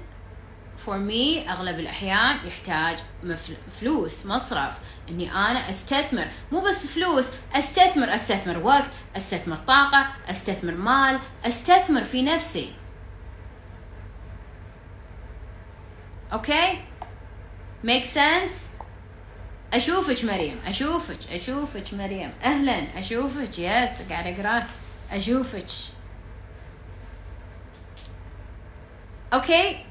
for 0.87 0.99
me 1.11 1.51
أغلب 1.51 1.81
الأحيان 1.81 2.37
يحتاج 2.47 2.99
فلوس 3.81 4.27
مصرف. 4.27 4.79
إني 5.09 5.33
أنا 5.33 5.71
أستثمر. 5.71 6.27
مو 6.53 6.61
بس 6.61 6.87
فلوس 6.87 7.27
أستثمر 7.55 8.15
أستثمر 8.15 8.59
وقت 8.59 8.91
أستثمر 9.17 9.57
طاقة 9.57 10.07
أستثمر 10.31 10.73
مال 10.73 11.19
أستثمر 11.45 12.05
في 12.05 12.23
نفسي. 12.23 12.73
okay؟ 16.33 16.81
make 17.85 18.05
sense 18.05 18.67
أشوفك 19.73 20.25
مريم 20.25 20.61
أشوفك 20.67 21.33
أشوفك 21.33 21.95
مريم. 21.95 22.33
أهلا 22.45 22.99
أشوفك. 22.99 23.59
yes 23.59 23.91
قاعد 24.11 24.27
أقرأ. 24.27 24.67
أشوفك. 25.11 25.67
okay؟ 29.33 29.88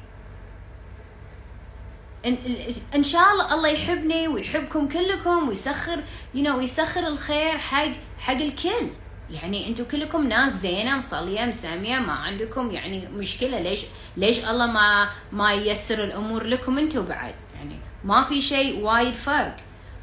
ان, 2.96 3.04
شاء 3.04 3.32
الله 3.32 3.54
الله 3.54 3.70
يحبني 3.70 4.28
ويحبكم 4.28 4.88
كلكم 4.88 5.50
ويسخر 5.50 6.00
you 6.36 6.44
you 6.44 6.48
know, 6.48 6.58
ويسخر 6.58 7.08
الخير 7.08 7.58
حق 7.58 7.92
حق 8.20 8.34
الكل. 8.34 8.88
يعني 9.32 9.68
أنتم 9.68 9.84
كلكم 9.84 10.28
ناس 10.28 10.54
زينة 10.54 10.98
مصلية 10.98 11.46
مسامية 11.46 12.00
ما 12.00 12.14
عندكم 12.14 12.72
يعني 12.72 13.08
مشكلة. 13.08 13.60
ليش 13.60 13.86
ليش 14.18 14.40
الله 14.46 14.66
ما 14.66 15.10
ما 15.32 15.54
ييسر 15.54 16.04
الأمور 16.04 16.44
لكم 16.44 16.78
أنتم 16.78 17.06
بعد؟ 17.06 17.36
يعني 17.56 17.80
ما 18.04 18.24
في 18.24 18.42
شيء 18.42 18.80
وايد 18.80 19.14
فرق. 19.16 19.56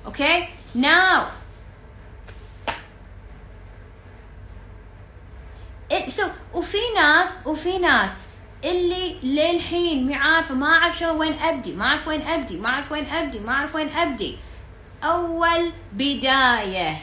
okay 0.07 0.49
now 0.75 1.27
so 6.07 6.29
وفي 6.55 6.79
ناس 6.97 7.37
وفي 7.47 7.79
ناس 7.79 8.12
اللي 8.65 9.17
للحين 9.23 10.07
مي 10.07 10.15
عارفة 10.15 10.55
ما 10.55 10.67
أعرف 10.67 10.99
شو 10.99 11.19
وين 11.19 11.33
أبدي 11.33 11.73
ما 11.73 11.85
أعرف 11.85 12.09
وين 12.09 12.23
أبدي 12.23 12.57
ما 12.57 12.69
أعرف 12.69 12.93
وين 12.93 13.07
أبدي 13.07 13.39
ما 13.41 13.53
أعرف 13.53 13.75
وين 13.75 13.89
أبدي. 13.89 14.37
أول 15.03 15.71
بداية. 15.93 16.97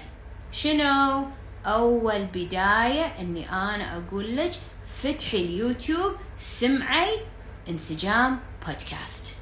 شنو؟ 0.51 1.25
أول 1.65 2.25
بداية 2.25 3.05
إني 3.19 3.49
أنا 3.49 3.97
أقول 3.97 4.37
لك 4.37 4.51
فتحي 4.85 5.37
اليوتيوب 5.37 6.15
سمعي 6.37 7.17
إنسجام 7.69 8.39
podcast. 8.67 9.35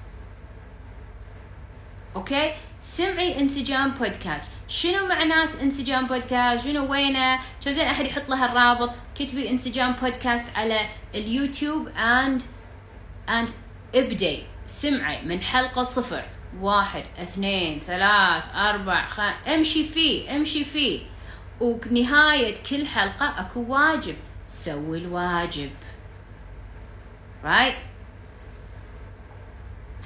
okay؟ 2.16 2.54
سمعي 2.82 3.40
انسجام 3.40 3.92
بودكاست. 3.92 4.52
شنو 4.68 5.08
معنات 5.08 5.56
انسجام 5.56 6.08
بودكاست؟ 6.08 6.68
شنو 6.68 6.92
وينه؟ 6.92 7.40
زين 7.62 7.88
أحد 7.88 8.06
يحط 8.06 8.30
لها 8.30 8.46
الرابط؟ 8.46 8.92
كتبي 9.16 9.50
انسجام 9.50 9.92
بودكاست 9.92 10.48
على 10.56 10.80
اليوتيوب 11.16 11.88
and 11.88 12.42
and 13.30 13.50
ابدي. 13.96 14.44
سمعي 14.66 15.22
من 15.22 15.42
حلقة 15.42 15.84
صفر. 15.84 16.24
واحد 16.62 17.04
اثنين 17.22 17.80
ثلاث 17.80 18.44
أربع 18.56 19.08
خ... 19.08 19.22
امشي 19.48 19.84
فيه 19.84 20.36
امشي 20.36 20.64
فيه. 20.64 21.00
ونهاية 21.60 22.56
كل 22.70 22.88
حلقة 22.88 23.40
أكو 23.40 23.66
واجب. 23.68 24.16
سوي 24.50 24.98
الواجب. 24.98 25.72
Right? 27.44 27.89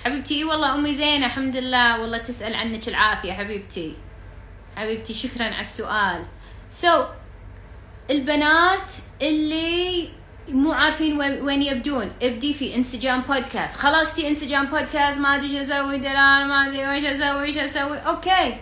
حبيبتي 0.05 0.37
إي 0.37 0.43
والله 0.43 0.73
أمي 0.75 0.95
زينة 0.95 1.25
الحمد 1.25 1.55
لله. 1.55 2.01
والله 2.01 2.17
تسأل 2.17 2.55
عنك 2.55 2.87
العافية 2.87 3.33
حبيبتي. 3.33 3.93
حبيبتي 4.75 5.13
شكرا 5.13 5.43
على 5.43 5.61
السؤال. 5.61 6.25
so, 6.69 7.05
البنات 8.11 8.91
اللي 9.21 10.09
مو 10.49 10.71
عارفين 10.71 11.17
وين 11.19 11.61
يبدون 11.61 12.11
ابدي 12.21 12.53
في 12.53 12.75
انسجام 12.75 13.21
بودكاست 13.21 13.75
خلصتي 13.75 14.27
انسجام 14.27 14.65
بودكاست 14.65 15.19
ما 15.19 15.35
أدري 15.35 15.59
إيش 15.59 15.69
أسوي 15.69 15.97
دلال 15.97 16.47
ما 16.47 16.67
أدري 16.67 16.91
إيش 16.91 17.03
أسوي 17.03 17.43
إيش 17.43 17.57
أسوي. 17.57 17.97
أوكي. 17.97 18.57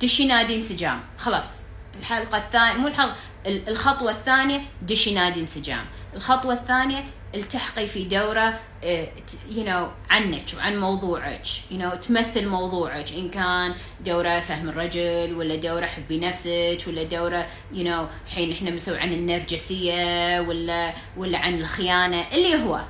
دشي 0.00 0.26
نادي 0.26 0.56
انسجام 0.56 1.00
خلاص. 1.18 1.62
الحلقة 2.00 2.38
الثانية 2.38 2.78
مو 2.80 2.86
الحلقة 2.86 3.14
الخطوة 3.46 4.10
الثانية 4.10 4.60
دشي 4.82 5.14
نادي 5.14 5.40
انسجام 5.40 5.84
الخطوة 6.14 6.54
الثانية 6.54 7.04
التحقي 7.36 7.86
في 7.86 8.04
دورة 8.04 8.54
you 8.82 9.64
uh, 9.64 9.68
know 9.68 9.88
عنك 10.10 10.44
وعن 10.56 10.80
موضوعك 10.80 11.46
يو 11.70 11.78
نو 11.78 11.90
تمثل 11.90 12.48
موضوعك 12.48 13.12
إن 13.12 13.30
كان 13.30 13.74
دورة 14.04 14.40
فهم 14.40 14.68
الرجل 14.68 15.34
ولا 15.34 15.56
دورة 15.56 15.86
حبي 15.86 16.18
نفسك 16.18 16.78
ولا 16.86 17.02
دورة 17.02 17.46
you 17.72 17.84
know 17.84 18.06
الحين 18.26 18.52
إحنا 18.52 18.70
بنسوي 18.70 18.98
عن 18.98 19.12
النرجسية 19.12 20.40
ولا 20.40 20.94
ولا 21.16 21.38
عن 21.38 21.60
الخيانة 21.60 22.24
اللي 22.32 22.62
هو. 22.64 22.80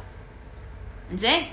زين 1.15 1.47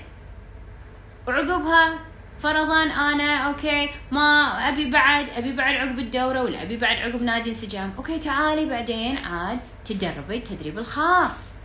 وعقبها 1.28 1.98
فرضا 2.38 2.82
أنا 2.82 3.36
أوكي 3.36 3.90
ما 4.10 4.50
أبي 4.68 4.90
بعد 4.90 5.26
أبي 5.36 5.52
بعد 5.52 5.74
عقب 5.74 5.98
الدورة 5.98 6.42
ولا 6.42 6.62
أبي 6.62 6.76
بعد 6.76 6.96
عقب 6.96 7.22
نادي 7.22 7.50
انسجام. 7.50 7.94
أوكي 7.96 8.18
تعالي 8.18 8.66
بعدين 8.66 9.16
عاد 9.18 9.58
تدربي 9.84 10.36
التدريب 10.36 10.78
الخاص. 10.78 11.63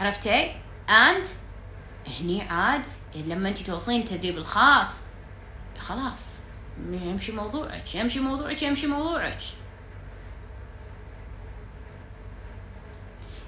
عرفتي؟ 0.00 0.54
and 0.88 1.28
هني 2.20 2.42
عاد 2.42 2.82
لما 3.14 3.48
انت 3.48 3.58
توصلين 3.58 4.00
التدريب 4.00 4.38
الخاص 4.38 5.00
خلاص 5.78 6.36
يمشي 6.90 7.32
موضوعك 7.32 7.94
يمشي 7.94 8.20
موضوعك 8.20 8.62
يمشي 8.62 8.86
موضوعك. 8.86 9.38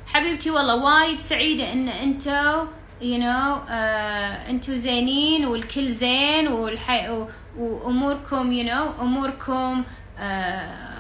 حبيبتي 0.07 0.51
والله 0.51 0.75
وايد 0.85 1.19
سعيدة 1.19 1.73
إن 1.73 1.89
أنتو 1.89 2.65
you 3.01 3.19
know 3.19 3.67
uh, 3.69 4.49
أنتو 4.51 4.77
زينين 4.77 5.47
والكل 5.47 5.93
زين 5.93 6.49
والحي 6.49 7.27
وأموركم 7.59 8.63
you 8.63 8.69
know 8.69 9.01
أموركم 9.01 9.85
uh, 10.19 10.21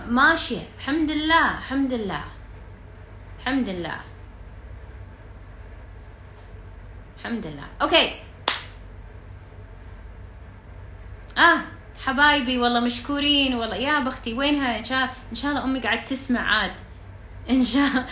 ماشية. 0.08 0.60
الحمد 0.78 1.10
لله 1.10 1.58
الحمد 1.58 1.92
لله 1.92 2.24
الحمد 3.38 3.68
لله. 3.68 4.11
الحمد 7.22 7.46
لله. 7.46 7.66
أوكي. 7.82 8.14
آه 11.38 11.58
حبايبي 12.06 12.58
والله 12.58 12.80
مشكورين 12.80 13.54
والله. 13.54 13.76
يا 13.76 13.98
بختي 13.98 14.34
وينها؟ 14.34 14.78
إن 14.78 14.84
شاء 14.84 15.14
إن 15.30 15.34
شاء 15.36 15.50
الله 15.50 15.64
أمي 15.64 15.80
قاعد 15.80 16.04
تسمع 16.04 16.40
عاد. 16.40 16.72
إن 17.50 17.64
شاء 17.64 17.81
الله 17.81 18.06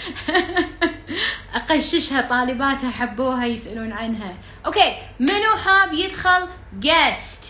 أقششها 1.54 2.20
طالباتها 2.20 2.90
حبوها 2.90 3.46
يسألون 3.46 3.92
عنها. 3.92 4.34
أوكي 4.66 4.96
منو 5.20 5.56
حاب 5.64 5.92
يدخل 5.92 6.48
جيست 6.78 7.44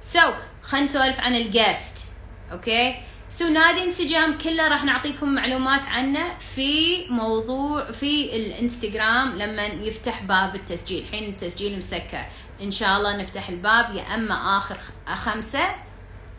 سو 0.00 0.20
so, 0.20 0.34
خلينا 0.62 0.86
نسولف 0.86 1.20
عن 1.20 1.34
ال 1.34 1.45
guest 1.45 1.98
أوكي؟ 2.52 3.00
so 3.38 3.48
نادي 3.48 3.84
انسجام 3.84 4.38
كله 4.38 4.68
راح 4.68 4.84
نعطيكم 4.84 5.34
معلومات 5.34 5.86
عنه 5.86 6.38
في 6.38 7.06
موضوع 7.10 7.92
في 7.92 8.36
الإنستغرام 8.36 9.38
لما 9.38 9.66
يفتح 9.66 10.22
باب 10.22 10.54
التسجيل. 10.54 11.04
الحين 11.04 11.30
التسجيل 11.30 11.78
مسكر. 11.78 12.24
إن 12.62 12.70
شاء 12.70 12.96
الله 12.96 13.16
نفتح 13.16 13.48
الباب 13.48 13.94
يا 13.94 14.14
أما 14.14 14.56
آخر 14.56 14.76
خمسة 15.14 15.74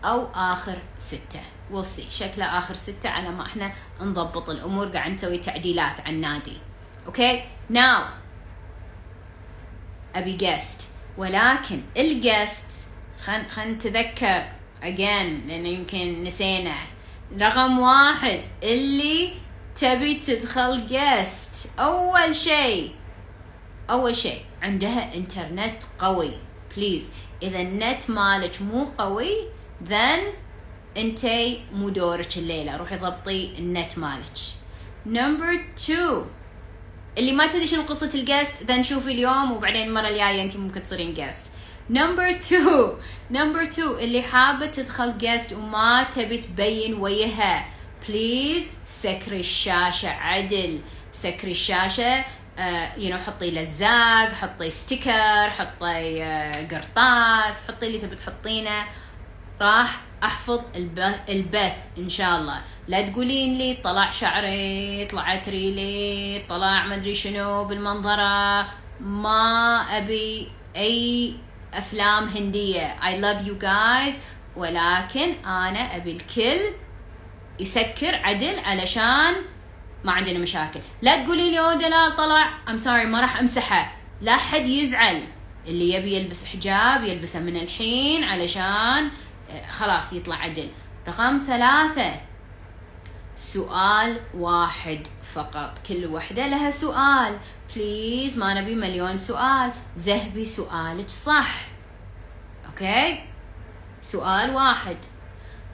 أو 0.04 0.28
آخر 0.34 0.78
ستة. 0.98 1.40
وصي 1.72 2.06
شكله 2.10 2.46
آخر 2.58 2.74
ستة. 2.76 3.10
على 3.10 3.30
ما 3.30 3.46
إحنا 3.46 3.72
نضبط 4.02 4.50
الأمور. 4.50 4.88
قاعد 4.88 5.12
نسوي 5.12 5.38
تعديلات 5.38 6.00
على 6.00 6.16
النادي 6.16 6.58
أوكي 7.06 7.44
now 7.70 8.04
أبي 10.16 10.34
guest 10.34 10.90
ولكن 11.18 11.82
ال 11.98 12.13
guest 12.13 12.88
خل 13.26 13.50
خل 13.50 13.72
نتذكر. 13.72 14.55
Again 14.82 15.48
لأنه 15.48 15.70
يمكن 15.70 16.24
نسينا. 16.24 16.76
رقم 17.42 17.80
واحد 17.80 18.42
اللي 18.64 19.34
تبي 19.76 20.16
تدخل 20.16 20.88
guest 20.88 21.70
أول 21.80 22.36
شيء 22.36 22.92
أول 23.90 24.16
شيء 24.16 24.42
عندها 24.62 25.16
انترنت 25.16 25.84
قوي. 26.00 26.32
please 26.78 27.10
إذا 27.44 27.62
النت 27.62 28.10
مالك 28.10 28.62
مو 28.62 28.92
قوي 28.98 29.34
then 29.90 30.36
أنتي 30.98 31.64
مو 31.74 31.90
دورك 31.90 32.38
الليلة. 32.38 32.78
روحي 32.78 32.98
ضبطي 32.98 33.60
النت 33.60 33.98
مالك. 33.98 34.38
number 35.06 35.60
2 35.78 36.26
اللي 37.18 37.32
ما 37.32 37.48
تدري 37.48 37.68
شنو 37.68 37.82
قصة 37.82 38.10
ال 38.16 38.24
guest 38.24 38.64
then 38.64 38.84
شوفي 38.84 39.12
اليوم 39.12 39.52
وبعدين 39.52 39.88
المرة 39.88 40.08
الجاية 40.08 40.42
انت 40.42 40.58
ممكن 40.58 40.84
تصيرين 40.84 41.14
guest 41.14 41.52
number 41.90 42.30
2 42.30 42.90
number 43.32 43.62
2 43.62 43.90
اللي 43.90 44.22
حابة 44.22 44.66
تدخل 44.66 45.18
guest 45.18 45.54
وما 45.54 46.04
تبي 46.04 46.38
تبين 46.38 46.94
وجهها. 46.94 47.66
please 48.08 48.70
سكري 48.86 49.40
الشاشة 49.40 50.10
عدل. 50.10 50.82
سكري 51.14 51.52
الشاشة 51.52 52.22
uh, 52.22 53.00
you 53.00 53.10
know, 53.10 53.16
حطي 53.28 53.52
لزاق 53.52 54.34
حطي 54.34 54.70
sticker 54.70 55.50
حطي 55.50 56.20
uh, 56.20 56.74
قرطاس 56.74 57.68
حطي 57.68 57.88
اللي 57.88 58.00
تبي 58.00 58.16
تحطينه. 58.16 58.86
راح 59.62 60.02
أحفظ 60.24 60.62
البث 61.30 61.78
إن 61.98 62.10
شاء 62.10 62.38
الله. 62.38 62.62
لا 62.88 63.10
تقولين 63.10 63.58
لي 63.58 63.78
طلع 63.84 64.10
شعري 64.10 65.06
طلعت 65.06 65.50
ريلي 65.50 66.46
طلع 66.50 66.86
ما 66.86 66.96
أدري 66.96 67.14
شنو 67.14 67.66
بالمنظرة. 67.66 68.68
ما 69.00 69.82
أبي 69.98 70.52
أي 70.76 71.36
أفلام 71.78 72.28
هندية. 72.28 72.96
I 73.02 73.22
love 73.22 73.48
you 73.48 73.64
guys. 73.64 74.14
ولكن 74.56 75.46
أنا 75.46 75.96
أبي 75.96 76.12
الكل 76.12 76.74
يسكر 77.60 78.16
عدل 78.24 78.60
علشان 78.60 79.36
ما 80.04 80.12
عندنا 80.12 80.40
مشاكل. 80.40 80.80
لا 81.02 81.24
تقولي 81.24 81.52
لي 81.52 81.60
أوه 81.60 81.74
دلال 81.74 82.16
طلع. 82.16 82.50
I'm 82.68 82.80
sorry 82.80 83.06
ما 83.06 83.22
راح 83.22 83.40
أمسحه. 83.40 83.98
لا 84.22 84.38
حد 84.38 84.66
يزعل. 84.66 85.24
اللي 85.68 85.94
يبي 85.94 86.14
يلبس 86.14 86.46
حجاب 86.46 87.04
يلبسه 87.04 87.40
من 87.40 87.58
الحين 87.58 88.24
علشان 88.24 89.10
آه، 89.52 89.72
خلاص 89.72 90.14
يطلع 90.14 90.36
عدل. 90.36 90.70
رقم 91.08 91.38
ثلاثة. 91.38 92.12
سؤال 93.36 94.20
واحد 94.34 95.08
فقط. 95.34 95.80
كل 95.88 96.06
وحدة 96.06 96.48
لها 96.48 96.70
سؤال. 96.70 97.38
please 97.76 98.38
ما 98.38 98.62
نبي 98.62 98.76
مليون 98.76 99.18
سؤال 99.18 99.72
زهبي 99.98 100.46
سؤالك 100.46 101.10
صح 101.10 101.68
أوكي 102.66 103.24
سؤال 104.00 104.56
واحد 104.56 104.98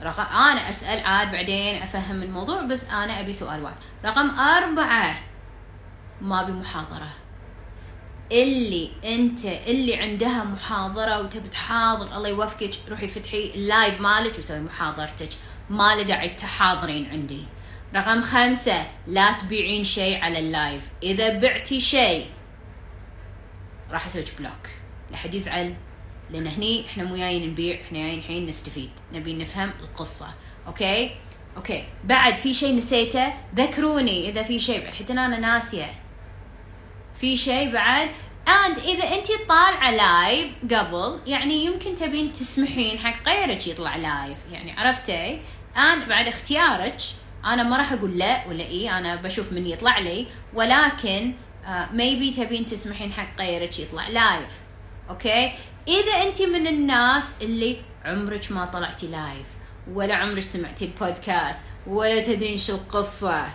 رقم 0.02 0.22
أنا 0.22 0.70
اسال 0.70 1.06
عاد 1.06 1.32
بعدين 1.32 1.82
افهم 1.82 2.22
الموضوع 2.22 2.62
بس 2.62 2.84
أنا 2.84 3.20
ابي 3.20 3.32
سؤال 3.32 3.62
واحد 3.62 3.76
رقم 4.04 4.30
أربعة 4.30 5.14
ما 6.20 6.42
بمحاضرة 6.42 7.08
اللي 8.32 8.90
انت 9.04 9.44
اللي 9.44 9.96
عندها 9.96 10.44
محاضرة 10.44 11.20
وتبي 11.20 11.48
تحاضر 11.48 12.16
الله 12.16 12.28
يوفقك 12.28 12.70
روحي 12.88 13.08
فتحي 13.08 13.52
ال 13.54 13.63
live 13.63 14.00
مالك 14.00 14.38
وسوي 14.38 14.60
محاضرتك 14.60 15.28
ما 15.70 15.94
له 15.94 16.02
داعي 16.02 16.28
تحاضرين 16.28 17.10
عندي 17.10 17.44
رقم 17.94 18.22
خمسة 18.22 18.86
لا 19.06 19.32
تبيعين 19.32 19.84
شيء 19.84 20.20
على 20.20 20.38
ال 20.38 20.46
live. 20.46 20.88
إذا 21.02 21.38
بعتي 21.38 21.80
شيء 21.80 22.26
راح 23.90 24.06
أسويك 24.06 24.26
block. 24.38 24.68
لا 25.10 25.16
حد 25.16 25.34
يزعل 25.34 25.74
لأن 26.30 26.46
هني 26.46 26.86
إحنا 26.86 27.04
مو 27.04 27.16
جايين 27.16 27.50
نبيع 27.50 27.80
إحنا 27.80 27.98
جايين 27.98 28.18
الحين 28.18 28.46
نستفيد. 28.46 28.90
نبي 29.12 29.34
نفهم 29.34 29.70
القصة. 29.80 30.34
أوكي؟ 30.66 31.16
أوكي. 31.56 31.84
بعد 32.04 32.34
في 32.34 32.54
شيء 32.54 32.76
نسيته 32.76 33.32
ذكروني 33.56 34.28
إذا 34.28 34.42
في 34.42 34.58
شيء. 34.58 34.84
بعد 34.84 34.94
حتى 34.94 35.12
أنا 35.12 35.38
ناسية. 35.38 35.90
في 37.14 37.36
شيء 37.36 37.72
بعد. 37.72 38.10
and 38.48 38.78
إذا 38.78 39.04
أنت 39.04 39.26
طالعة 39.48 39.90
live 39.90 40.52
قبل 40.64 41.20
يعني 41.26 41.64
يمكن 41.64 41.94
تبين 41.94 42.32
تسمحين 42.32 42.98
حق 42.98 43.28
غيرك 43.28 43.66
يطلع 43.66 43.96
live 43.96 44.38
يعني 44.52 44.72
عرفتي؟ 44.72 45.40
and 45.76 46.08
بعد 46.08 46.28
اختيارك 46.28 46.96
أنا 47.44 47.62
ما 47.62 47.76
راح 47.76 47.92
أقول 47.92 48.18
لا 48.18 48.48
ولا 48.48 48.64
اي 48.64 48.90
أنا 48.90 49.16
بشوف 49.16 49.52
من 49.52 49.66
يطلع 49.66 49.98
لي. 49.98 50.26
ولكن 50.54 51.34
maybe 51.92 52.32
uh, 52.32 52.36
تبين 52.36 52.66
تسمحين 52.66 53.12
حق 53.12 53.40
غيرك 53.40 53.78
يطلع 53.78 54.08
live 54.08 54.60
أوكي؟ 55.10 55.52
إذا 55.88 56.12
أنت 56.22 56.42
من 56.42 56.66
الناس 56.66 57.32
اللي 57.42 57.76
عمرك 58.04 58.52
ما 58.52 58.64
طلعتي 58.64 59.06
live 59.06 59.46
ولا 59.92 60.14
عمرك 60.14 60.42
سمعتي 60.42 60.84
البودكاست 60.84 61.60
ولا 61.86 62.22
تدرين 62.22 62.58
شو 62.58 62.74
القصة 62.74 63.46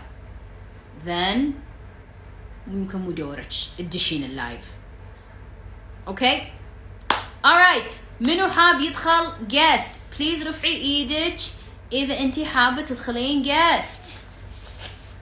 then 1.06 1.40
ممكن 2.68 3.00
مو 3.00 3.12
دورك 3.12 3.48
تدشين 3.78 4.24
ال 4.24 4.33
live 4.33 4.72
أوكي؟ 6.08 6.52
Alright 7.46 7.96
منو 8.22 8.48
حاب 8.48 8.82
يدخل؟ 8.82 9.32
guest. 9.50 10.18
please 10.20 10.48
رفعي 10.48 10.76
إيدك. 10.76 11.40
إذا 11.92 12.20
انت 12.20 12.40
حابة 12.40 12.82
تدخلين 12.82 13.44
guest 13.44 14.20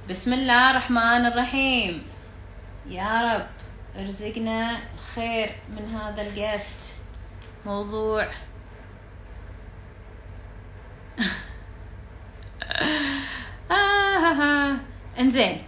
بسم 0.10 0.34
الله 0.34 0.72
الرحمن 0.72 1.26
الرحيم. 1.26 2.04
يا 2.90 3.22
رب 3.22 3.48
ارزقنا 4.00 4.80
الخير 4.94 5.50
من 5.70 5.96
هذا 5.96 6.22
ال 6.22 6.34
guest 6.34 6.94
موضوع. 7.66 8.28
انزين. 15.20 15.64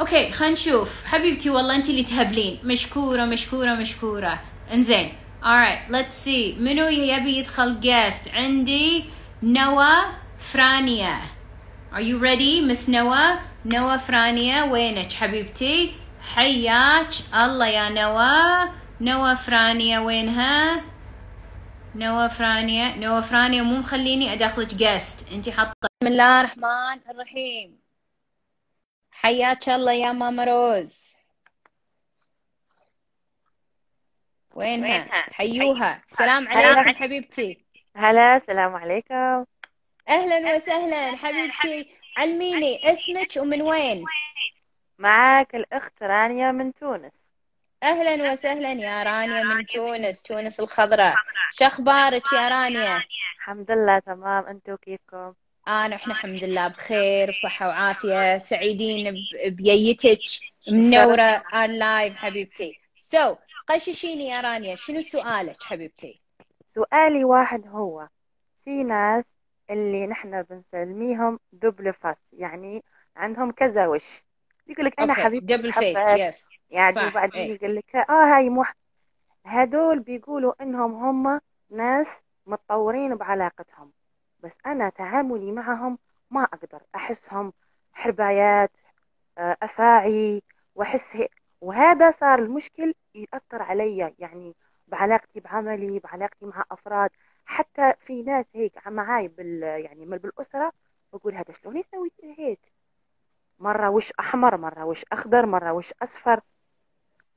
أوكي 0.00 0.30
خلينا 0.30 0.52
نشوف. 0.52 1.04
حبيبتي 1.06 1.50
والله 1.50 1.76
انت 1.76 1.88
اللي 1.88 2.02
تهبلين. 2.02 2.60
مشكورة 2.64 3.24
مشكورة 3.24 3.74
مشكورة. 3.74 4.40
انزين. 4.72 5.12
Alright 5.42 5.90
let's 5.92 6.24
see. 6.24 6.58
منو 6.58 6.86
يبي 6.86 7.36
يدخل 7.36 7.80
guest 7.80 8.28
عندي 8.28 9.04
نوى 9.42 9.94
فرانيا 10.38 11.18
Are 11.92 12.00
you 12.02 12.18
ready 12.18 12.60
Miss 12.68 12.88
نوى 12.88 13.38
نوى 13.64 13.98
فرانيا 13.98 14.62
وينك 14.62 15.12
حبيبتي 15.12 15.94
حياك 16.34 17.08
الله 17.34 17.66
يا 17.66 17.88
نوى 17.88 18.70
نوى 19.00 19.36
فرانيا 19.36 19.98
وينها 19.98 20.84
نوى 21.94 22.28
فرانيا 22.28 22.96
نوى 22.96 23.22
فرانيا 23.22 23.62
مو 23.62 23.76
مخليني 23.76 24.32
ادخلك 24.32 24.74
جست 24.74 25.32
انت 25.32 25.48
حاطه 25.48 25.72
بسم 25.82 26.12
الله 26.12 26.40
الرحمن 26.40 27.00
الرحيم 27.10 27.78
حياك 29.10 29.68
الله 29.68 29.92
يا 29.92 30.12
ماما 30.12 30.44
روز 30.44 30.98
وينها, 34.54 34.88
وينها؟ 34.88 35.26
حيوها 35.32 36.02
سلام 36.08 36.48
عليكم 36.48 36.94
حبيبتي 37.04 37.67
هلا 37.98 38.36
السلام 38.36 38.74
عليكم. 38.76 39.44
أهلا 40.08 40.56
وسهلا 40.56 41.16
حبيبتي. 41.16 41.90
علميني 42.16 42.92
اسمك 42.92 43.28
ومن 43.36 43.62
وين؟ 43.62 44.04
معك 44.98 45.54
الأخت 45.54 46.02
رانيا 46.02 46.52
من 46.52 46.74
تونس. 46.74 47.12
أهلا 47.82 48.32
وسهلا 48.32 48.72
يا 48.72 49.02
رانيا 49.02 49.42
من 49.42 49.66
تونس 49.66 50.22
تونس. 50.22 50.60
الخضراء. 50.60 51.14
شو 51.58 51.64
أخبارك 51.64 52.22
يا 52.32 52.48
رانيا؟ 52.48 53.02
الحمد 53.36 53.70
لله 53.70 53.98
تمام. 53.98 54.46
أنتو 54.46 54.76
كيفكم؟ 54.76 55.32
انا 55.68 55.96
إحنا 55.96 56.12
الحمد 56.12 56.44
لله 56.44 56.68
بخير 56.68 57.30
بصحه 57.30 57.68
وعافية. 57.68 58.38
سعيدين 58.38 59.14
بييتك 59.46 60.20
منورة 60.72 61.42
on 61.54 61.70
live 61.70 62.16
حبيبتي. 62.16 62.80
so, 62.96 63.38
قششيني 63.68 64.28
يا 64.28 64.40
رانيا 64.40 64.76
شنو 64.76 65.02
سؤالك 65.02 65.62
حبيبتي؟ 65.62 66.20
سؤالي 66.74 67.24
واحد 67.24 67.66
هو 67.66 68.08
في 68.64 68.84
ناس 68.84 69.24
اللي 69.70 70.06
نحن 70.06 70.42
بنسميهم 70.42 71.40
double 71.52 71.92
face 71.92 72.16
يعني 72.32 72.84
عندهم 73.16 73.52
كذا 73.52 73.86
وش. 73.86 74.24
يقول 74.66 74.86
لك 74.86 75.00
أنا 75.00 75.14
حبيبتي 75.14 75.56
double 75.56 75.72
face 75.72 75.96
yes 75.96 76.48
يعني 76.70 77.06
وبعدين 77.06 77.42
إيه. 77.42 77.54
يقول 77.54 77.76
لك 77.76 77.96
آه 77.96 78.36
هاي 78.36 78.48
مو 78.50 78.64
هدول 79.46 80.00
بيقولوا 80.00 80.62
إنهم 80.62 80.94
هم 80.94 81.40
ناس 81.70 82.08
متطورين 82.46 83.14
بعلاقتهم 83.14 83.92
بس 84.40 84.52
أنا 84.66 84.88
تعاملي 84.88 85.52
معهم 85.52 85.98
ما 86.30 86.44
أقدر. 86.44 86.82
أحسهم 86.94 87.52
حربايات 87.92 88.70
آه، 89.38 89.56
أفاعي 89.62 90.42
وأحس 90.74 91.18
وهذا 91.60 92.10
صار 92.10 92.38
المشكل 92.38 92.94
يأثر 93.14 93.62
علي 93.62 94.14
يعني 94.18 94.54
بعلاقتي 94.88 95.40
بعملي 95.40 95.98
بعلاقتي 95.98 96.46
مع 96.46 96.64
أفراد 96.70 97.10
حتى 97.44 97.92
في 98.06 98.22
ناس 98.22 98.46
هيك 98.54 98.88
معاي 98.88 99.28
بال 99.28 99.62
يعني 99.62 100.04
بالأسرة 100.06 100.72
بقول 101.12 101.34
هذا 101.34 101.54
شلون 101.62 101.76
يسوي 101.76 102.10
هيك؟ 102.38 102.60
مرة 103.58 103.90
وش 103.90 104.12
أحمر 104.20 104.56
مرة 104.56 104.84
وش 104.84 105.04
أخضر 105.12 105.46
مرة 105.46 105.72
وش 105.72 105.92
أصفر. 106.02 106.40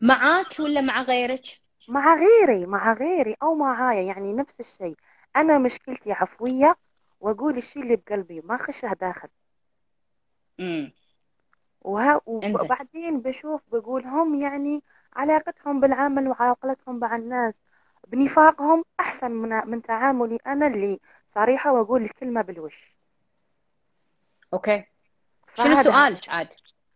معاك 0.02 0.60
ولا 0.60 0.82
مع 0.82 1.02
غيرك؟ 1.02 1.46
مع 1.88 2.16
غيري 2.16 2.66
مع 2.66 2.94
غيري 2.94 3.36
أو 3.44 3.56
معايا 3.56 4.02
يعني 4.02 4.34
نفس 4.34 4.60
الشيء. 4.60 4.96
أنا 5.36 5.58
مشكلتي 5.58 6.12
عفوية 6.12 6.78
وأقول 7.20 7.58
الشيء 7.58 7.84
اللي 7.84 7.96
بقلبي 7.96 8.42
ما 8.42 8.58
خشه 8.58 8.94
داخل. 8.94 9.30
امم 10.60 10.92
وها 11.82 12.22
وبعدين 12.26 13.22
بشوف 13.22 13.62
بقول 13.72 14.06
هم 14.06 14.42
يعني 14.42 14.84
علاقتهم 15.16 15.80
بالعمل 15.80 16.28
وعلاقتهم 16.28 17.00
مع 17.00 17.16
الناس. 17.16 17.54
بنفاقهم 18.08 18.84
أحسن 19.00 19.32
من, 19.32 19.50
من 19.50 19.82
تعاملي 19.82 20.38
أنا 20.48 20.68
اللي 20.68 21.00
صريحة 21.36 21.74
وأقول 21.74 22.02
الكلمة 22.04 22.42
بالوش. 22.42 22.96
okay. 24.54 24.84
شنو 25.58 25.84
سؤالك 25.84 26.30
عاد؟ 26.30 26.48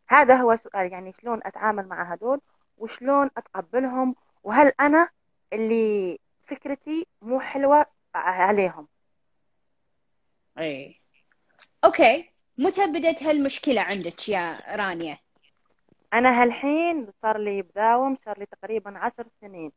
هذا 0.07 0.36
هو 0.36 0.55
سؤال 0.55 0.91
يعني 0.91 1.13
شلون 1.22 1.39
أتعامل 1.43 1.88
مع 1.88 2.13
هدول 2.13 2.41
وشلون 2.78 3.30
أتقبلهم 3.38 4.16
وهل 4.43 4.74
أنا 4.80 5.09
اللي 5.53 6.20
فكرتي 6.47 7.07
مو 7.22 7.39
حلوة 7.39 7.86
عليهم؟ 8.16 8.88
اي 10.59 11.01
okay. 11.84 12.30
متى 12.57 12.88
بدت 12.88 13.24
هالمشكلة 13.24 13.82
عندك 13.82 14.30
يا 14.30 14.76
رانيا؟ 14.76 15.18
أنا 16.16 16.43
هالحين 16.43 17.07
صار 17.22 17.38
لي 17.38 17.61
بداوم 17.61 18.18
صار 18.26 18.39
لي 18.39 18.45
تقريبا 18.45 18.97
عشر 18.97 19.28
سنين. 19.41 19.72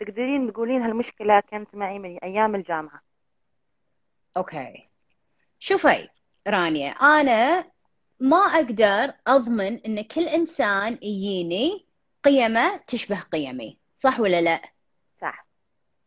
تقدرين 0.00 0.52
تقولين 0.52 0.82
هالمشكلة 0.82 1.40
كانت 1.40 1.74
معي 1.74 1.98
من 1.98 2.18
أيام 2.18 2.54
الجامعة. 2.54 3.00
أوكي. 4.36 4.88
شوفي 5.58 6.08
رانيا 6.48 6.90
أنا 6.90 7.70
ما 8.20 8.36
أقدر 8.36 9.14
أضمن 9.26 9.78
أن 9.86 10.02
كل 10.02 10.28
إنسان 10.28 10.92
يجيني 11.02 11.86
قيمة 12.24 12.76
تشبه 12.76 13.20
قيمي. 13.20 13.78
صح 13.98 14.20
ولا 14.20 14.40
لا؟ 14.40 14.62
صح. 15.20 15.46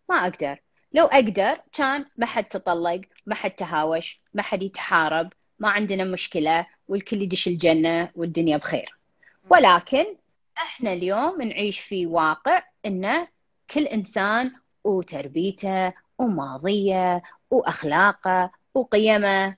ما 0.10 0.16
أقدر. 0.16 0.62
لو 0.94 1.06
أقدر 1.06 1.62
كان 1.74 2.06
ما 2.18 2.26
حد 2.26 2.44
تطلق 2.44 3.02
ما 3.26 3.36
حد 3.36 3.52
تهاوش 3.52 4.24
ما 4.34 4.42
حد 4.42 4.64
يتحارب 4.64 5.34
ما 5.60 5.70
عندنا 5.70 6.04
مشكلة 6.04 6.68
والكل 6.88 7.22
يدش 7.22 7.48
الجنة 7.48 8.12
والدنيا 8.16 8.58
بخير. 8.58 8.99
ولكن 9.50 10.06
إحنا 10.58 10.94
اليوم 10.94 11.42
نعيش 11.42 11.80
في 11.80 12.06
واقع 12.06 12.64
انه 12.86 13.28
كل 13.70 13.84
إنسان 13.84 14.54
وتربيته 14.84 15.94
وماضيه 16.18 17.22
وأخلاقه 17.52 18.52
وقيمه. 18.74 19.58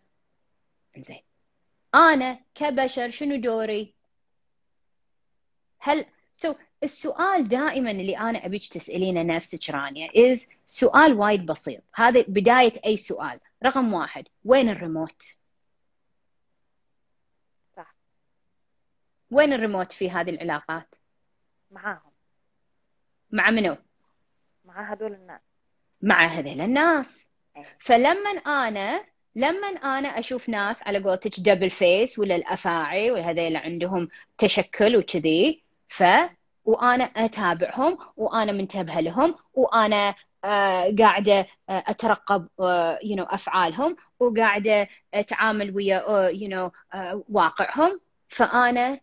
زين 0.98 1.22
أنا 1.96 2.40
كبشر 2.56 3.10
شنو 3.10 3.36
دوري؟ 3.36 3.94
هل 5.80 6.54
so, 6.54 6.56
السؤال 6.84 7.48
دائما 7.48 7.92
اللي 7.92 8.18
أنا 8.18 8.46
أبيك 8.46 8.68
تسألينه 8.68 9.24
نفسك 9.24 9.70
رانيا 9.70 10.10
is 10.16 10.48
سؤال 10.66 11.14
وايد 11.14 11.46
بسيط. 11.46 11.84
هذا 11.96 12.26
بداية 12.28 12.74
أي 12.86 12.98
سؤال. 12.98 13.40
رقم 13.66 13.94
واحد. 13.94 14.28
وين 14.46 14.70
الريموت؟ 14.70 15.24
وين 19.32 19.54
الريموت 19.54 19.92
في 19.92 20.12
هذه 20.12 20.30
العلاقات؟ 20.30 20.96
معاهم. 21.72 22.12
مع 23.32 23.50
منو؟ 23.52 23.78
مع 24.66 24.94
هذول 24.94 25.14
الناس. 25.14 25.42
مع 26.02 26.26
هذول 26.26 26.62
الناس. 26.62 27.28
أيه. 27.58 27.78
فلما 27.80 28.30
أنا 28.48 29.06
لما 29.36 29.68
أنا 29.68 30.20
أشوف 30.20 30.50
ناس 30.50 30.84
على 30.84 31.04
قولتك 31.04 31.40
double 31.40 31.70
face 31.70 32.20
ولا 32.20 32.36
الأفاعي 32.36 33.12
وهذيل 33.12 33.58
عندهم 33.58 34.10
تشكل 34.38 34.98
وكذي 34.98 35.64
ف 35.90 36.04
وأنا 36.66 37.04
أتابعهم 37.04 37.98
وأنا 38.18 38.52
منتبهه 38.52 39.00
لهم 39.00 39.36
وأنا 39.54 40.16
آه 40.44 40.96
قاعدة 41.00 41.40
آه 41.70 41.84
أترقب 41.88 42.48
آه 42.60 43.00
you 43.04 43.16
know, 43.18 43.34
أفعالهم 43.34 43.96
وقاعدة 44.20 44.88
أتعامل 45.14 45.76
ويا 45.76 46.32
you 46.32 46.50
know, 46.50 46.72
واقعهم. 47.30 48.00
فأنا 48.30 49.00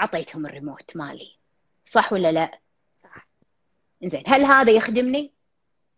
أعطيتهم 0.00 0.46
الريموت 0.46 0.96
مالي 0.96 1.36
صح 1.84 2.12
ولا 2.12 2.32
لا؟ 2.32 2.58
صح 3.02 3.26
زين 4.04 4.22
هل 4.26 4.44
هذا 4.44 4.72
يخدمني؟ 4.72 5.32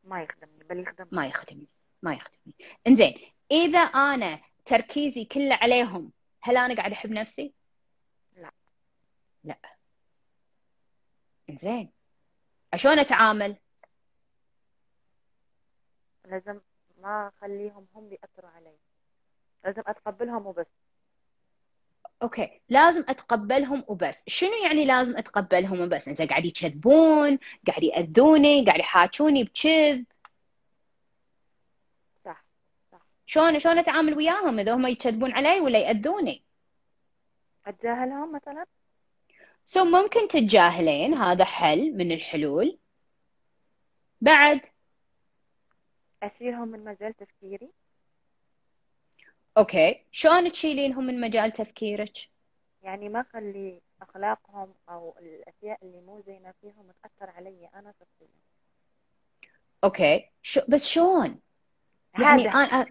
ما 0.04 0.22
يخدمني 0.22 0.64
بل 0.64 0.80
يخدمني 0.80 1.08
ما 1.12 1.26
يخدمني 1.26 1.66
ما 2.02 2.14
يخدمني 2.14 2.54
إنزين 2.86 3.14
إذا 3.50 3.78
أنا 3.78 4.40
تركيزي 4.64 5.24
كله 5.24 5.54
عليهم 5.54 6.12
هل 6.40 6.56
أنا 6.56 6.76
قاعد 6.76 6.92
أحب 6.92 7.10
نفسي؟ 7.10 7.54
لا 8.36 8.50
لا 9.44 9.58
زين 11.50 11.90
شلون 12.76 12.98
أتعامل؟ 12.98 13.56
لازم 16.24 16.60
ما 16.98 17.32
أخليهم 17.36 17.86
هم 17.94 18.12
يأثروا 18.12 18.50
علي 18.50 18.76
لازم 19.64 19.82
أتقبلهم 19.86 20.46
وبس 20.46 20.66
أوكي 22.22 22.60
لازم 22.68 23.04
أتقبلهم 23.08 23.84
وبس. 23.88 24.24
شنو 24.26 24.50
يعني 24.64 24.84
لازم 24.84 25.16
أتقبلهم 25.16 25.80
وبس؟ 25.80 26.08
انت 26.08 26.22
قاعد 26.22 26.44
يكذبون 26.44 27.38
قاعد 27.66 27.82
يأذوني 27.82 28.64
قاعد 28.66 28.80
يحاكوني 28.80 29.44
بكذب. 29.44 30.06
صح 32.24 32.44
صح. 32.92 33.06
شلون 33.26 33.58
شلون 33.58 33.78
أتعامل 33.78 34.14
وياهم 34.16 34.58
إذا 34.58 34.74
هم 34.74 34.86
يكذبون 34.86 35.32
علي 35.32 35.60
ولا 35.60 35.78
يأذوني؟ 35.78 36.42
أتجاهلهم 37.66 38.32
مثلا؟ 38.32 38.66
so, 39.66 39.86
ممكن 39.86 40.28
تتجاهلين 40.28 41.14
هذا 41.14 41.44
حل 41.44 41.96
من 41.96 42.12
الحلول. 42.12 42.78
بعد؟ 44.20 44.60
أشيلهم 46.22 46.68
من 46.68 46.84
مجال 46.84 47.14
تفكيري. 47.14 47.70
okay. 49.58 50.04
شلون 50.10 50.52
تشيلينهم 50.52 51.06
من 51.06 51.20
مجال 51.20 51.52
تفكيرك؟ 51.52 52.12
يعني 52.82 53.08
ما 53.08 53.20
اخلي 53.20 53.80
أخلاقهم 54.02 54.74
أو 54.88 55.14
الأشياء 55.20 55.78
اللي 55.82 56.00
مو 56.00 56.20
زينة 56.26 56.54
فيهم 56.60 56.86
تأثر 57.02 57.30
علي 57.30 57.68
أنا 57.74 57.92
شخصيا. 57.92 58.34
okay. 59.84 60.30
شو 60.42 60.60
بس 60.68 60.88
شلون؟ 60.88 61.40
يعني 62.18 62.48
أنا 62.48 62.86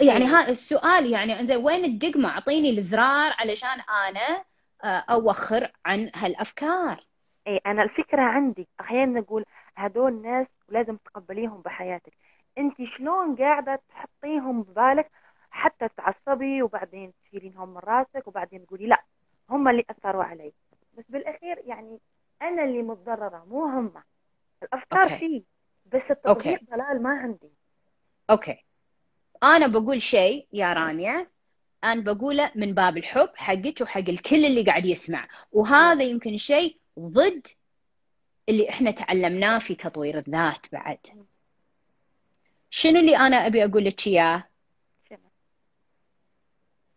يعني 0.00 0.24
هذا 0.24 0.48
السؤال 0.50 1.12
يعني 1.12 1.56
وين 1.56 1.84
الدقمة؟ 1.84 2.28
أعطيني 2.28 2.78
الزرار 2.78 3.32
علشان 3.38 3.80
أنا 3.80 4.44
أوخر 5.10 5.72
عن 5.84 6.10
هالأفكار. 6.14 7.06
اي 7.46 7.60
أنا 7.66 7.82
الفكرة 7.82 8.22
عندي 8.22 8.68
أحيانا 8.80 9.20
نقول 9.20 9.44
هدول 9.76 10.22
ناس 10.22 10.46
لازم 10.68 10.96
تقبليهم 10.96 11.60
بحياتك. 11.60 12.12
أنت 12.58 12.82
شلون 12.84 13.36
قاعدة 13.36 13.80
تحطيهم 13.88 14.62
ببالك 14.62 15.10
حتى 15.56 15.88
تعصبي 15.88 16.62
وبعدين 16.62 17.12
تشيلينهم 17.24 17.68
من 17.68 17.78
راسك 17.78 18.28
وبعدين 18.28 18.66
تقولي 18.66 18.86
لا 18.86 19.04
هم 19.50 19.68
اللي 19.68 19.84
أثروا 19.90 20.24
علي. 20.24 20.52
بس 20.98 21.04
بالأخير 21.08 21.62
يعني 21.66 21.98
أنا 22.42 22.64
اللي 22.64 22.82
متضررة 22.82 23.44
مو 23.48 23.64
هم. 23.64 23.92
الأفكار 24.62 25.02
أوكي. 25.02 25.18
فيه 25.18 25.42
بس 25.86 26.10
التطبيق 26.10 26.60
ضلال 26.70 27.02
ما 27.02 27.10
عندي. 27.10 27.50
أوكي. 28.30 28.64
أنا 29.42 29.66
بقول 29.66 30.02
شيء 30.02 30.48
يا 30.52 30.72
رانيا 30.72 31.26
أنا 31.84 32.00
بقوله 32.00 32.52
من 32.54 32.74
باب 32.74 32.96
الحب 32.96 33.30
حقك 33.36 33.80
وحق 33.80 34.08
الكل 34.08 34.44
اللي 34.44 34.62
قاعد 34.64 34.86
يسمع. 34.86 35.28
وهذا 35.52 36.02
يمكن 36.02 36.36
شيء 36.36 36.78
ضد 36.98 37.46
اللي 38.48 38.70
إحنا 38.70 38.90
تعلمناه 38.90 39.58
في 39.58 39.74
تطوير 39.74 40.18
الذات 40.18 40.72
بعد. 40.72 40.98
شنو 42.70 43.00
اللي 43.00 43.16
أنا 43.16 43.46
أبي 43.46 43.64
أقول 43.64 43.84
لك 43.84 44.06
اياه 44.06 44.44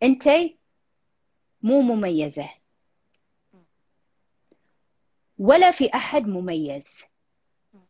أنت 0.04 0.30
مو 1.62 1.82
مميزة. 1.82 2.50
ولا 5.38 5.72
في 5.72 5.94
أحد 5.96 6.28
مميز. 6.28 7.04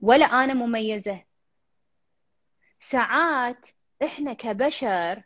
ولا 0.02 0.26
أنا 0.26 0.54
مميزة. 0.54 1.24
ساعات 2.80 3.70
إحنا 4.04 4.34
كبشر 4.34 5.24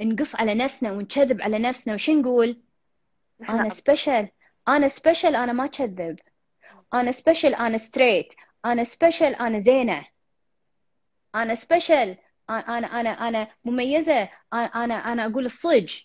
نقص 0.00 0.34
على 0.34 0.54
نفسنا 0.54 0.92
ونكذب 0.92 1.42
على 1.42 1.58
نفسنا. 1.58 1.94
وش 1.94 2.10
نقول؟ 2.10 2.62
أنا 3.48 3.68
special 3.68 4.28
أنا 4.68 4.88
special 4.88 5.36
أنا 5.36 5.52
ما 5.52 5.66
كذب. 5.66 6.18
أنا 6.94 7.12
special 7.12 7.54
أنا 7.54 7.78
straight 7.78 8.34
أنا 8.64 8.84
special 8.84 9.34
أنا 9.34 9.58
زينة. 9.60 10.06
أنا 11.34 11.54
special 11.54 12.16
أنا 12.50 12.86
أنا 12.86 13.10
أنا 13.10 13.48
مميزة. 13.64 14.30
أنا 14.52 14.94
أنا 14.94 15.26
أقول 15.26 15.44
الصج. 15.44 16.00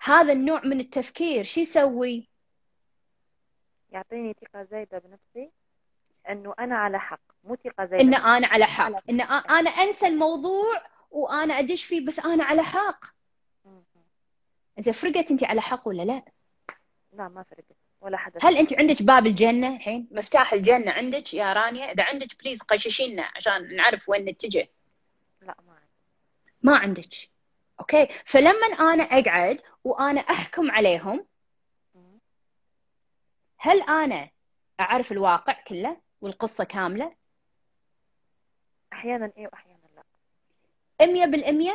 هذا 0.00 0.32
النوع 0.32 0.64
من 0.64 0.80
التفكير. 0.80 1.44
شو 1.44 1.60
يسوي؟ 1.60 2.28
يعطيني 3.90 4.34
ثقة 4.40 4.62
زايدة 4.62 4.98
بنفسي 4.98 5.50
إنه 6.30 6.54
أنا 6.58 6.76
على 6.76 7.00
حق 7.00 7.20
مو 7.44 7.56
ثقة 7.56 7.84
زايدة 7.84 8.04
إن 8.04 8.14
أنا 8.14 8.46
على 8.46 8.64
حق. 8.64 9.10
إن 9.10 9.20
أنا 9.20 9.70
أنسى 9.70 10.06
الموضوع 10.06 10.82
وأنا 11.10 11.58
أدش 11.58 11.84
فيه 11.84 12.06
بس 12.06 12.18
أنا 12.18 12.44
على 12.44 12.62
حق. 12.62 13.04
اذا 14.78 14.92
فرقت 14.92 15.30
انت 15.30 15.44
على 15.44 15.60
حق 15.60 15.88
ولا 15.88 16.02
لا؟ 16.02 16.22
لا 17.12 17.28
ما 17.28 17.42
فرقت. 17.42 17.76
ولا 18.06 18.16
حدا 18.16 18.40
هل 18.42 18.56
أنت 18.56 18.78
عندك 18.78 19.02
باب 19.02 19.26
الجنة 19.26 19.76
الحين؟ 19.76 20.08
مفتاح 20.10 20.52
الجنة 20.52 20.92
عندك 20.92 21.34
يا 21.34 21.52
رانيا؟ 21.52 21.92
إذا 21.92 22.04
عندك 22.04 22.42
بليز 22.42 22.62
قششينا 22.62 23.30
عشان 23.36 23.76
نعرف 23.76 24.08
وين 24.08 24.24
نتجه. 24.24 24.68
لا 25.42 25.56
ما 25.66 25.72
عندي. 25.72 25.88
ما 26.62 26.76
عندك. 26.76 27.30
أوكي. 27.80 28.08
فلما 28.24 28.66
أنا 28.66 29.02
أقعد 29.02 29.62
وأنا 29.84 30.20
أحكم 30.20 30.70
عليهم 30.70 31.26
هل 33.58 33.82
أنا 33.82 34.30
أعرف 34.80 35.12
الواقع 35.12 35.62
كله 35.66 35.96
والقصة 36.20 36.64
كاملة؟ 36.64 37.14
أحيانا 38.92 39.32
اي 39.38 39.46
واحيانا 39.46 39.78
لا. 39.96 40.04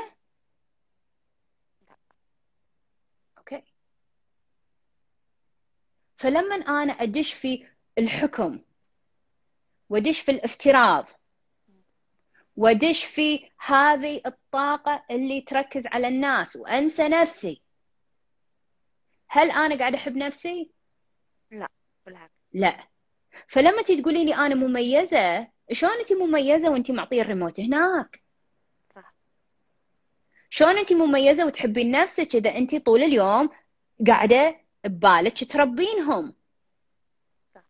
100% 0.02 0.12
فلما 6.22 6.56
أنا 6.56 6.94
أدش 6.94 7.34
في 7.34 7.66
الحكم 7.98 8.60
وأدش 9.90 10.20
في 10.20 10.32
الافتراض 10.32 11.08
وأدش 12.56 13.04
في 13.06 13.50
هذه 13.58 14.22
الطاقة 14.26 15.04
اللي 15.12 15.42
تركز 15.42 15.88
على 15.88 16.08
الناس 16.08 16.56
وأنسى 16.56 17.08
نفسي 17.08 17.62
هل 19.28 19.52
أنا 19.52 19.80
قاعد 19.80 19.94
أحب 19.94 20.16
نفسي؟ 20.16 20.72
لا 21.52 21.68
بالعكس 22.06 22.34
لا 22.54 22.88
فلما 23.48 23.82
تي 23.82 24.02
تقولي 24.02 24.26
لي 24.26 24.36
أنا 24.36 24.56
مميزة 24.56 25.48
شلون 25.72 25.92
انت 26.00 26.14
مميزة 26.14 26.72
وانت 26.72 26.92
معطيه 26.92 27.22
الريموت 27.22 27.60
هناك؟ 27.60 28.24
صح 28.96 29.14
شلون 30.50 30.78
انت 30.78 30.94
مميزة 30.94 31.46
وتحبين 31.46 31.92
نفسك 31.92 32.36
إذا 32.36 32.58
انت 32.58 32.76
طول 32.76 33.04
اليوم 33.04 33.50
قاعدة 34.08 34.62
ببالك 34.86 35.52
تربينهم 35.52 36.36
صح. 37.56 37.64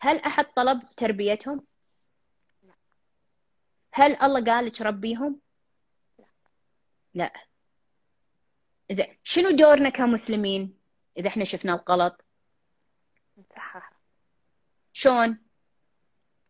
هل 0.00 0.16
أحد 0.18 0.44
طلب 0.44 0.82
تربيتهم؟ 0.96 1.66
لا. 2.62 2.74
هل 3.92 4.16
الله 4.22 4.44
قال 4.52 4.66
لك 4.66 4.80
ربيهم؟ 4.80 5.40
لا. 6.18 6.26
لا 7.14 7.32
زين 8.92 9.18
شنو 9.22 9.50
دورنا 9.50 9.88
كمسلمين 9.88 10.78
إذا 11.16 11.28
إحنا 11.28 11.44
شفنا 11.44 11.74
الغلط؟ 11.74 12.24
نصححها 13.38 13.90
شلون 14.92 15.38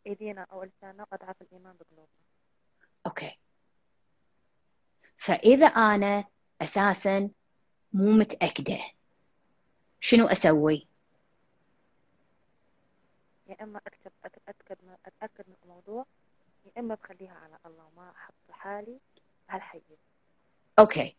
ايدينا 0.07 0.47
أو 0.53 0.62
لساننا 0.62 1.07
أضعف 1.12 1.43
الإيمان 1.43 1.77
بقلوبنا 1.77 2.07
أوكي 3.07 3.39
فإذا 5.18 5.66
أنا 5.66 6.25
أساسا 6.62 7.31
مو 7.93 8.11
متأكدة 8.12 8.81
شنو 10.05 10.26
أسوي؟ 10.26 10.86
يا 13.46 13.57
إما 13.62 13.80
اكتب 13.86 14.12
اتاكد 14.24 14.76
من 14.82 14.94
أتأكد 15.07 15.44
من 15.48 15.55
الموضوع 15.64 16.07
يا 16.66 16.80
إما 16.80 16.94
بخليها 16.94 17.34
على 17.34 17.59
الله 17.66 17.90
ما 17.96 18.11
أحط 18.11 18.34
حالي 18.50 18.98
بهالحيز 19.48 19.82
أوكي. 20.78 21.16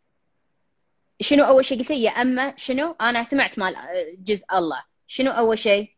شنو 1.21 1.43
أول 1.43 1.65
شيء 1.65 1.79
قلتي 1.79 1.93
يا 2.03 2.09
إما 2.11 2.55
شنو؟ 2.57 2.95
أنا 3.01 3.23
سمعت 3.23 3.59
مال 3.59 3.75
جزء 4.23 4.45
الله. 4.53 4.83
شنو 5.07 5.31
أول 5.31 5.57
شيء؟ 5.57 5.95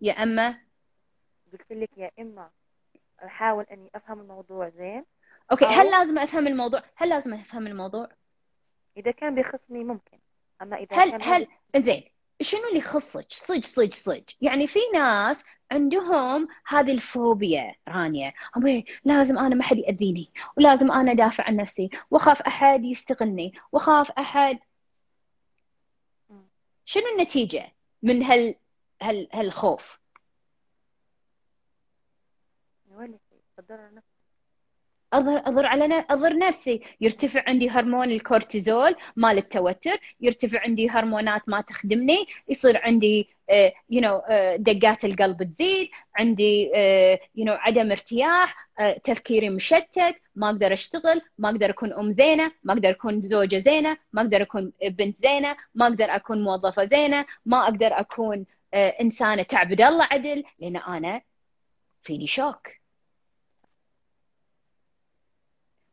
يا 0.00 0.12
إما 0.12 0.60
قلت 1.52 1.72
لك 1.72 1.90
يا 1.98 2.10
إما 2.18 2.50
أحاول 3.24 3.64
إني 3.64 3.90
أفهم 3.94 4.20
الموضوع 4.20 4.68
زين 4.68 5.04
أوكي 5.52 5.64
أو- 5.64 5.68
هل 5.68 5.90
لازم 5.90 6.18
أفهم 6.18 6.46
الموضوع؟ 6.46 6.82
هل 6.96 7.08
لازم 7.08 7.34
أفهم 7.34 7.66
الموضوع؟ 7.66 8.08
إذا 8.96 9.10
كان 9.10 9.34
بيخصني 9.34 9.84
ممكن 9.84 10.18
أما 10.62 10.76
إذا 10.76 10.86
كان 10.86 11.00
هل 11.12 11.18
ما 11.18 11.24
هل 11.76 11.82
زين 11.84 12.04
شنو 12.42 12.68
اللي 12.68 12.78
يخصك 12.78 13.26
صج؟ 13.32 13.64
صج 13.64 13.94
صج 13.94 14.22
يعني 14.40 14.66
في 14.66 14.78
ناس 14.94 15.42
عندهم 15.70 16.48
هذه 16.66 16.92
الفوبيا 16.92 17.74
رانيا. 17.88 18.32
لازم 19.04 19.38
أنا 19.38 19.54
ما 19.54 19.62
حد 19.62 19.76
يأذيني 19.78 20.32
ولازم 20.56 20.92
أنا 20.92 21.12
أدافع 21.12 21.44
عن 21.44 21.56
نفسي 21.56 21.90
وأخاف 22.10 22.42
أحد 22.42 22.84
يستغلني 22.84 23.52
وأخاف 23.72 24.10
أحد. 24.10 24.58
شنو 26.84 27.04
النتيجة 27.16 27.72
من 28.02 28.22
هال 28.22 28.54
هال 29.02 29.28
هالخوف؟ 29.32 29.98
ولا 32.90 33.18
شيء 33.30 33.40
تضرر 33.56 33.94
نفسي 33.94 34.11
اضر 35.12 35.42
اضر 35.46 35.66
على 35.66 36.04
اضر 36.10 36.36
نفسي. 36.38 36.80
يرتفع 37.00 37.42
عندي 37.46 37.70
هرمون 37.70 38.10
الكورتيزول 38.10 38.94
مال 39.16 39.38
التوتر 39.38 39.96
يرتفع 40.20 40.60
عندي 40.60 40.90
هرمونات 40.90 41.48
ما 41.48 41.60
تخدمني 41.60 42.26
يصير 42.48 42.78
عندي 42.82 43.28
you 43.90 44.00
know 44.00 44.22
دقات 44.56 45.04
القلب 45.04 45.42
تزيد 45.42 45.88
عندي 46.16 46.64
you 47.36 47.44
know 47.44 47.52
عدم 47.52 47.90
ارتياح 47.90 48.68
آه، 48.80 48.98
تفكيري 48.98 49.50
مشتت 49.50 50.22
ما 50.34 50.46
أقدر 50.50 50.72
أشتغل 50.72 51.22
ما 51.38 51.50
أقدر 51.50 51.70
أكون 51.70 51.92
أم 51.92 52.12
زينة 52.12 52.52
ما 52.64 52.72
أقدر 52.72 52.90
أكون 52.90 53.20
زوجة 53.20 53.58
زينة 53.58 53.96
ما 54.12 54.22
أقدر 54.22 54.42
أكون 54.42 54.72
بنت 54.84 55.18
زينة 55.18 55.56
ما 55.74 55.86
أقدر 55.86 56.04
أكون 56.04 56.42
موظفة 56.44 56.84
زينة 56.84 57.26
ما 57.46 57.64
أقدر 57.64 58.00
أكون 58.00 58.46
آه، 58.74 58.88
إنسانة 58.88 59.42
تعبد 59.42 59.80
الله 59.80 60.04
عدل 60.04 60.44
لأن 60.60 60.76
أنا 60.76 61.22
فيني 62.02 62.26
شوك. 62.26 62.81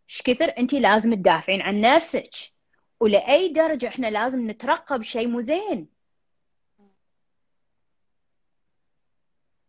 إيش 0.09 0.21
كثر 0.21 0.53
انت 0.57 0.73
لازم 0.73 1.13
تدافعين 1.13 1.61
عن 1.61 1.81
نفسك؟ 1.81 2.31
ولأي 2.99 3.53
درجة 3.53 3.87
إحنا 3.87 4.07
لازم 4.07 4.49
نترقب 4.49 5.01
شيء 5.01 5.27
مو 5.27 5.41
زين. 5.41 5.87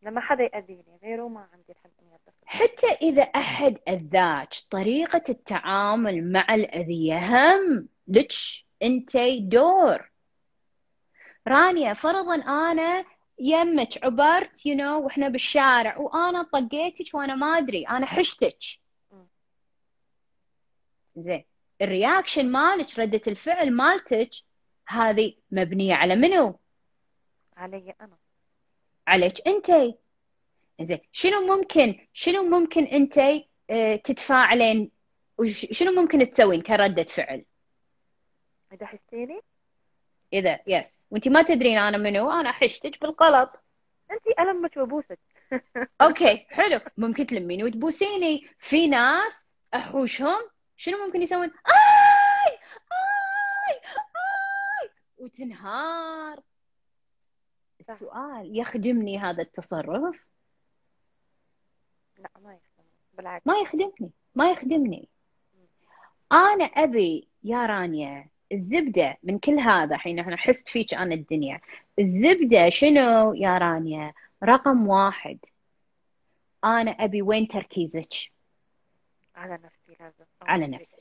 لما 0.03 0.21
حدا 0.21 0.43
يأذيني 0.43 0.99
غيره 1.03 1.29
ما 1.29 1.49
عندي 1.53 1.73
الحق 1.73 1.91
إني 2.03 2.19
حتى 2.45 2.87
إذا 2.87 3.23
أحد 3.23 3.79
أذاك 3.89 4.55
طريقة 4.71 5.23
التعامل 5.29 6.33
مع 6.33 6.55
الأذية 6.55 7.19
هم 7.19 7.89
لك 8.09 8.33
أنت 8.83 9.17
دور؟ 9.41 10.11
رانيا 11.49 11.95
فرضا 11.95 12.35
أنا 12.35 13.05
يمك 13.39 14.05
عبرت 14.05 14.67
you 14.67 14.79
know, 14.79 15.05
وإحنا 15.05 15.29
بالشارع 15.29 15.99
وأنا 15.99 16.43
طقيتك 16.43 17.15
وأنا 17.15 17.35
ما 17.35 17.47
أدري 17.47 17.85
أنا 17.85 18.07
حشتك. 18.07 18.59
زين. 21.23 21.45
ال 21.83 21.90
reaction 21.90 22.53
مالك 22.53 22.99
ردة 22.99 23.21
الفعل 23.27 23.71
مالتك 23.71 24.31
هذه 24.89 25.35
مبنية 25.51 25.95
على 25.95 26.17
منو؟ 26.17 26.59
علي 27.57 27.95
أنا. 28.01 28.17
عليك 29.07 29.49
أنت. 29.49 29.97
زين. 30.81 31.01
شنو 31.13 31.57
ممكن 31.57 32.07
شنو 32.13 32.43
ممكن 32.43 32.85
أنت 32.85 33.19
آه، 33.71 33.97
تتفاعلين؟ 33.97 34.91
وشنو 35.39 35.93
ممكن 35.93 36.31
تسوين 36.31 36.63
كردة 36.63 37.05
فعل؟ 37.05 37.45
إذا 38.73 38.87
حسيني؟ 38.87 39.41
إذا 40.33 40.59
yes 40.67 41.07
وأنت 41.11 41.29
ما 41.29 41.43
تدرين 41.43 41.79
أنا 41.79 41.99
منو 41.99 42.31
أنا 42.31 42.53
حشتك 42.53 43.01
بالغلط 43.01 43.51
أنت 44.11 44.39
ألمك 44.41 44.77
وأبوسك. 44.77 45.19
okay 46.03 46.47
حلو. 46.49 46.81
ممكن 46.97 47.27
تلميني 47.27 47.65
وتبوسيني. 47.65 48.47
في 48.59 48.87
ناس 48.87 49.33
أحوشهم 49.75 50.51
شنو 50.81 51.07
ممكن 51.07 51.23
يسوون؟ 51.23 51.49
آي! 51.49 52.53
آي! 52.93 53.77
آي! 53.77 54.91
وتنهار. 55.19 56.41
السؤال 57.81 58.59
يخدمني 58.59 59.19
هذا 59.19 59.43
التصرف؟ 59.43 60.27
لا 62.19 62.31
ما 62.43 62.55
يخدم 62.55 62.85
بالعكس. 63.15 63.47
ما 63.47 63.59
يخدمني. 63.59 64.11
ما 64.35 64.51
يخدمني. 64.51 65.09
أنا 66.33 66.65
أبي 66.65 67.29
يا 67.45 67.67
رانيا 67.67 68.29
الزبدة 68.53 69.19
من 69.23 69.39
كل 69.39 69.59
هذا 69.59 69.97
حين 69.97 70.19
أنا 70.19 70.37
حست 70.37 70.69
فيك 70.69 70.95
أنا 70.95 71.15
الدنيا. 71.15 71.61
الزبدة 71.99 72.69
شنو 72.69 73.35
يا 73.35 73.59
رانيا؟ 73.59 74.13
رقم 74.45 74.89
واحد. 74.89 75.39
أنا 76.65 76.91
أبي 76.91 77.23
وين 77.23 77.49
تركيزك؟ 77.49 78.40
على 79.41 79.55
نفسي 79.65 79.97
لازم 80.01 80.25
على 80.43 80.67
نفسك. 80.67 80.97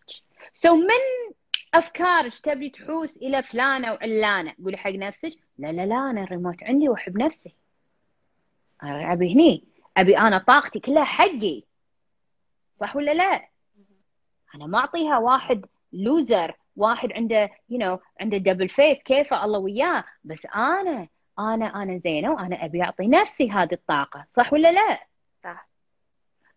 سو 0.53 0.69
so 0.69 0.71
من 0.71 1.33
افكارك 1.73 2.39
تبي 2.39 2.69
تحوس 2.69 3.17
إلى 3.17 3.43
فلانة 3.43 3.93
وعلانة؟ 3.93 4.55
قولي 4.63 4.77
حق 4.77 4.91
نفسك 4.91 5.31
لا 5.57 5.71
لا 5.71 5.85
لا 5.85 5.95
أنا 5.95 6.23
الريموت 6.23 6.63
عندي 6.63 6.89
واحب 6.89 7.17
نفسي. 7.17 7.55
أنا 8.83 9.13
أبي 9.13 9.33
هني 9.33 9.63
أبي 9.97 10.17
أنا 10.17 10.37
طاقتي 10.37 10.79
كلها 10.79 11.03
حقي. 11.03 11.63
صح 12.79 12.95
ولا 12.95 13.13
لا؟ 13.13 13.47
أنا 14.55 14.65
ما 14.65 14.79
أعطيها 14.79 15.17
واحد 15.17 15.65
loser 15.93 16.53
واحد 16.75 17.11
عنده 17.13 17.49
you 17.69 17.81
know, 17.81 17.99
عنده 18.21 18.37
double 18.37 18.69
face 18.69 18.97
كيفه 18.97 19.45
الله 19.45 19.59
وياه. 19.59 20.03
بس 20.23 20.45
أنا 20.45 21.07
أنا 21.39 21.83
أنا 21.83 21.97
زينة 21.97 22.33
وأنا 22.33 22.65
أبي 22.65 22.83
أعطي 22.83 23.07
نفسي 23.07 23.51
هذه 23.51 23.73
الطاقة. 23.73 24.25
صح 24.35 24.53
ولا 24.53 24.71
لا؟ 24.71 25.07
صح. 25.43 25.69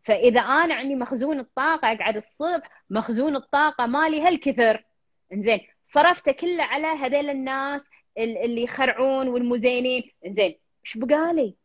فإذا 0.02 0.40
أنا 0.40 0.74
عندي 0.74 0.94
مخزون 0.94 1.38
الطاقة 1.40 1.92
أقعد 1.92 2.16
الصبح 2.16 2.84
مخزون 2.90 3.36
الطاقة 3.36 3.86
مالي 3.86 4.20
هالكثر. 4.22 4.84
إنزين 5.32 5.60
صرفته 5.86 6.32
كله 6.32 6.62
على 6.64 6.86
هذيل 6.86 7.30
الناس 7.30 7.82
ال- 8.18 8.38
اللي 8.38 8.62
يخرعون 8.62 9.28
والمزينين. 9.28 10.10
إنزين 10.26 10.58
إيش 10.84 10.98
بقالي 10.98 11.56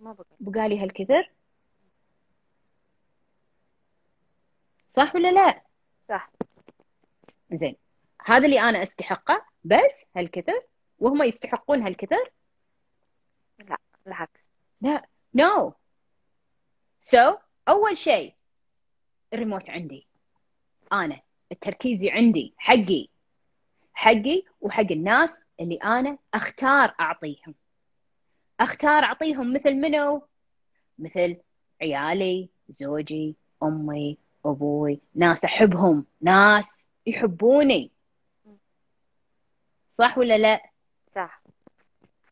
ما 0.00 0.12
بقى. 0.12 0.26
بقالي 0.40 0.78
هالكثر؟ 0.82 1.30
صح 4.88 5.14
ولا 5.14 5.32
لا؟ 5.32 5.62
صح. 6.08 6.30
زين 7.52 7.76
هذا 8.26 8.46
اللي 8.46 8.60
أنا 8.60 8.82
أستحقه 8.82 9.46
بس 9.64 10.06
هالكثر؟ 10.16 10.62
وهم 10.98 11.22
يستحقون 11.22 11.82
هالكثر؟ 11.82 12.30
بالعكس. 14.06 14.40
لا. 14.80 15.06
no. 15.34 17.32
so, 17.32 17.38
أول 17.68 17.96
شيء 17.96 18.34
الريموت 19.32 19.70
عندي. 19.70 20.06
أنا 20.92 21.20
التركيزي 21.52 22.10
عندي 22.10 22.54
حقي. 22.56 23.08
حقي 23.94 24.44
وحق 24.60 24.92
الناس 24.92 25.30
اللي 25.60 25.76
أنا 25.76 26.18
أختار 26.34 26.94
أعطيهم. 27.00 27.54
أختار 28.60 29.04
أعطيهم 29.04 29.52
مثل 29.52 29.74
منو؟ 29.74 30.22
مثل 30.98 31.36
عيالي 31.82 32.48
زوجي 32.68 33.36
أمي 33.62 34.18
أبوي. 34.46 35.00
ناس 35.14 35.44
أحبهم. 35.44 36.04
ناس 36.20 36.66
يحبوني. 37.06 37.90
صح 39.98 40.18
ولا 40.18 40.38
لا؟ 40.38 40.70
صح. 41.14 41.42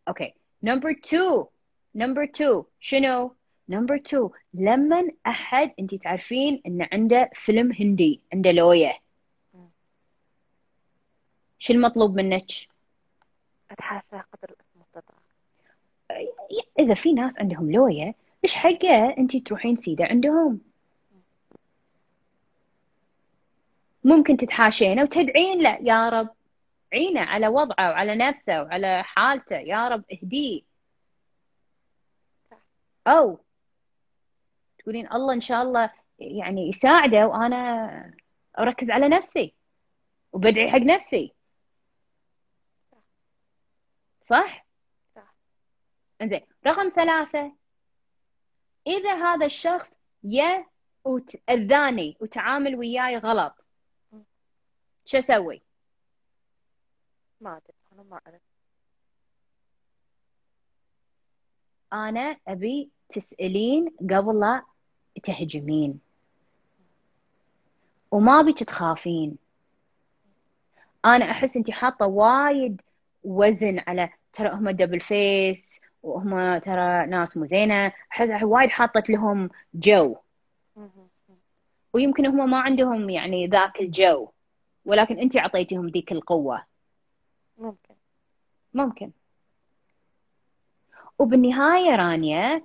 okay. 0.09 0.35
number 0.63 0.91
2 0.91 1.47
number 1.95 2.23
2 2.25 2.65
شنو؟ 2.81 3.35
نمبر 3.73 3.95
2 3.95 4.31
لما 4.55 5.11
أحد 5.27 5.73
انت 5.79 5.95
تعرفين 5.95 6.63
إن 6.67 6.89
عنده 6.93 7.31
فيلم 7.35 7.73
هندي 7.81 8.21
عنده 8.33 8.53
لوية. 8.53 8.99
مم. 9.55 9.69
شو 11.59 11.73
المطلوب 11.73 12.17
منك؟ 12.17 12.51
اتحاشى 13.71 14.07
قدر 14.33 14.55
المستطاع 14.77 15.17
إذا 16.79 16.95
في 16.95 17.13
ناس 17.13 17.39
عندهم 17.39 17.73
لوية 17.73 18.15
إيش 18.45 18.55
حقه 18.55 19.15
انت 19.19 19.37
تروحين 19.37 19.77
سيدة 19.77 20.05
عندهم؟ 20.05 20.61
ممكن 24.05 24.37
تتحاشينه 24.37 25.03
وتدعين 25.03 25.63
له 25.63 25.79
يا 25.83 26.09
رب. 26.09 26.29
عينه 26.93 27.21
على 27.21 27.49
وضعه 27.49 27.91
وعلى 27.91 28.15
نفسه 28.15 28.63
وعلى 28.63 29.03
حالته 29.05 29.57
يا 29.57 29.89
رب 29.89 30.05
اهديه. 30.13 30.63
أو 33.07 33.39
تقولين 34.83 35.13
الله 35.13 35.35
إن 35.35 35.41
شاء 35.41 35.63
الله 35.63 35.91
يعني 36.19 36.69
يساعده 36.69 37.27
وأنا 37.27 38.15
أركز 38.59 38.91
على 38.91 39.09
نفسي 39.09 39.55
وبدعي 40.33 40.71
حق 40.71 40.79
نفسي 40.79 41.35
صح؟ 44.23 44.67
صح. 45.17 45.35
إنزين 46.23 46.41
رقم 46.67 46.89
ثلاثة 46.97 47.53
إذا 48.87 49.15
هذا 49.15 49.47
الشخص 49.47 49.89
يا 50.25 50.67
وتأذاني 51.05 52.17
وتعامل 52.21 52.77
وياي 52.77 53.17
غلط 53.17 53.55
شو 55.05 55.19
أسوي؟ 55.19 55.63
ما 57.41 57.57
أدري 57.57 57.75
أنا 57.93 58.03
ما 58.03 58.21
أعرف 58.27 58.43
أنا 61.93 62.37
أبي 62.49 62.91
تسألين 63.09 63.97
قبل 64.01 64.41
لا 64.41 64.63
تهجمين. 65.23 66.01
وما 68.11 68.41
أبيك 68.41 68.59
تخافين. 68.59 69.37
أنا 71.05 71.31
أحس 71.31 71.57
أنت 71.57 71.71
حاطة 71.71 72.07
وايد 72.07 72.81
وزن 73.25 73.79
على 73.87 74.11
ترى 74.33 74.49
هم 74.49 74.71
double 74.71 75.01
face 75.01 75.81
وهم 76.03 76.59
ترى 76.59 77.07
ناس 77.07 77.37
مو 77.37 77.45
زينة. 77.45 77.93
أحس 78.13 78.43
وايد 78.43 78.71
حاطت 78.71 79.11
لهم 79.11 79.51
جو. 79.75 80.17
ويمكن 81.93 82.27
هم 82.27 82.51
ما 82.51 82.61
عندهم 82.61 83.11
يعني 83.11 83.47
ذاك 83.47 83.81
الجو 83.81 84.29
ولكن 84.85 85.19
أنت 85.19 85.37
أعطيتهم 85.37 85.89
ذيك 85.89 86.13
القوة. 86.13 86.65
ممكن. 87.59 87.95
ممكن. 88.75 89.11
وبالنهاية 91.19 91.97
رانيا 91.97 92.63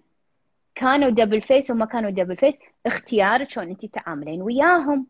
كانوا 0.80 1.10
double 1.10 1.42
face 1.42 1.72
وما 1.72 1.86
كانوا 1.86 2.10
double 2.10 2.38
face 2.38 2.54
اختيارك 2.86 3.50
شلون 3.50 3.70
انت 3.70 3.86
تعاملين 3.86 4.42
وياهم. 4.42 5.08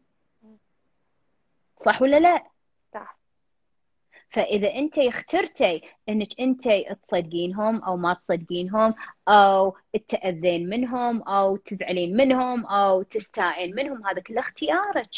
صح 1.80 2.02
ولا 2.02 2.20
لا؟ 2.20 2.44
صح. 2.94 3.18
فإذا 4.30 4.76
انت 4.76 4.98
اخترتي 4.98 5.82
انك 6.10 6.40
انت 6.40 6.64
تصدقينهم 7.04 7.84
أو 7.84 7.98
ما 7.98 8.14
تصدقينهم 8.14 8.96
أو 9.28 9.78
تتاذين 9.94 10.70
منهم 10.70 11.24
أو 11.24 11.56
تزعلين 11.56 12.18
منهم 12.18 12.66
أو 12.66 13.04
تستائين 13.04 13.76
منهم 13.76 14.06
هذا 14.08 14.22
كله 14.22 14.40
اختيارك. 14.40 15.10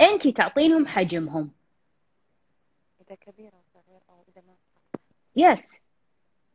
انت 0.00 0.28
تعطينهم 0.28 0.86
حجمهم. 0.86 1.50
إذا 3.00 3.14
كبير 3.14 3.52
أو 3.52 3.60
صغير 3.74 4.00
أو 4.10 4.24
إذا 4.28 4.42
ما. 4.46 4.54
yes 5.36 5.75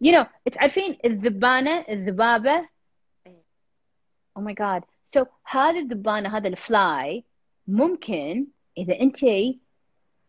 you 0.02 0.12
know 0.20 0.26
تعرفين 0.52 0.98
الذبانة 1.06 1.86
الذبابة. 1.90 2.70
oh 4.38 4.42
my 4.42 4.54
God 4.54 4.84
so 5.14 5.26
هذه 5.46 5.80
الذبانة 5.80 6.38
هذا 6.38 6.48
ال 6.48 6.67
fly 6.67 7.24
ممكن 7.68 8.48
إذا 8.78 9.00
أنت 9.00 9.20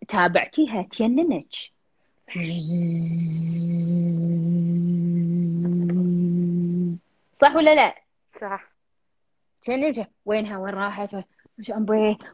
تابعتيها 0.08 0.82
تجننك 0.82 1.54
صح 7.40 7.56
ولا 7.56 7.74
لا؟ 7.74 7.94
صح. 8.40 8.72
تجننك 9.62 10.10
وينها؟ 10.24 10.58
وين 10.58 10.74
راحت؟ 10.74 11.16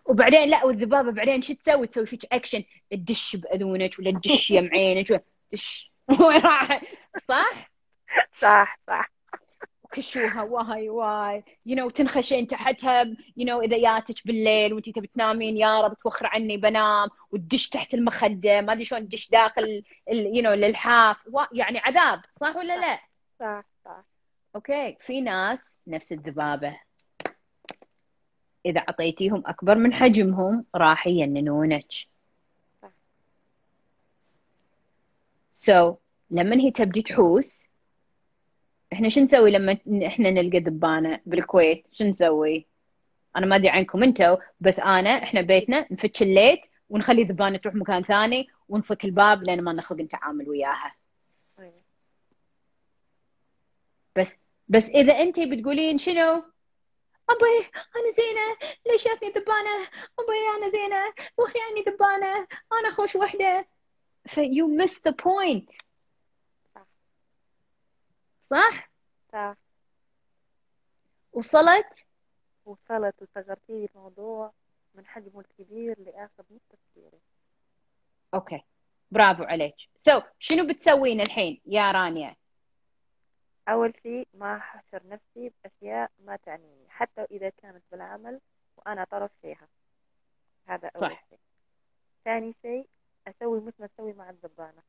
وبعدين 0.07 0.49
لا 0.49 0.65
والذبابة 0.65 1.13
بعدين 1.13 1.43
شو 1.43 1.55
تسوي؟ 1.55 1.87
تسوي 1.87 2.07
فيك 2.07 2.25
اكشن 2.33 2.65
تدش 2.91 3.37
باذنك 3.37 3.99
ولا 3.99 4.11
تدش 4.11 4.51
يم 4.51 4.69
عينك 4.73 5.25
تدش. 5.51 5.93
وين 6.21 6.41
راحت؟ 6.41 6.83
صح؟ 7.19 7.71
صح 8.33 8.79
صح. 8.87 9.11
وكشوها 9.83 10.43
واي 10.43 10.89
واي. 10.89 11.45
you 11.67 11.77
know 11.77 11.91
تنخشين 11.91 12.47
تحتها 12.47 13.03
you 13.37 13.47
know 13.47 13.61
إذا 13.61 13.77
ياتك 13.77 14.27
بالليل 14.27 14.75
وانت 14.75 14.91
تبي 14.91 15.07
تنامين 15.07 15.57
يا 15.57 15.81
رب 15.81 15.95
توخر 15.95 16.27
عني 16.27 16.57
بنام. 16.57 17.09
وتدش 17.31 17.69
تحت 17.69 17.95
المخدة 17.95 18.61
ما 18.61 18.73
أدري 18.73 18.85
شلون 18.85 19.09
تدش 19.09 19.31
داخل 19.31 19.83
you 20.09 20.43
know 20.43 20.53
اللحاف. 20.53 21.17
يعني 21.53 21.79
عذاب 21.79 22.23
صح 22.33 22.57
ولا 22.57 22.77
لا؟ 22.77 23.01
صح 23.41 23.65
صح 23.85 24.05
okay. 24.55 24.97
في 25.01 25.21
ناس 25.21 25.77
نفس 25.87 26.13
الذبابة. 26.13 26.81
إذا 28.67 28.81
أعطيتيهم 28.81 29.43
أكبر 29.47 29.75
من 29.75 29.95
حجمهم 29.95 30.65
راح 30.75 31.07
يجننونك 31.07 31.93
صح. 32.83 32.89
so, 35.53 35.97
لما 36.31 36.57
هي 36.57 36.71
تبدي 36.71 37.03
تحوس 37.03 37.63
إحنا 38.93 39.09
شو 39.09 39.21
نسوي 39.21 39.51
لما 39.51 39.79
إحنا 40.07 40.31
نلقى 40.31 40.59
ذبانة 40.59 41.21
بالكويت؟ 41.27 41.89
شو 41.93 42.05
نسوي؟ 42.05 42.67
أنا 43.37 43.47
ما 43.47 43.57
أدري 43.57 43.69
عنكم 43.69 44.03
أنتوا 44.03 44.37
بس 44.61 44.79
أنا 44.79 45.23
إحنا 45.23 45.41
بيتنا 45.41 45.87
نفتش 45.91 46.23
الليت 46.23 46.61
ونخلي 46.91 47.25
ذبانة 47.25 47.59
تروح 47.59 47.75
مكان 47.75 48.03
ثاني 48.03 48.49
ونصك 48.69 49.05
الباب 49.05 49.43
لأن 49.43 49.61
ما 49.63 49.73
نخلق 49.73 50.01
نتعامل 50.01 50.49
وياها. 50.49 50.95
بس 54.17 54.39
بس 54.69 54.85
إذا 54.85 55.13
أنت 55.13 55.41
بتقولين 55.41 55.99
شنو؟ 55.99 56.43
ابي 57.31 57.59
أنا 57.97 58.15
زينة 58.19 58.73
ليش 58.87 59.05
جاتني 59.05 59.29
ذبانة؟ 59.29 59.77
ابي 60.19 60.57
أنا 60.57 60.71
زينة 60.71 61.15
واخي 61.39 61.59
عني 61.61 61.81
ذبانة 61.81 62.47
أنا 62.73 62.95
خوش 62.95 63.17
وحدة. 63.17 63.67
ف 64.29 64.41
you 64.41 64.67
miss 64.83 64.93
the 64.93 65.13
point. 65.13 65.71
صح. 65.71 65.88
صح؟ 68.51 68.91
صح. 69.33 69.57
وصلت؟ 71.33 71.87
وصلت 72.65 73.23
وصغرتي 73.23 73.73
لي 73.73 73.89
الموضوع 73.95 74.53
من 74.95 75.07
حجمه 75.07 75.41
الكبير 75.41 76.01
لآخر 76.01 76.45
نص 76.51 76.61
تفكيري. 76.71 77.21
okay. 78.35 78.65
برافو 79.11 79.43
عليك. 79.43 79.75
so, 79.99 80.25
شنو 80.39 80.67
بتسوين 80.67 81.21
الحين 81.21 81.61
يا 81.67 81.91
رانيا؟ 81.91 82.37
أول 83.69 83.95
شيء 84.03 84.29
ما 84.35 84.57
أحشر 84.57 85.03
نفسي 85.07 85.53
بأشياء 85.65 86.11
ما 86.19 86.37
تعنيني 86.37 86.89
حتى 86.89 87.23
إذا 87.23 87.49
كانت 87.49 87.83
بالعمل 87.93 88.41
وأنا 88.77 89.05
طرف 89.05 89.31
فيها. 89.43 89.69
هذا 90.67 90.91
أول 90.97 91.11
صح. 91.11 91.25
شيء. 91.31 91.39
ثاني 92.25 92.55
شيء 92.63 92.89
أسوي 93.27 93.61
مثل 93.61 93.77
ما 93.79 93.89
أسوي 93.97 94.13
مع 94.13 94.31
الذبانة 94.31 94.83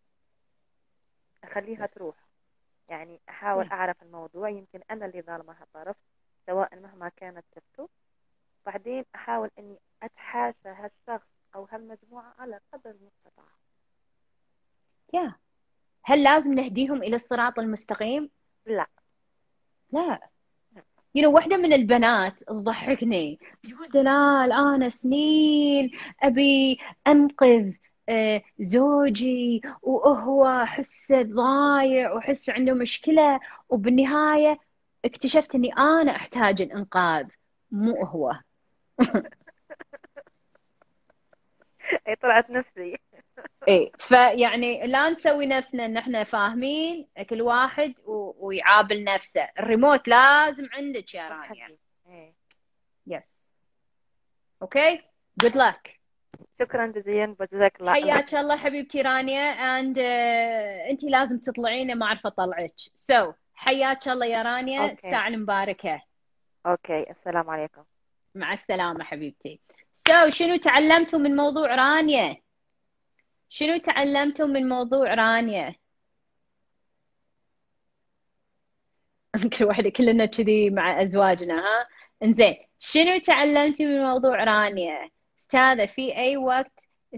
أخليها 1.44 1.86
بس. 1.86 1.94
تروح. 1.94 2.29
يعني 2.90 3.20
أحاول. 3.30 3.68
أعرف 3.68 4.04
الموضوع 4.04 4.50
يمكن 4.50 4.80
أنا 4.92 5.06
اللي 5.06 5.22
ظالمة 5.22 5.56
طرف 5.74 5.96
سواء 6.46 6.80
مهما 6.80 7.10
كانت 7.10 7.46
سبته 7.56 7.90
بعدين 8.66 9.06
أحاول 9.16 9.50
إني 9.60 9.78
أتحاشى 10.04 10.70
هالشخص 10.70 11.28
أو 11.56 11.68
هالمجموعة 11.72 12.34
على 12.40 12.60
قدر 12.74 12.90
المستطاع. 12.90 13.46
يا. 15.14 15.36
هل 16.04 16.24
لازم 16.24 16.54
نهديهم 16.54 17.04
إلى 17.04 17.16
الصراط 17.16 17.60
المستقيم؟ 17.60 18.30
لا. 18.66 18.88
لا. 19.92 20.20
you 21.18 21.22
know 21.22 21.28
واحدة 21.28 21.58
من 21.58 21.74
البنات 21.74 22.44
تضحكني. 22.44 23.40
تقول 23.70 23.90
دلال 23.90 24.52
أنا 24.52 24.90
سنين 24.90 25.92
أبي 26.24 26.80
أنقذ 27.08 27.74
زوجي 28.60 29.62
وهو 29.82 30.46
أحسه 30.48 31.22
ضايع 31.22 32.12
وأحس 32.12 32.50
عنده 32.50 32.74
مشكلة 32.74 33.40
وبالنهاية 33.70 34.60
اكتشفت 35.06 35.56
إني 35.56 35.74
أنا 35.74 36.12
أحتاج 36.16 36.62
الإنقاذ 36.62 37.28
مو 37.72 38.04
هو. 38.06 38.34
أي 42.08 42.16
طلعت 42.16 42.50
نفسي. 42.50 42.98
إيه 43.68 43.92
فيعني 44.00 44.88
لا 44.88 45.10
نسوي 45.10 45.46
نفسنا 45.46 45.86
إن 45.86 45.98
إحنا 45.98 46.24
فاهمين 46.24 47.08
كل 47.30 47.42
واحد 47.42 47.94
و- 48.06 48.48
ويعابل 48.48 49.04
نفسه. 49.04 49.48
الريموت 49.60 50.08
لازم 50.08 50.68
عندك 50.74 51.14
يا 51.14 51.28
رانيا. 51.30 51.78
يس 53.08 53.36
okay 54.62 55.02
good 55.42 55.58
luck 55.58 55.99
شكرا 56.62 56.88
جزيلا 56.88 57.36
وجزاك 57.40 57.80
الله 57.82 57.94
حياك 57.94 58.34
الله 58.36 58.58
حبيبتي 58.58 59.02
رانيا 59.02 59.42
and 59.42 60.00
انت 60.90 61.04
لازم 61.04 61.40
تطلعين 61.40 61.98
ما 61.98 62.06
أعرف 62.06 62.26
أطلعك. 62.26 62.74
so, 62.96 63.34
حياك 63.54 64.08
الله 64.08 64.26
يا 64.26 64.42
رانيا 64.42 64.82
okay. 64.82 65.08
الساعة 65.08 65.28
المباركه 65.28 66.02
okay 66.66 67.06
السلام 67.12 67.50
عليكم. 67.50 67.84
مع 68.36 68.54
السلامة 68.54 69.04
حبيبتي. 69.04 69.60
so, 69.96 70.30
شنو 70.30 70.56
تعلمتوا 70.56 71.20
من 71.20 71.36
موضوع 71.36 71.76
رانيا؟ 71.76 72.38
شنو 73.50 73.78
تعلمتوا 73.78 74.48
من 74.48 74.70
موضوع 74.70 75.14
رانيا؟ 75.14 75.76
كل 79.58 79.66
واحدة 79.66 79.90
كلنا 79.90 80.26
كذي 80.26 80.70
مع 80.70 81.02
أزواجنا 81.02 81.54
ها؟ 81.60 81.88
إنزين 82.24 82.58
شنو 82.80 83.18
تعلمتي 83.20 83.86
من 83.86 84.04
موضوع 84.04 84.44
رانيا؟ 84.44 85.10
أستاذة 85.50 85.86
في 85.86 86.18
أي 86.18 86.38
وقت 86.38 86.72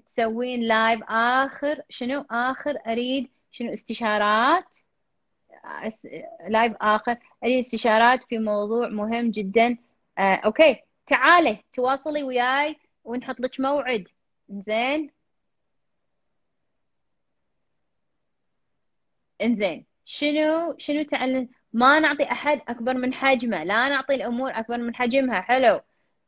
تسوين 0.08 0.62
live 0.62 1.04
آخر؟ 1.10 1.82
شنو 1.90 2.26
آخر؟ 2.32 2.78
أريد 2.88 3.30
شنو 3.52 3.74
استشارات؟ 3.74 4.78
live 6.50 6.74
آخر. 6.82 7.18
أريد 7.44 7.60
استشارات 7.60 8.24
في 8.24 8.38
موضوع 8.38 8.88
مهم 8.88 9.32
جدا. 9.32 9.78
آه، 10.18 10.36
okay. 10.36 10.82
تعالي 11.08 11.64
تواصلي 11.74 12.24
وياي 12.24 12.76
ونحط 13.04 13.40
لك 13.40 13.60
موعد. 13.60 14.08
زين 14.50 15.12
إنزين. 19.42 19.86
شنو؟ 20.06 20.76
شنو 20.78 21.04
تعلم 21.04 21.50
ما 21.74 22.00
نعطي 22.00 22.24
أحد 22.24 22.62
أكبر 22.68 22.94
من 22.94 23.14
حجمه. 23.14 23.64
لا 23.64 23.90
نعطي 23.90 24.16
الأمور 24.16 24.52
أكبر 24.52 24.78
من 24.78 24.96
حجمها. 24.96 25.42
حلو. 25.42 25.82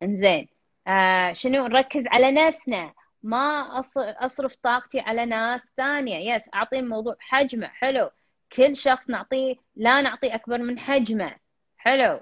إنزين. 0.04 0.53
آه 0.88 1.34
شنو 1.34 1.68
نركز 1.68 2.04
على 2.08 2.32
نفسنا. 2.32 2.94
ما 3.24 3.80
أصرف 3.98 4.56
طاقتي 4.56 5.00
على 5.00 5.26
ناس 5.26 5.62
ثانية. 5.78 6.36
yes 6.36 6.44
أعطي 6.56 6.80
الموضوع 6.80 7.16
حجمه. 7.20 7.68
حلو. 7.68 8.10
كل 8.54 8.76
شخص 8.76 9.10
نعطيه 9.10 9.56
لا 9.76 10.02
نعطي 10.02 10.36
أكبر 10.36 10.58
من 10.58 10.80
حجمه. 10.80 11.36
حلو. 11.78 12.20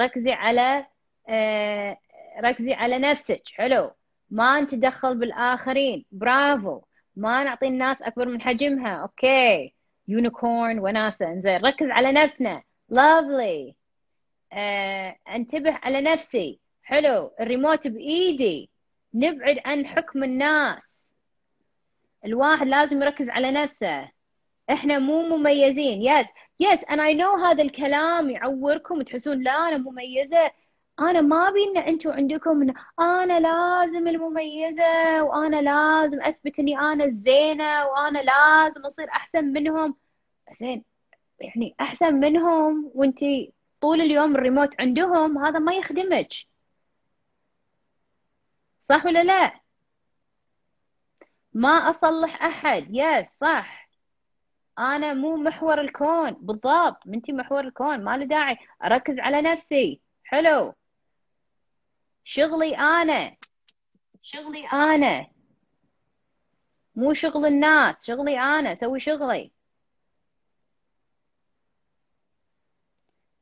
ركزي 0.00 0.32
على 0.32 0.86
آه 1.28 1.98
ركزي 2.40 2.74
على 2.74 2.98
نفسك. 2.98 3.42
حلو. 3.54 3.90
ما 4.30 4.60
نتدخل 4.60 5.18
بالآخرين. 5.18 6.04
برافو. 6.12 6.80
ما 7.16 7.44
نعطي 7.44 7.66
الناس 7.66 8.02
أكبر 8.02 8.28
من 8.28 8.42
حجمها. 8.42 9.02
okay. 9.02 9.74
unicorn 10.08 10.78
وناسة. 10.78 11.26
إنزين. 11.26 11.56
ركز 11.56 11.90
على 11.90 12.12
نفسنا. 12.12 12.62
lovely 12.88 13.76
آه 14.52 15.16
انتبه 15.28 15.78
على 15.82 16.00
نفسي. 16.00 16.60
حلو. 16.86 17.30
الريموت 17.40 17.86
بإيدي. 17.86 18.70
نبعد 19.14 19.58
عن 19.64 19.86
حكم 19.86 20.24
الناس. 20.24 20.78
الواحد 22.24 22.66
لازم 22.66 23.02
يركز 23.02 23.28
على 23.28 23.50
نفسه. 23.50 24.08
إحنا 24.70 24.98
مو 24.98 25.36
مميزين. 25.36 26.02
yes 26.02 26.26
yes 26.60 26.84
أنا 26.90 27.06
I 27.06 27.14
know 27.14 27.34
هذا 27.34 27.62
الكلام 27.62 28.30
يعوركم 28.30 28.98
وتحسون 28.98 29.42
لا 29.42 29.68
أنا 29.68 29.76
مميزة. 29.76 30.50
أنا 31.00 31.20
ما 31.20 31.48
أبي 31.48 31.64
إن 31.64 31.76
أنتم 31.76 32.10
عندكم 32.10 32.62
إن 32.62 32.74
أنا 33.00 33.40
لازم 33.40 34.08
المميزة 34.08 35.22
وأنا 35.22 35.56
لازم 35.62 36.22
أثبت 36.22 36.58
إني 36.58 36.78
أنا 36.78 37.04
الزينه 37.04 37.86
وأنا 37.86 38.18
لازم 38.18 38.86
أصير 38.86 39.08
أحسن 39.08 39.44
منهم. 39.44 39.96
زين. 40.60 40.84
يعني 41.40 41.74
أحسن 41.80 42.14
منهم 42.14 42.90
وأنتي 42.94 43.52
طول 43.80 44.00
اليوم 44.00 44.36
الريموت 44.36 44.80
عندهم 44.80 45.38
هذا 45.38 45.58
ما 45.58 45.74
يخدمك. 45.74 46.28
صح 48.88 49.06
ولا 49.06 49.24
لا؟ 49.24 49.60
ما 51.54 51.68
أصلح 51.68 52.42
أحد. 52.44 52.86
يس 52.90 53.26
صح. 53.40 53.90
أنا 54.78 55.14
مو 55.14 55.36
محور 55.36 55.80
الكون. 55.80 56.30
بالضبط. 56.32 57.06
منتي 57.06 57.32
محور 57.32 57.60
الكون. 57.60 58.04
ما 58.04 58.16
له 58.16 58.24
داعي. 58.24 58.58
أركز 58.84 59.18
على 59.18 59.42
نفسي. 59.42 60.00
حلو. 60.24 60.74
شغلي 62.24 62.76
أنا. 62.78 63.36
شغلي 64.22 64.66
أنا. 64.66 65.26
مو 66.96 67.12
شغل 67.12 67.46
الناس. 67.46 68.06
شغلي 68.06 68.38
أنا. 68.40 68.72
أسوي 68.72 69.00
شغلي. 69.00 69.52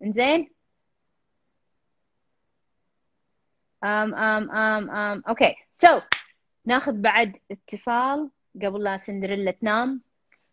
إنزين؟ 0.03 0.54
أم 3.85 4.15
أم 4.15 4.51
أم 4.51 4.91
أم. 4.91 5.23
okay. 5.29 5.55
so 5.75 6.01
ناخذ 6.65 6.93
بعد 6.93 7.37
اتصال 7.51 8.31
قبل 8.63 8.83
لا 8.83 8.97
سندريلا 8.97 9.51
تنام. 9.51 10.03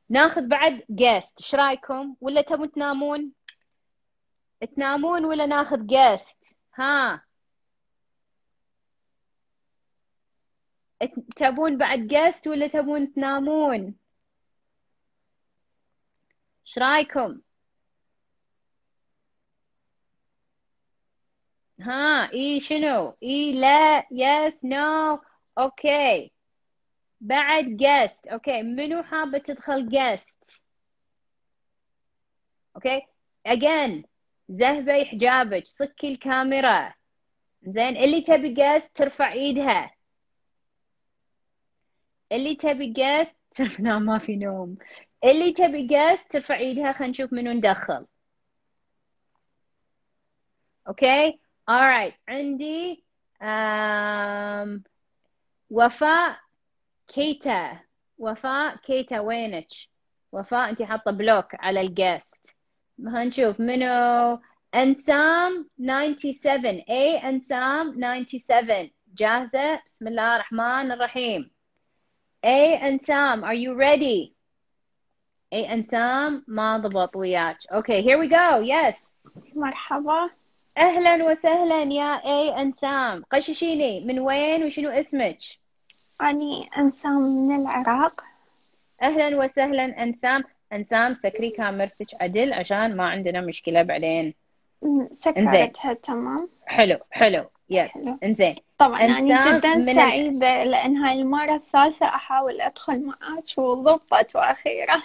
ناخذ 0.10 0.48
بعد 0.48 0.84
guest 0.90 1.42
إيش 1.42 1.56
رأيكم؟ 1.56 2.16
ولا 2.22 2.42
تبون 2.42 2.72
تنامون؟ 2.72 3.32
تنامون 4.76 5.26
ولا 5.26 5.46
ناخذ 5.46 5.86
guest 5.86 6.58
ها. 6.76 7.24
تبون 11.36 11.78
بعد 11.78 12.00
guest 12.00 12.48
ولا 12.48 12.68
تبون 12.68 13.14
تنامون؟ 13.14 13.96
إيش 16.68 16.78
رأيكم؟ 16.78 17.42
ها 21.82 22.32
إي 22.34 22.60
شنو؟ 22.60 23.18
إي 23.24 23.54
لا 23.54 24.08
yes 24.12 24.66
no. 24.66 25.20
okay. 25.58 26.32
بعد 27.22 27.66
guest 27.66 28.28
okay. 28.28 28.64
منو 28.64 29.04
حابة 29.04 29.38
تدخل 29.38 29.90
guest 29.90 30.28
okay. 32.76 33.02
again 33.46 34.04
زهبي 34.50 35.06
حجابك. 35.06 35.68
صكي 35.68 36.12
الكاميرا. 36.12 36.94
زين. 37.64 37.98
اللي 37.98 38.22
تبي 38.22 38.54
guest 38.54 38.92
ترفع 38.96 39.32
إيدها. 39.34 39.92
اللي 42.32 42.56
تبي 42.56 42.94
guest 42.94 43.36
ترفع 43.56 44.00
ما 44.00 44.20
في 44.20 44.36
نوم. 44.36 44.78
اللي 45.24 45.54
تبي 45.54 45.88
guest 45.88 46.32
ترفع 46.32 46.56
إيدها. 46.58 46.92
خلينا 46.92 47.12
نشوف 47.12 47.34
منو 47.34 47.52
ندخل. 47.52 48.06
okay. 50.88 51.40
Alright 51.72 52.14
عندي 52.30 53.04
um, 53.42 54.82
وفاء 55.70 56.40
كيتا 57.08 57.80
وفاء 58.18 58.76
كيتا 58.76 59.20
وينك 59.20 59.68
وفاء 60.32 60.70
انت 60.70 60.84
حاطة 60.84 61.12
block 61.12 61.46
على 61.56 61.82
ال 61.82 61.89
guest 61.89 62.28
هنشوف 63.08 63.60
منو. 63.60 64.40
انسام 64.76 65.70
97 65.80 66.66
اي 66.90 67.18
انسام 67.18 67.94
97 68.00 68.92
جاهزه 69.14 69.82
بسم 69.88 70.08
الله 70.08 70.36
الرحمن 70.36 70.92
الرحيم 70.92 71.52
اي 72.46 72.76
انسام 72.76 73.46
are 73.46 73.58
you 73.58 73.78
ready? 73.78 74.32
اي 75.54 75.74
انسام 75.74 76.44
ما 76.48 76.78
ضبط 76.78 77.16
وياك. 77.16 77.58
okay 77.74 78.04
here 78.04 78.18
we 78.18 78.28
go. 78.30 78.62
Yes. 78.62 78.96
مرحبا. 79.56 80.41
أهلا 80.78 81.26
وسهلا 81.26 81.84
يا 81.84 82.14
أي 82.26 82.62
أنسام. 82.62 83.24
غششيني 83.32 84.00
من 84.06 84.20
وين 84.20 84.64
وشنو 84.64 84.90
اسمك؟ 84.90 85.38
أني 86.22 86.70
أنسام 86.78 87.22
من 87.22 87.56
العراق. 87.56 88.24
أهلا 89.02 89.38
وسهلا 89.38 90.04
أنسام. 90.04 90.44
أنسام 90.74 91.14
سكري 91.14 91.50
كاميرتك 91.50 92.08
عدل 92.22 92.54
عشان 92.54 92.96
ما 92.96 93.10
عندنا 93.10 93.42
مشكلة 93.42 93.82
بعدين. 93.82 94.34
سكرتها 95.12 95.94
تمام. 95.94 96.50
حلو 96.66 96.98
حلو. 97.12 97.46
yes 97.70 97.92
حلو. 97.92 98.18
إنزين. 98.24 98.56
طبعا 98.78 99.02
أنسام 99.02 99.60
جدا 99.60 99.76
من 99.76 99.94
سعيدة 99.94 100.64
لأن 100.64 100.98
هاي 100.98 101.22
المرة 101.22 101.56
الثالثة 101.56 102.06
أحاول 102.06 102.62
أدخل 102.62 103.06
معاك 103.06 103.58
وضبط 103.58 104.36
وأخيرا 104.36 105.02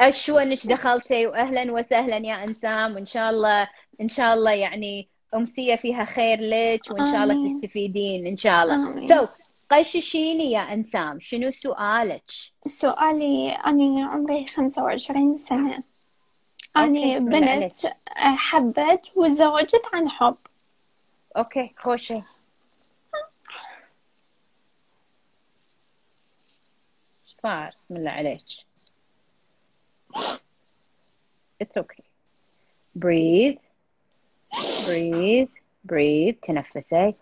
أشو 0.00 0.38
إنك 0.38 0.66
دخلتي؟ 0.66 1.26
واهلا 1.26 1.72
وسهلا 1.72 2.16
يا 2.16 2.44
أنسام. 2.44 2.94
وإن 2.94 3.06
شاء 3.06 3.30
الله 3.30 3.68
إن 4.00 4.08
شاء 4.08 4.34
الله 4.34 4.52
يعني 4.52 5.08
أمسية 5.34 5.76
فيها 5.76 6.04
خير 6.04 6.38
لك 6.40 6.90
وإن 6.90 7.06
شاء 7.06 7.24
الله. 7.24 7.60
تستفيدين 7.60 8.26
إن 8.26 8.36
شاء 8.36 8.62
الله. 8.62 9.06
so 9.06 9.26
قششيني 9.70 10.50
يا 10.52 10.60
أنسام 10.60 11.20
شنو 11.20 11.50
سؤالك؟ 11.50 12.30
سؤالي 12.66 13.50
أني 13.50 14.02
عمري 14.02 14.46
خمسة 14.46 14.82
وعشرين 14.84 15.38
سنة. 15.38 15.82
أني 16.76 17.18
بسم 17.18 17.34
الله 17.34 17.50
عليك. 17.50 17.72
بنت 17.72 17.94
حبت 18.16 19.12
وتزوجت 19.16 19.82
عن 19.92 20.08
حب. 20.08 20.36
أوكي 21.36 21.74
خوشي 21.78 22.14
صار؟ 27.42 27.74
بسم 27.80 27.96
الله 27.96 28.10
عليك. 28.10 28.40
It's 31.62 31.76
okay. 31.76 32.04
Breathe. 32.94 33.63
Breathe 34.86 35.48
breathe 35.90 36.36
تنفسي 36.46 37.14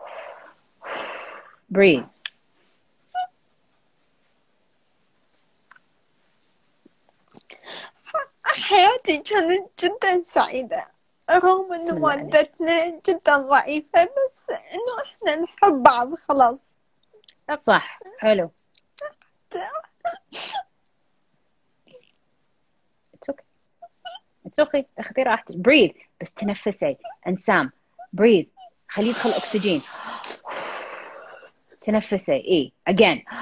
breathe. 1.75 2.05
حياتي 8.45 9.19
كانت 9.19 9.85
جدا 9.85 10.23
سعيدة 10.27 10.87
رغم 11.31 11.73
عليك. 11.73 11.93
مادتنا 11.93 13.01
جدا 13.09 13.37
ضعيفة 13.37 14.05
بس 14.05 14.51
إنه 14.51 15.03
إحنا 15.05 15.35
نحب 15.43 15.83
بعض 15.83 16.15
خلاص 16.29 16.63
صح 17.67 18.01
حلو 18.19 18.51
it's 23.15 23.29
okay. 23.31 23.45
It's 24.47 24.59
okay. 24.67 24.85
اخذي 24.99 25.23
راحتك 25.23 25.55
breathe 25.55 25.97
بس 26.23 26.33
تنفسي. 26.33 26.97
انسام 27.27 27.71
breathe 28.17 28.47
خليه 28.89 29.09
يدخل 29.09 29.31
اكسجين 29.31 29.83
تنفسي 31.81 32.33
اي 32.33 32.73
again. 32.91 33.35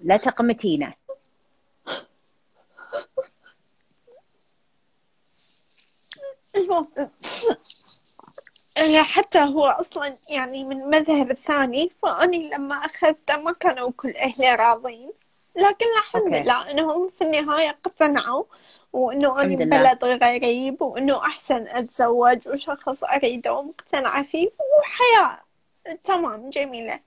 لا 0.00 0.16
تقمتينا 0.16 0.94
إيه، 8.78 9.02
حتى 9.02 9.38
هو 9.38 9.64
أصلا 9.64 10.16
يعني 10.28 10.64
من 10.64 10.82
المذهب 10.82 11.30
الثاني 11.30 11.90
فأني 12.02 12.50
لما 12.50 12.74
أخذته 12.74 13.36
ما 13.36 13.52
كانوا 13.52 13.90
كل 13.96 14.16
أهلي 14.16 14.54
راضين. 14.54 15.12
لكن 15.56 15.86
الحمد. 15.98 16.34
لله 16.34 16.70
إنهم 16.70 17.08
في 17.08 17.24
النهاية 17.24 17.70
اقتنعوا. 17.70 18.44
أنا 19.12 19.32
الحمد 19.32 19.62
لله. 19.62 19.92
ببلد 19.92 20.04
غريب 20.04 20.82
وإنه 20.82 21.16
أحسن 21.16 21.66
أتزوج 21.68 22.48
وشخص 22.48 23.04
أريده 23.04 23.54
ومقتنعة 23.54 24.22
فيه 24.22 24.48
وحياة. 24.78 25.40
تمام 26.04 26.50
جميلة. 26.50 27.00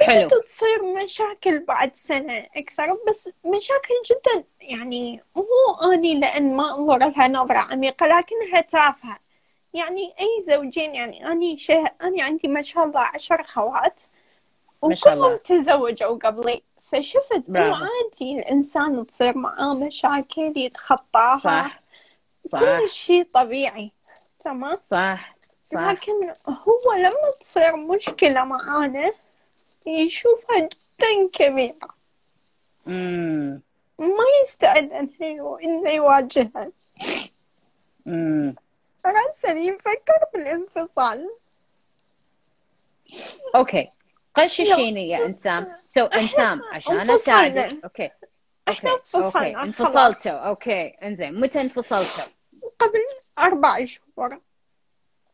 حلو. 0.00 0.26
بدأت 0.26 0.44
تصير 0.44 0.82
مشاكل 1.02 1.64
بعد 1.64 1.94
سنة 1.94 2.46
أكثر 2.56 2.98
بس 3.08 3.28
مشاكل 3.44 3.94
جدا. 4.06 4.44
يعني 4.60 5.22
مو 5.36 5.92
أني 5.92 6.20
لأن 6.20 6.56
ما 6.56 6.78
أنظر 6.78 6.96
لها 6.96 7.28
نظرة 7.28 7.58
عميقة 7.58 8.06
لكنها 8.06 8.60
تافهة. 8.60 9.18
يعني 9.74 10.14
أي 10.20 10.42
زوجين 10.42 10.94
يعني 10.94 11.26
أني 11.32 11.56
شه... 11.56 11.84
أني 12.02 12.22
عندي 12.22 12.48
ما 12.48 12.62
شاء 12.62 12.84
الله 12.84 13.00
عشر 13.00 13.42
خوات 13.42 14.00
وكلهم. 14.82 15.36
تزوجوا 15.36 16.18
قبلي. 16.18 16.62
فشفت 16.90 17.50
برافو. 17.50 17.84
عادي 17.84 18.38
الإنسان 18.38 19.06
تصير 19.06 19.38
معاه 19.38 19.74
مشاكل 19.74 20.52
يتخطاها. 20.56 21.38
صح. 21.38 21.82
صح. 22.46 22.58
كل 22.58 22.88
شيء 22.88 23.28
طبيعي. 23.34 23.92
تمام؟ 24.40 24.78
صح. 24.80 25.36
صح. 25.66 25.80
لكن 25.90 26.34
هو 26.48 26.92
لما 26.92 27.30
تصير 27.40 27.76
مشكلة 27.76 28.44
معانا 28.44 29.12
يشوفها 29.86 30.58
جدا 30.58 31.28
كبيرة. 31.32 31.96
امم 32.86 33.62
ما 33.98 34.24
يستعد 34.44 34.92
إنه 34.92 35.58
إنه 35.62 35.90
يواجهها. 35.90 36.72
امم 38.06 38.54
راسا 39.06 39.52
يفكر 39.52 40.20
بالانفصال 40.34 41.30
okay. 43.54 43.88
غششيني 44.38 45.08
يا 45.08 45.26
انسام 45.26 45.72
so 45.86 46.04
انسام 46.04 46.60
عشان. 46.74 47.10
اساعدك 47.10 47.84
okay. 47.84 48.10
إحنا 48.68 48.90
انفصلنا. 48.94 49.62
انفصلتوا. 49.62 50.32
okay. 50.32 50.86
إنزين 50.86 51.40
متى 51.40 51.60
انفصلتوا؟ 51.60 52.32
قبل 52.78 53.00
أربع 53.38 53.84
شهور. 53.84 54.40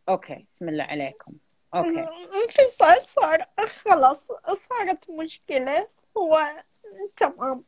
okay. 0.09 0.47
بسم 0.55 0.69
الله 0.69 0.85
عليكم. 0.85 1.33
أوكي. 1.75 2.07
انفصال 2.45 3.07
صار 3.07 3.47
خلاص 3.85 4.27
صارت 4.55 5.11
مشكلة. 5.11 5.89
هو 6.17 6.41
تمام. 7.17 7.65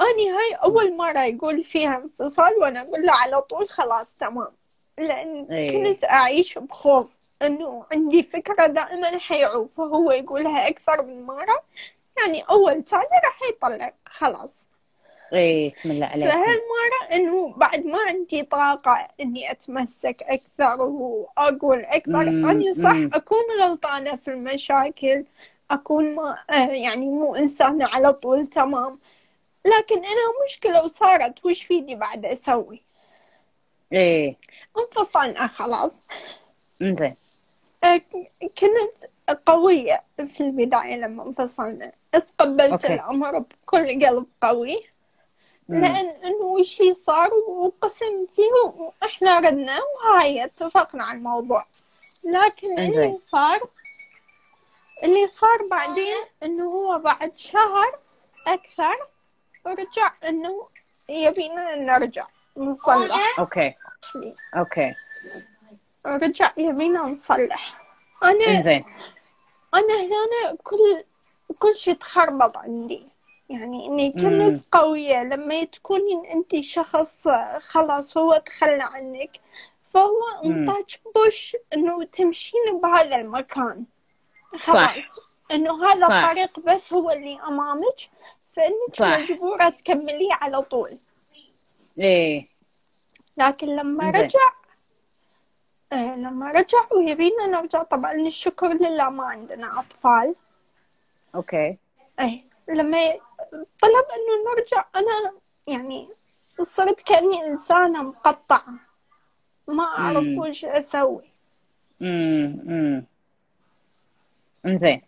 أني 0.00 0.30
هاي 0.30 0.54
أول 0.64 0.96
مرة 0.96 1.24
يقول 1.24 1.64
فيها 1.64 1.96
انفصال 1.96 2.52
وأنا 2.60 2.82
أقول 2.82 3.02
له 3.06 3.12
على 3.12 3.42
طول 3.42 3.68
خلاص 3.68 4.14
تمام. 4.14 4.56
لأن 4.98 5.46
إيه. 5.52 5.84
كنت 5.84 6.04
أعيش 6.04 6.58
بخوف. 6.58 7.16
إنه 7.42 7.86
عندي 7.92 8.22
فكرة 8.22 8.66
دائما 8.66 9.18
حيعوف 9.18 9.76
فهو 9.76 10.10
يقولها 10.12 10.68
أكثر 10.68 11.02
من 11.02 11.26
مرة. 11.26 11.62
يعني 12.18 12.40
أول 12.50 12.84
ثاني 12.84 13.04
راح 13.24 13.40
يطلق 13.48 13.94
خلاص. 14.06 14.68
إيه 15.32 15.70
بسم 15.70 15.90
الله 15.90 16.06
عليكم 16.06 16.28
فهالمرة 16.30 17.12
إنه 17.12 17.54
بعد 17.56 17.86
ما 17.86 17.98
عندي 18.08 18.42
طاقة 18.42 19.08
إني 19.20 19.50
أتمسك 19.50 20.22
أكثر 20.22 20.80
وأقول 20.82 21.84
أكثر 21.84 22.30
مم، 22.30 22.48
أنا 22.48 22.72
صح 22.72 22.92
مم. 22.94 23.10
أكون 23.14 23.44
غلطانة 23.60 24.16
في 24.16 24.28
المشاكل 24.28 25.24
أكون 25.70 26.14
ما 26.14 26.38
آه، 26.50 26.68
يعني 26.68 27.06
مو 27.06 27.34
إنسانة 27.34 27.86
على 27.88 28.12
طول 28.12 28.46
تمام. 28.46 28.98
لكن 29.64 29.98
أنا 29.98 30.44
مشكلة 30.44 30.84
وصارت 30.84 31.44
وش 31.46 31.62
فيني 31.62 31.94
بعد 31.94 32.26
أسوي؟ 32.26 32.82
إيه. 33.92 34.36
انفصلنا 34.78 35.46
خلاص. 35.46 35.92
إنزين. 36.82 37.14
كنت 38.40 39.10
قوية 39.46 40.04
في 40.28 40.40
البداية 40.40 40.96
لما 40.96 41.26
انفصلنا. 41.26 41.92
تقبلت 42.12 42.72
أوكي. 42.72 42.94
الأمر 42.94 43.38
بكل 43.38 44.06
قلب 44.06 44.26
قوي. 44.42 44.86
لأن 45.68 46.06
إنه 46.06 46.44
وشي 46.44 46.94
صار 46.94 47.34
وقسمتي 47.34 48.42
وإحنا 48.74 49.38
ردنا 49.38 49.78
وهاي 49.82 50.44
اتفقنا 50.44 51.04
على 51.04 51.18
الموضوع. 51.18 51.66
لكن. 52.24 52.78
اللي 52.78 53.18
صار 53.26 53.60
اللي 55.02 55.26
صار 55.26 55.66
بعدين 55.70 56.24
إنه 56.42 56.64
هو 56.64 56.98
بعد 56.98 57.34
شهر 57.34 57.98
أكثر 58.46 58.96
رجع 59.66 60.12
إنه 60.28 60.68
يبينا 61.08 61.76
نرجع 61.76 62.26
نصلح. 62.56 63.38
okay. 63.38 63.74
okay. 64.56 64.94
رجع 66.06 66.52
يبينا 66.56 67.02
نصلح 67.02 67.82
أنا 68.22 68.44
إنزين 68.48 68.84
أنا 69.74 69.94
هنا 70.00 70.56
كل 70.64 71.04
كل 71.58 71.74
شيء 71.74 71.94
تخربط 71.94 72.56
عندي 72.56 73.08
يعني 73.50 73.88
مم. 73.88 74.12
كنت 74.12 74.64
قوية 74.72 75.22
لما 75.22 75.64
تكونين 75.64 76.26
أنت 76.26 76.60
شخص 76.60 77.28
خلاص 77.60 78.16
هو 78.18 78.42
تخلى 78.46 78.82
عنك 78.94 79.40
فهو 79.94 80.12
مم. 80.44 80.52
انطاك 80.52 80.86
push 81.14 81.56
إنه 81.74 82.04
تمشين 82.04 82.80
بهذا 82.82 83.16
المكان 83.16 83.84
خلاص 84.58 85.18
إنه 85.52 85.84
هذا 85.92 86.08
صح. 86.08 86.14
الطريق 86.14 86.60
بس 86.60 86.92
هو 86.92 87.10
اللي 87.10 87.38
أمامك 87.48 87.96
فإنك 88.52 88.94
صح. 88.96 89.06
مجبورة 89.06 89.68
تكمليه 89.68 90.32
على 90.32 90.62
طول 90.62 90.98
إيه 91.98 92.48
لكن 93.36 93.66
لما 93.76 94.04
إنزين. 94.08 94.24
رجع 94.24 94.40
لما 95.92 96.50
رجع 96.50 96.78
ويبينا 96.92 97.46
نرجع 97.46 97.82
طبعا 97.82 98.12
الشكر 98.12 98.68
لله 98.68 99.10
ما 99.10 99.24
عندنا 99.24 99.80
أطفال. 99.80 100.34
أوكي. 101.34 101.78
إيه 102.20 102.44
لما 102.68 102.98
طلب 103.80 104.06
إنه 104.16 104.52
نرجع 104.54 104.84
أنا 104.96 105.32
يعني 105.68 106.08
صرت 106.60 107.02
كأني 107.02 107.46
إنسانة 107.46 108.02
مقطعة. 108.02 108.74
ما 109.68 109.84
أعرف 109.84 110.22
مم. 110.22 110.38
وش 110.38 110.64
أسوي. 110.64 111.30
امم 112.02 113.04
إنزين. 114.66 115.02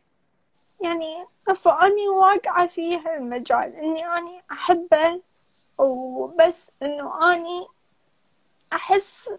يعني 0.80 1.26
فاني 1.56 2.08
واقعة 2.08 2.66
في 2.66 2.96
هالمجال 2.98 3.74
إني 3.74 4.06
أني 4.06 4.42
أحبه 4.52 5.20
وبس 5.78 6.70
إنه 6.82 7.32
أني 7.34 7.66
أحس 8.72 9.30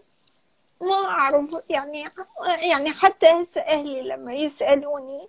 ما 0.80 0.94
أعرف 1.10 1.50
يعني 1.70 2.04
يعني 2.70 2.90
حتى 2.92 3.26
هسه 3.26 3.60
أهلي 3.60 4.02
لما 4.02 4.34
يسألوني 4.34 5.28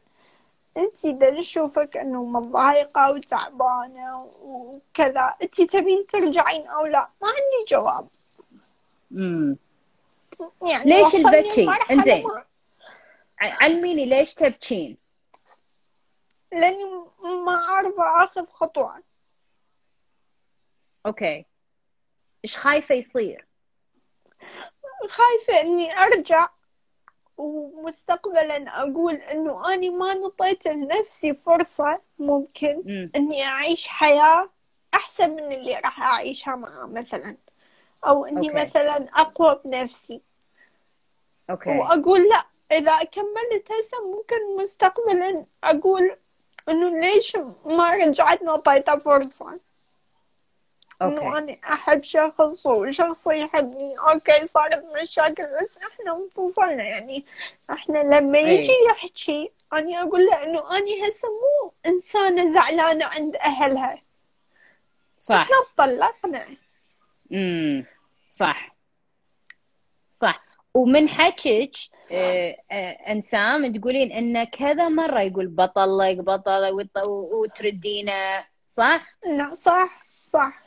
انتي 0.78 1.10
اذا 1.10 1.32
نشوفك 1.32 1.98
إنه 1.98 2.23
متضايقة 2.23 3.11
وتعبانة 3.11 4.30
وكذا 4.41 5.36
انتي 5.44 5.65
تبين 5.65 6.07
ترجعين 6.07 6.68
أو 6.68 6.86
لا؟ 6.86 7.10
ما 7.22 7.28
عندي 7.28 7.65
جواب. 7.68 8.07
امم 9.11 9.57
يعني 10.61 10.84
ليش 10.86 11.15
البكي؟ 11.15 11.68
ع- 13.40 13.64
علميني 13.64 14.06
ليش 14.06 14.34
تبكين؟ 14.34 14.98
لأني 16.52 16.84
ما 17.45 17.52
عارفة 17.69 18.23
أخذ 18.23 18.45
خطوة. 18.45 19.03
أوكي. 21.06 21.45
إيش 22.45 22.57
خايفة 22.57 22.95
يصير؟ 22.95 23.48
خايفة 25.09 25.61
إني 25.61 25.97
أرجع 25.97 26.49
ومستقبلا 27.38 28.81
أقول 28.81 29.15
إنه 29.15 29.73
اني 29.73 29.89
ما 29.89 30.13
نطيت 30.13 30.68
لنفسي 30.68 31.34
فرصة 31.35 32.01
ممكن 32.19 32.84
امم 32.88 33.11
إني 33.15 33.45
أعيش 33.45 33.88
حياة 33.88 34.49
أحسن 34.93 35.31
من 35.31 35.51
اللي 35.51 35.76
راح 35.76 36.01
أعيشها 36.03 36.55
معاه 36.55 36.85
مثلا. 36.85 37.38
أو 38.07 38.26
إني 38.26 38.49
okay. 38.49 38.65
مثلا 38.65 39.07
أقوى 39.13 39.61
بنفسي. 39.65 40.22
okay. 41.49 41.69
وأقول 41.69 42.30
لا 42.30 42.45
إذا 42.72 43.03
كملت 43.03 43.72
هسه 43.72 44.07
ممكن 44.07 44.63
مستقبلا 44.63 45.45
أقول 45.63 46.18
إنه 46.69 46.99
ليش 46.99 47.35
ما 47.65 47.89
رجعت 47.89 48.43
نطيته 48.43 48.99
فرصة؟ 48.99 49.59
إنه 51.02 51.38
أنا 51.38 51.57
أحب 51.64 52.03
شخص 52.03 52.65
وشخص 52.65 53.28
يحبني. 53.28 53.95
okay 53.99 54.48
صارت 54.48 54.84
مشاكل 55.02 55.44
بس 55.44 55.78
إحنا 55.78 56.18
انفصلنا. 56.18 56.84
يعني 56.84 57.26
إحنا 57.72 57.98
لما. 57.98 58.40
يجي 58.40 58.72
يحكي 58.90 59.52
أني 59.73 60.02
أقول 60.02 60.26
له 60.26 60.44
إنه 60.44 60.78
أني 60.78 61.03
هسه 61.10 61.28
مو 61.28 61.72
إنسانة 61.86 62.53
زعلانة 62.53 63.06
عند 63.06 63.36
أهلها. 63.36 64.02
صح. 65.18 65.36
إحنا 65.36 65.56
طلقنا 65.78 66.45
امم 67.34 67.86
صح. 68.30 68.76
صح. 70.22 70.44
ومن 70.73 71.10
حكيك 71.10 71.72
آه، 72.14 72.57
آه، 72.72 72.91
أنسام 73.11 73.76
تقولين 73.78 74.11
انه 74.11 74.44
كذا 74.44 74.90
مرة 74.90 75.22
يقول 75.22 75.48
بطلق 75.48 76.11
بطلق 76.14 76.69
وت- 76.73 77.07
وتردينه 77.34 78.45
صح؟ 78.69 79.02
لا 79.26 79.52
صح 79.56 80.02
صح. 80.30 80.61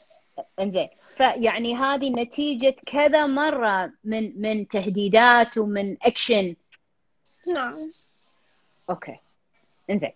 إنزين. 0.60 0.88
فيعني 1.16 1.76
هذه 1.76 2.10
نتيجة 2.10 2.76
كذا 2.86 3.26
مرة 3.26 3.92
من 4.04 4.40
من 4.42 4.68
تهديدات 4.68 5.58
ومن 5.58 5.96
اكشن 6.02 6.56
نعم. 7.54 7.90
okay. 8.90 9.18
إنزين. 9.90 10.12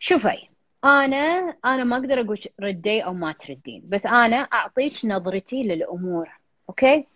شوفي 0.00 0.48
أنا 0.84 1.56
أنا 1.64 1.84
ما 1.84 1.96
أقدر 1.96 2.20
أقول 2.20 2.38
ردي 2.60 3.04
أو 3.04 3.14
ما 3.14 3.32
تردين 3.32 3.82
بس 3.88 4.06
أنا 4.06 4.36
أعطيك 4.36 5.04
نظرتي 5.04 5.62
للأمور. 5.62 6.30
okay؟ 6.68 7.06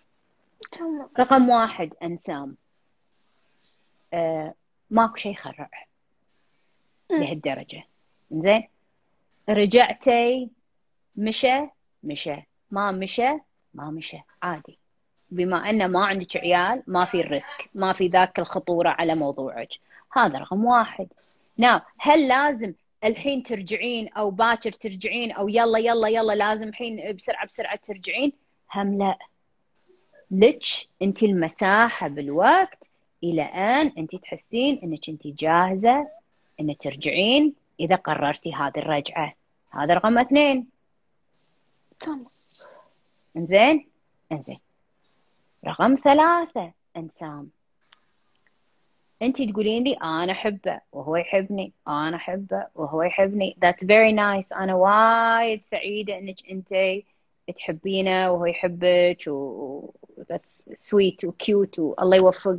تمام. 0.72 1.08
رقم 1.18 1.48
واحد 1.48 1.94
أنسام. 2.02 2.56
آه 4.14 4.54
ماكو 4.90 5.16
شيء 5.16 5.32
يخرع 5.32 5.70
مم. 7.10 7.22
لهالدرجة. 7.22 7.84
زين 8.30 8.68
رجعتي 9.48 10.48
مشى 11.16 11.68
مشى. 12.04 12.36
ما 12.70 12.90
مشى 12.90 13.30
ما 13.74 13.90
مشى. 13.90 14.18
عادي. 14.42 14.78
بما 15.30 15.70
أن 15.70 15.88
ما 15.90 16.06
عندك 16.06 16.36
عيال 16.36 16.82
ما 16.86 17.04
في 17.04 17.20
ال 17.20 17.30
risk 17.30 17.70
ما 17.74 17.92
في 17.92 18.08
ذاك 18.08 18.38
الخطورة 18.38 18.88
على 18.88 19.14
موضوعك. 19.14 19.70
هذا 20.12 20.38
رقم 20.38 20.64
واحد. 20.64 21.08
ناو 21.58 21.80
هل 21.98 22.28
لازم 22.28 22.72
الحين 23.04 23.42
ترجعين 23.42 24.08
أو 24.08 24.30
باكر 24.30 24.72
ترجعين 24.72 25.32
أو 25.32 25.48
يلا 25.48 25.78
يلا 25.78 26.08
يلا 26.08 26.32
لازم 26.32 26.68
الحين 26.68 27.16
بسرعة 27.16 27.46
بسرعة 27.46 27.76
ترجعين؟ 27.76 28.32
هم 28.74 28.98
لا. 28.98 29.18
لك 30.30 30.62
أنت 31.02 31.22
المساحة 31.22 32.08
بالوقت 32.08 32.78
إلى 33.24 33.42
أن 33.42 33.92
أنت 33.98 34.16
تحسين 34.16 34.80
أنك 34.82 35.08
أنت 35.08 35.26
جاهزة 35.26 36.08
أن 36.60 36.76
ترجعين 36.76 37.54
إذا 37.80 37.96
قررتي 37.96 38.54
هذه 38.54 38.78
الرجعة. 38.78 39.34
هذا 39.70 39.94
رقم 39.94 40.18
اثنين. 40.18 40.71
إنزين؟ 43.36 43.86
إنزين. 44.32 44.58
رقم 45.66 45.94
ثلاثة. 45.94 46.72
انسام 46.96 47.50
أنت 49.22 49.42
تقولين 49.42 49.84
لي 49.84 49.94
أنا 49.94 50.32
أحبه 50.32 50.80
وهو 50.92 51.16
يحبني 51.16 51.72
أنا 51.88 52.16
أحبه 52.16 52.66
وهو 52.74 53.02
يحبني. 53.02 53.56
That's 53.64 53.84
very 53.84 54.12
nice. 54.12 54.56
أنا 54.56 54.74
وايد 54.74 55.62
سعيدة 55.70 56.18
إنك 56.18 56.50
أنت 56.50 57.02
تحبينه 57.56 58.32
وهو 58.32 58.46
يحبك 58.46 59.24
و 59.26 59.90
that's 60.20 60.62
sweet 60.74 61.24
وكيوت 61.24 61.78
والله 61.78 62.16
يوفق 62.16 62.58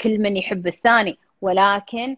كل 0.00 0.18
من 0.18 0.36
يحب 0.36 0.66
الثاني. 0.66 1.18
ولكن 1.40 2.16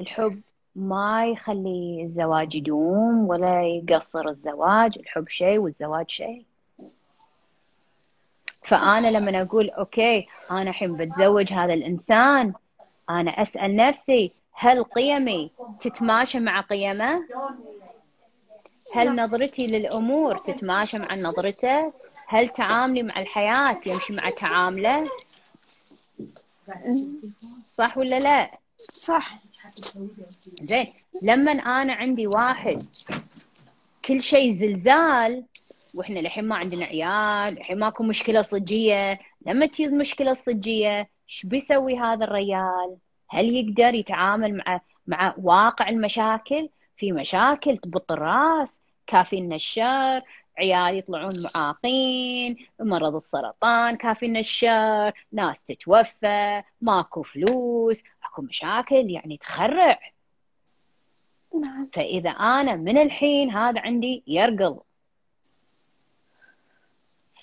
الحب 0.00 0.40
ما 0.78 1.26
يخلي 1.26 2.02
الزواج 2.02 2.54
يدوم 2.54 3.28
ولا 3.28 3.62
يقصر 3.62 4.28
الزواج 4.28 4.98
الحب 4.98 5.28
شيء 5.28 5.58
والزواج 5.58 6.10
شيء 6.10 6.44
فأنا 8.62 9.06
لما 9.10 9.42
أقول 9.42 9.70
أوكي 9.70 10.28
أنا 10.50 10.70
الحين 10.70 10.96
بتزوج 10.96 11.52
هذا 11.52 11.74
الإنسان 11.74 12.52
أنا 13.10 13.30
أسأل 13.30 13.76
نفسي 13.76 14.32
هل 14.52 14.84
قيمي 14.84 15.50
تتماشى 15.80 16.40
مع 16.40 16.60
قيمه؟ 16.60 17.24
هل 18.94 19.16
نظرتي 19.16 19.66
للأمور 19.66 20.38
تتماشى 20.38 20.98
مع 20.98 21.14
نظرته؟ 21.14 21.92
هل 22.26 22.48
تعاملي 22.48 23.02
مع 23.02 23.20
الحياة 23.20 23.80
يمشي 23.86 24.12
مع 24.12 24.30
تعامله؟ 24.30 25.10
صح 27.78 27.98
ولا 27.98 28.20
لا؟ 28.20 28.50
صح 28.90 29.38
زين. 30.62 30.86
لما 31.22 31.52
أنا 31.52 31.92
عندي 31.92 32.26
واحد 32.26 32.82
كل 34.04 34.22
شيء 34.22 34.54
زلزال 34.54 35.44
وإحنا 35.94 36.20
الحين 36.20 36.44
ما 36.48 36.56
عندنا 36.56 36.84
عيال 36.84 37.58
الحين 37.58 37.78
ماكو 37.78 38.02
مشكلة 38.02 38.42
صجية. 38.42 39.20
لما 39.46 39.66
تجي 39.66 39.84
المشكلة 39.84 40.30
الصجيه 40.30 41.08
إيش 41.28 41.46
بيسوي 41.46 41.98
هذا 41.98 42.24
الريال؟ 42.24 42.96
هل 43.30 43.56
يقدر 43.56 43.94
يتعامل 43.94 44.56
مع 44.56 44.80
مع 45.06 45.34
واقع 45.38 45.88
المشاكل؟ 45.88 46.68
في 46.96 47.12
مشاكل 47.12 47.76
تبط 47.76 48.12
الراس 48.12 48.68
كافينا 49.06 49.56
الشر 49.56 50.22
عيال 50.58 50.98
يطلعون 50.98 51.42
معاقين 51.42 52.56
مرض 52.80 53.14
السرطان 53.14 53.96
كافينا 53.96 54.40
الشر 54.40 55.12
ناس 55.32 55.56
تتوفى 55.66 56.62
ماكو 56.80 57.22
فلوس 57.22 58.02
اكو 58.38 58.46
مشاكل 58.46 59.10
يعني 59.10 59.36
تخرع. 59.36 59.98
نعم. 61.54 61.90
فإذا 61.92 62.30
أنا 62.30 62.76
من 62.76 62.98
الحين 62.98 63.50
هذا 63.50 63.80
عندي 63.80 64.22
يرقل. 64.26 64.80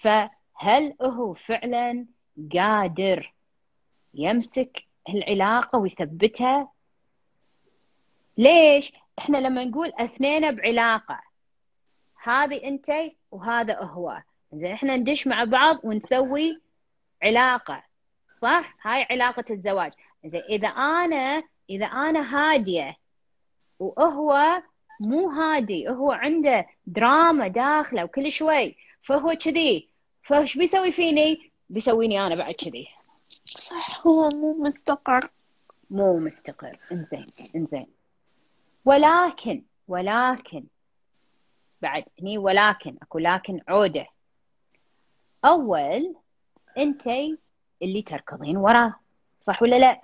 فهل 0.02 0.96
هو 1.02 1.34
فعلا 1.34 2.06
قادر 2.54 3.34
يمسك 4.14 4.86
العلاقة 5.10 5.80
ويثبتها؟ 5.80 6.72
ليش؟ 8.38 8.94
إحنا 9.20 9.38
لما 9.38 9.66
نقول 9.66 9.92
اثنين 10.00 10.56
بعلاقة 10.56 11.22
هذه 12.24 12.68
أنت 12.68 12.92
وهذا 13.32 13.84
هو. 13.84 14.24
زين 14.54 14.72
إحنا 14.72 14.98
ندش 14.98 15.28
مع 15.28 15.44
بعض 15.44 15.80
ونسوي 15.84 16.62
علاقة 17.24 17.84
صح؟ 18.38 18.76
هاي 18.82 19.08
علاقة 19.12 19.46
الزواج. 19.50 19.92
زين 20.26 20.42
إذا 20.50 20.68
أنا 20.68 21.44
إذا 21.70 21.86
أنا 21.86 22.36
هادية 22.36 22.98
وهو 23.80 24.62
مو 25.00 25.30
هادي 25.30 25.90
هو 25.90 26.12
عنده 26.12 26.68
دراما 26.86 27.48
داخله 27.48 28.04
وكل 28.04 28.32
شوي 28.32 28.76
فهو 29.02 29.36
كذي. 29.36 29.90
فايش 30.24 30.58
بيسوي 30.58 30.92
فيني؟ 30.92 31.52
بيسويني 31.70 32.28
أنا 32.28 32.36
بعد 32.36 32.54
كذي. 32.54 32.88
صح 33.46 34.08
هو 34.08 34.30
مو 34.30 34.54
مستقر. 34.54 35.30
مو 35.90 36.20
مستقر. 36.20 36.80
إنزين 36.92 37.26
إنزين. 37.56 37.88
ولكن 38.86 39.64
ولكن 39.88 40.64
بعد 41.82 42.04
هني 42.22 42.38
ولكن 42.38 42.98
أكو 43.02 43.20
لكن 43.20 43.62
عودة. 43.68 44.08
أول 45.46 46.16
أنتي 46.78 47.38
اللي 47.82 48.02
تركضين 48.02 48.58
وراه. 48.58 48.96
صح 49.42 49.62
ولا 49.62 49.76
لا؟ 49.76 50.02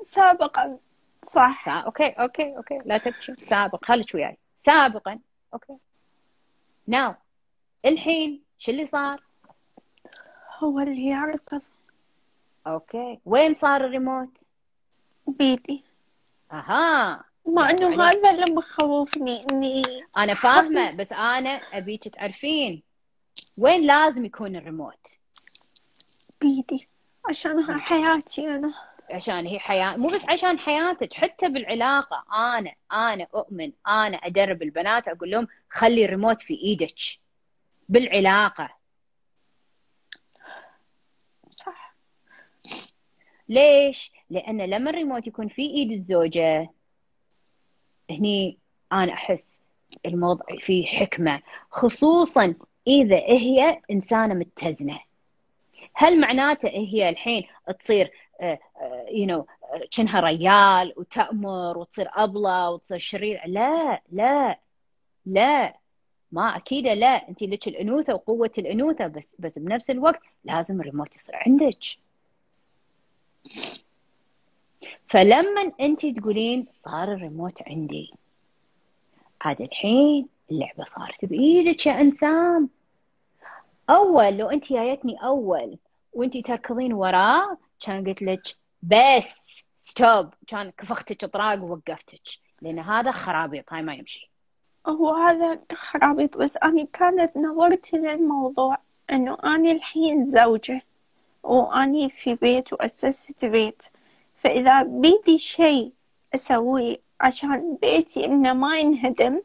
سابقا. 0.00 0.78
صح. 1.24 1.64
سا... 1.64 1.70
okay 1.70 2.08
okay 2.08 2.56
okay. 2.56 2.78
لا 2.84 2.98
تبكي. 2.98 3.34
سابق 3.34 3.84
خليك 3.84 4.14
وياي. 4.14 4.38
سابقا. 4.66 5.18
okay. 5.54 5.76
now 6.86 7.14
الحين. 7.84 8.42
شو 8.58 8.70
اللي 8.72 8.86
صار؟ 8.86 9.22
هو 10.58 10.80
اللي 10.80 11.06
يركض 11.06 11.62
okay. 12.66 13.18
وين 13.24 13.54
صار 13.54 13.84
الريموت؟ 13.84 14.28
بيدي 15.26 15.84
أها. 16.52 17.24
مع 17.46 17.70
إنه 17.70 17.82
يعني- 17.90 18.02
هذا 18.02 18.30
اللي 18.30 18.54
مخوفني 18.54 19.46
إني 19.52 19.82
أنا 20.16 20.34
فاهمة 20.34 20.90
بس 20.90 21.12
أنا 21.12 21.50
أبيك 21.50 22.08
تعرفين 22.08 22.82
وين 23.56 23.86
لازم 23.86 24.24
يكون 24.24 24.56
الريموت؟ 24.56 25.06
بيدي 26.40 26.88
عشانها 27.28 27.78
حياتي 27.78 28.48
أنا. 28.56 28.74
عشان 29.10 29.46
هي 29.46 29.58
حياة 29.58 29.96
مو 29.96 30.08
بس 30.08 30.28
عشان 30.28 30.58
حياتك 30.58 31.14
حتى 31.14 31.48
بالعلاقة. 31.48 32.24
أنا 32.34 32.74
أنا 32.92 33.26
أؤمن 33.34 33.72
أنا 33.86 34.16
أدرب 34.16 34.62
البنات 34.62 35.08
أقول 35.08 35.30
لهم 35.30 35.48
خلي 35.70 36.04
الريموت 36.04 36.40
في 36.40 36.54
إيدك. 36.54 36.94
بالعلاقة. 37.88 38.68
صح. 41.50 41.94
ليش؟ 43.48 44.12
لأن 44.30 44.60
لما 44.62 44.90
الريموت 44.90 45.26
يكون 45.26 45.48
في 45.48 45.62
إيد 45.62 45.92
الزوجة 45.92 46.70
هني 48.10 48.58
أنا 48.92 49.12
أحس 49.12 49.44
الموضوع 50.06 50.46
فيه 50.58 50.86
حكمة. 50.86 51.42
خصوصا 51.70 52.54
إذا 52.86 53.16
هي 53.16 53.80
إنسانة 53.90 54.34
متزنة. 54.34 55.00
هل 55.94 56.20
معناته 56.20 56.68
هي 56.68 57.08
الحين 57.08 57.46
تصير 57.80 58.10
you 59.10 59.26
know 59.26 59.46
كأنها 59.90 60.20
ريال 60.20 60.94
وتأمر 60.96 61.78
وتصير 61.78 62.10
أبلة 62.12 62.70
وتصير 62.70 62.98
شريرة 62.98 63.46
لا 63.46 64.02
لا 64.12 64.58
لا 65.26 65.76
ما 66.32 66.56
أكيد 66.56 66.86
لا. 66.86 67.28
أنت 67.28 67.42
لك 67.42 67.68
الأنوثة 67.68 68.14
وقوة 68.14 68.50
الأنوثة 68.58 69.06
بس 69.06 69.24
بس 69.38 69.58
بنفس 69.58 69.90
الوقت 69.90 70.20
لازم 70.44 70.80
الريموت 70.80 71.16
يصير 71.16 71.36
عندك. 71.36 71.78
فلما 75.06 75.72
أنت 75.80 76.06
تقولين 76.06 76.66
صار 76.84 77.12
الريموت 77.12 77.62
عندي 77.66 78.14
عاد 79.40 79.60
الحين 79.60 80.28
اللعبة 80.50 80.84
صارت 80.84 81.24
بإيدك 81.24 81.86
يا 81.86 82.00
إنسان. 82.00 82.68
أول 83.90 84.36
لو 84.36 84.46
أنت 84.48 84.72
جايتني 84.72 85.16
أول 85.24 85.78
وأنت 86.12 86.36
تركضين 86.36 86.92
وراه 86.92 87.58
كان 87.80 88.08
قلت 88.08 88.22
لك 88.22 88.42
بس 88.82 89.24
ستوب 89.80 90.34
كان 90.46 90.70
كفختك 90.70 91.24
طراق 91.24 91.62
ووقفتك 91.62 92.22
لأن 92.62 92.78
هذا 92.78 93.10
خرابيط 93.10 93.72
هاي 93.72 93.82
ما 93.82 93.94
يمشي. 93.94 94.30
هو 94.86 95.14
هذا 95.14 95.60
خرابيط 95.74 96.36
بس 96.38 96.56
أنا 96.56 96.86
كانت 96.92 97.36
نظرتي 97.36 97.96
للموضوع 97.96 98.78
إنه 99.10 99.36
أنا 99.44 99.72
الحين 99.72 100.26
زوجة 100.26 100.82
وأني 101.42 102.10
في 102.10 102.34
بيت 102.34 102.72
وأسست 102.72 103.44
بيت. 103.44 103.82
فإذا 104.36 104.82
بيدي 104.82 105.38
شيء 105.38 105.92
أسويه 106.34 106.96
عشان 107.20 107.78
بيتي 107.82 108.24
إنه 108.24 108.52
ما 108.52 108.78
ينهدم 108.78 109.42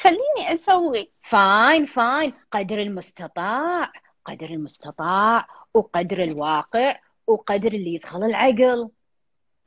خليني 0.00 0.52
أسوي. 0.52 1.10
fine 1.22 1.86
fine 1.86 2.32
قدر 2.52 2.78
المستطاع 2.78 3.92
قدر 4.24 4.50
المستطاع 4.50 5.46
وقدر 5.74 6.22
الواقع 6.22 6.96
وقدر 7.26 7.72
اللي 7.72 7.94
يدخل 7.94 8.24
العقل. 8.24 8.90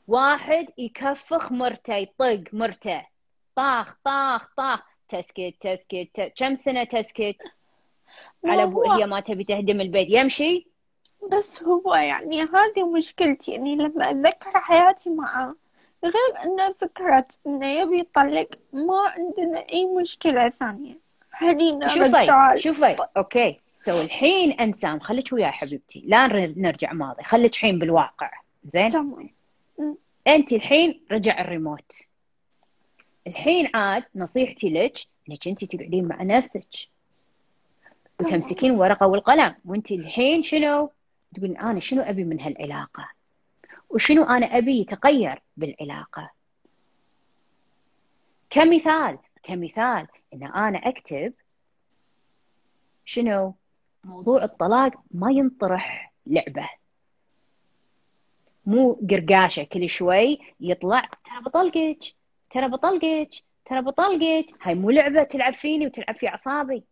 واحد 0.07 0.67
يكفخ 0.77 1.51
مرته 1.51 1.95
يطق 1.95 2.43
مرته. 2.53 3.05
طاخ 3.55 3.95
طاخ 4.05 4.49
طاخ. 4.57 4.83
تسكت 5.09 5.55
تسكت. 5.61 6.33
كم 6.37 6.55
سنة 6.55 6.83
تسكت؟ 6.83 7.37
على 8.45 8.63
أبو 8.63 8.91
هي 8.91 9.05
ما 9.05 9.19
تبي 9.19 9.43
تهدم 9.43 9.81
البيت. 9.81 10.07
يمشي؟ 10.09 10.67
بس 11.31 11.63
هو 11.63 11.95
يعني 11.95 12.41
هذه 12.41 12.83
مشكلتي 12.95 13.51
يعني 13.51 13.75
لما 13.75 14.09
أتذكر 14.09 14.59
حياتي 14.59 15.09
معه 15.09 15.55
غير 16.03 16.43
أنه 16.43 16.71
فكرة 16.73 17.27
أنه 17.47 17.67
يبي 17.67 17.99
يطلق 17.99 18.49
ما 18.73 18.99
عندنا 19.07 19.59
أي 19.73 19.85
مشكلة 19.85 20.49
ثانية. 20.49 20.95
خلينا 21.31 21.93
رجال 21.93 22.61
شوفي 22.61 22.95
okay. 23.17 23.59
so 23.81 24.01
الحين 24.01 24.51
انسام 24.51 25.01
خليك 25.01 25.33
ويا 25.33 25.47
حبيبتي. 25.47 26.03
لا 26.05 26.27
نرجع 26.57 26.93
ماضي. 26.93 27.23
خليك 27.23 27.53
الحين 27.53 27.79
بالواقع. 27.79 28.31
زين؟ 28.63 28.89
تمام. 28.89 29.29
انت 30.27 30.53
الحين 30.53 31.01
رجع 31.11 31.41
الريموت. 31.41 31.91
الحين 33.27 33.69
عاد 33.73 34.03
نصيحتي 34.15 34.69
لك 34.69 34.97
انك 35.29 35.47
انت 35.47 35.63
تقعدين 35.65 36.07
مع 36.07 36.23
نفسك. 36.23 36.67
وتمسكين 38.21 38.71
ورقة 38.71 39.07
والقلم. 39.07 39.55
وانت 39.65 39.91
الحين 39.91 40.43
شنو؟ 40.43 40.91
تقولين 41.35 41.57
أنا 41.57 41.79
شنو 41.79 42.01
أبي 42.01 42.23
من 42.23 42.41
هالعلاقة؟ 42.41 43.09
وشنو 43.89 44.23
أنا 44.23 44.45
أبي 44.45 44.79
يتغير 44.79 45.41
بالعلاقة؟ 45.57 46.31
كمثال 48.49 49.17
كمثال 49.43 50.07
إن 50.33 50.43
أنا 50.43 50.77
أكتب 50.77 51.33
شنو؟ 53.05 53.55
موضوع 54.03 54.43
الطلاق 54.43 54.93
ما 55.11 55.31
ينطرح 55.31 56.13
لعبة. 56.27 56.69
مو 58.65 58.99
قرقاشة 59.09 59.63
كل 59.63 59.89
شوي 59.89 60.39
يطلع 60.59 61.01
ترى 61.01 61.41
بطلقك 61.45 62.15
ترى 62.51 62.69
بطلقك 62.69 63.29
ترى 63.65 63.81
بطلقك. 63.81 64.45
هاي 64.61 64.75
مو 64.75 64.89
لعبة 64.89 65.23
تلعب 65.23 65.53
فيني 65.53 65.85
وتلعب 65.85 66.15
في 66.15 66.27
أعصابي. 66.27 66.83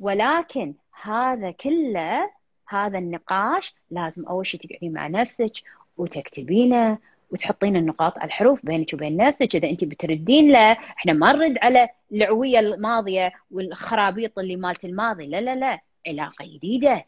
ولكن 0.00 0.74
هذا 1.02 1.50
كله 1.50 2.30
هذا 2.68 2.98
النقاش 2.98 3.74
لازم 3.90 4.26
أول 4.26 4.46
شيء 4.46 4.60
تقعدين 4.60 4.92
مع 4.92 5.06
نفسك 5.06 5.52
وتكتبينه 5.96 6.98
وتحطين 7.30 7.76
النقاط 7.76 8.18
على 8.18 8.26
الحروف 8.26 8.66
بينك 8.66 8.94
وبين 8.94 9.16
نفسك. 9.16 9.56
إذا 9.56 9.70
أنت 9.70 9.84
بتردين 9.84 10.52
له 10.52 10.72
إحنا 10.72 11.12
ما 11.12 11.32
نرد 11.32 11.58
على 11.62 11.88
العوية 12.12 12.58
الماضية 12.58 13.32
والخرابيط 13.50 14.38
اللي 14.38 14.56
مالت 14.56 14.84
الماضي. 14.84 15.26
لا 15.26 15.40
لا 15.40 15.56
لا 15.56 15.80
علاقة 16.06 16.44
جديدة. 16.44 17.04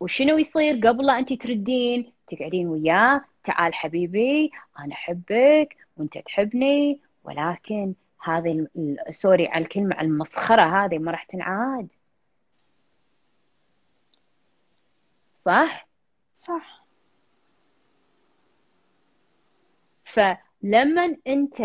وشنو 0.00 0.38
يصير 0.38 0.76
قبل 0.88 1.06
لا 1.06 1.18
أنت 1.18 1.32
تردين؟ 1.32 2.12
تقعدين 2.30 2.68
وياه 2.68 3.24
تعال 3.44 3.74
حبيبي 3.74 4.50
أنا 4.78 4.92
أحبك 4.92 5.76
وأنت 5.96 6.18
تحبني 6.18 7.00
ولكن 7.24 7.94
هذه 8.22 8.66
سوري 9.10 9.48
على 9.48 9.64
الكلمة 9.64 10.00
المسخرة 10.00 10.62
هذه 10.62 10.98
ما 10.98 11.10
راح 11.10 11.24
تنعاد. 11.24 11.88
صح؟ 15.44 15.89
صح. 16.40 16.84
فلما 20.04 21.16
انت 21.26 21.62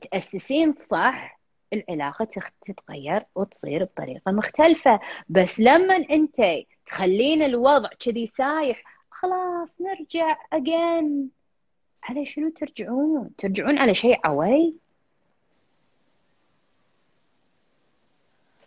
تأسسين 0.00 0.74
صح 0.90 1.40
العلاقة 1.72 2.28
تتغير 2.66 3.26
وتصير 3.34 3.84
بطريقة 3.84 4.32
مختلفة. 4.32 5.00
بس 5.28 5.60
لما 5.60 5.96
انت 5.96 6.42
تخلين 6.86 7.42
الوضع 7.42 7.88
كذي 7.88 8.26
سايح 8.26 8.82
خلاص 9.10 9.80
نرجع 9.80 10.36
اجين 10.52 11.30
على 12.02 12.26
شنو 12.26 12.50
ترجعون؟ 12.50 13.30
ترجعون 13.38 13.78
على 13.78 13.94
شيء 13.94 14.20
عوي؟ 14.24 14.74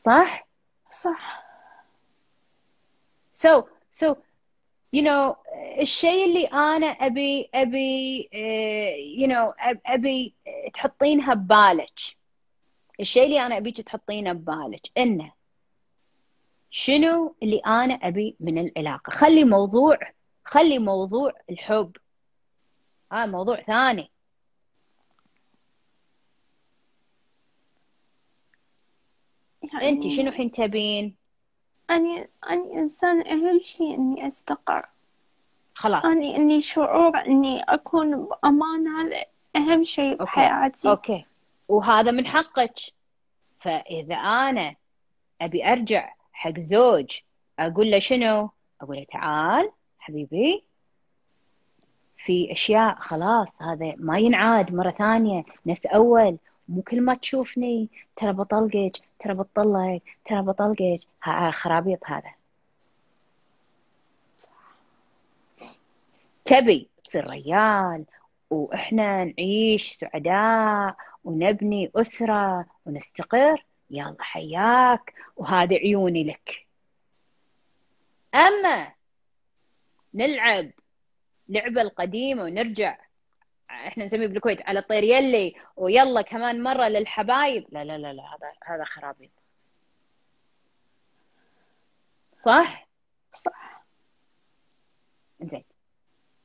صح؟ 0.06 0.48
صح. 0.91 1.49
So 3.31 3.78
so 4.01 4.15
you 4.95 5.01
know 5.01 5.35
الشيء 5.81 6.26
اللي 6.26 6.45
أنا 6.45 6.88
أبي 6.88 7.49
أبي 7.53 8.30
uh, 8.34 9.21
you 9.21 9.27
know 9.31 9.53
أبي 9.85 10.35
تحطينها 10.73 11.34
ببالك. 11.34 11.99
الشيء 12.99 13.26
اللي 13.26 13.45
أنا 13.45 13.57
أبيك 13.57 13.81
تحطينه 13.81 14.34
ببالك. 14.34 14.81
إنه 14.97 15.34
شنو 16.69 17.35
اللي 17.43 17.57
أنا 17.65 17.93
أبي 17.93 18.35
من 18.39 18.57
العلاقة؟ 18.59 19.11
خلي 19.11 19.43
موضوع 19.43 19.97
خلي 20.45 20.80
موضوع 20.80 21.34
الحب. 21.49 21.97
ها 23.11 23.23
آه 23.23 23.26
موضوع 23.26 23.61
ثاني. 23.61 24.11
يعني 29.73 29.89
انت 29.89 30.07
شنو 30.07 30.31
حين 30.31 30.51
تبين؟ 30.51 31.19
أني 31.91 32.30
أني 32.49 32.80
إنسان 32.80 33.28
أهم 33.28 33.60
شيء 33.60 33.95
إني 33.95 34.28
أستقر. 34.28 34.86
خلاص. 35.76 36.06
أني 36.06 36.36
إني 36.36 36.61
شعور 36.61 37.18
إني 37.28 37.61
أكون 37.64 38.26
بأمان 38.26 38.88
هذا 38.88 39.24
أهم 39.56 39.84
شيء 39.84 40.11
okay. 40.11 40.23
بحياتي. 40.24 40.90
okay. 40.90 41.26
وهذا 41.68 42.11
من 42.11 42.28
حقك. 42.28 42.76
فإذا 43.60 44.16
أنا 44.16 44.76
أبي 45.41 45.66
أرجع 45.66 46.14
حق 46.34 46.60
زوج 46.60 47.20
أقول 47.60 47.91
له 47.91 47.99
شنو؟ 47.99 48.49
أقول 48.82 48.98
له 48.98 49.06
تعال 49.11 49.72
حبيبي. 49.99 50.64
في 52.26 52.52
أشياء 52.52 52.95
خلاص 52.95 53.48
هذا 53.61 53.94
ما 53.98 54.20
ينعاد 54.20 54.74
مرة 54.74 54.91
ثانية. 54.91 55.44
نفس 55.66 55.86
أول 55.86 56.38
مو 56.70 56.82
كل 56.82 57.02
ما 57.02 57.14
تشوفني 57.14 57.90
ترى 58.16 58.34
بطلقك. 58.34 59.09
ترى 59.20 59.34
بطلق 59.34 60.02
ترى 60.26 60.41
بطلقك. 60.41 61.00
خرابيط 61.52 62.00
هذا. 62.06 62.34
تبي 66.46 66.90
تصير 67.04 67.30
ريال 67.30 68.06
وإحنا 68.50 69.26
نعيش 69.26 69.94
سعداء 69.94 70.96
ونبني 71.24 71.91
أسرة 71.96 72.66
ونستقر. 72.86 73.66
يلا 73.91 74.16
حياك 74.20 75.14
وهذه 75.38 75.76
عيوني 75.76 76.24
لك. 76.24 76.66
أما 78.36 78.91
نلعب 80.14 80.72
لعبة 81.50 81.82
القديمة 81.82 82.44
ونرجع 82.44 82.98
إحنا 83.70 84.06
نسميه 84.06 84.28
بالكويت 84.28 84.62
على 84.62 84.82
طير 84.82 85.04
يلي 85.04 85.56
ويلا 85.76 86.22
كمان 86.22 86.64
مرة 86.64 86.88
للحبايب. 86.88 87.66
لا 87.72 87.84
لا 87.84 87.98
لا 87.98 88.14
لا 88.14 88.24
هذا 88.24 88.52
هذا 88.64 88.84
خرابيط 88.84 89.32
صح؟ 92.46 92.88
صح. 93.34 93.86
زين 95.41 95.64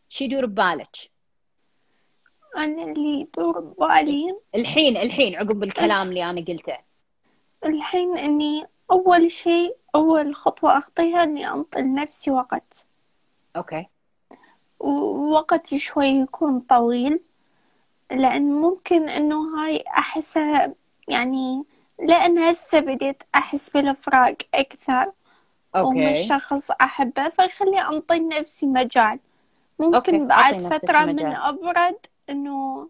شو 0.08 0.24
يدور 0.24 0.46
ببالك؟ 0.46 0.96
أنا 2.56 2.82
اللي 2.82 3.20
يدور 3.20 3.60
ببالي. 3.60 4.40
الحين 4.54 4.96
الحين 4.96 5.36
عقب 5.36 5.62
الكلام 5.62 6.08
اللي 6.08 6.30
أنا 6.30 6.44
قلته. 6.44 6.78
الحين 7.64 8.18
إني 8.18 8.66
أول 8.90 9.30
شيء 9.30 9.76
أول 9.94 10.34
خطوة 10.34 10.78
أخطيها 10.78 11.22
إني 11.22 11.48
أنطي 11.48 11.80
لنفسي 11.80 12.30
وقت. 12.30 12.86
أوكي. 13.56 13.86
ووقتي 14.80 15.78
شوي 15.78 16.06
يكون 16.06 16.60
طويل 16.60 17.20
لأن 18.10 18.52
ممكن 18.52 19.08
إنه 19.08 19.58
هاي 19.58 19.84
أحسها 19.88 20.74
يعني 21.08 21.64
لأن 21.98 22.38
هسه 22.38 22.80
بديت 22.80 23.22
أحس 23.34 23.70
بالفراق 23.70 24.36
أكثر 24.54 25.12
ومن 25.74 26.06
okay. 26.06 26.24
شخص 26.24 26.70
أحبه 26.70 27.28
فخلي 27.28 27.80
أنطي 27.80 28.18
لنفسي 28.18 28.66
مجال. 28.66 29.18
ممكن 29.78 29.94
okay، 29.94 30.18
بعد 30.18 30.60
فترة 30.60 31.04
من 31.04 31.16
مجال. 31.16 31.34
أبرد 31.34 31.96
إنه 32.30 32.88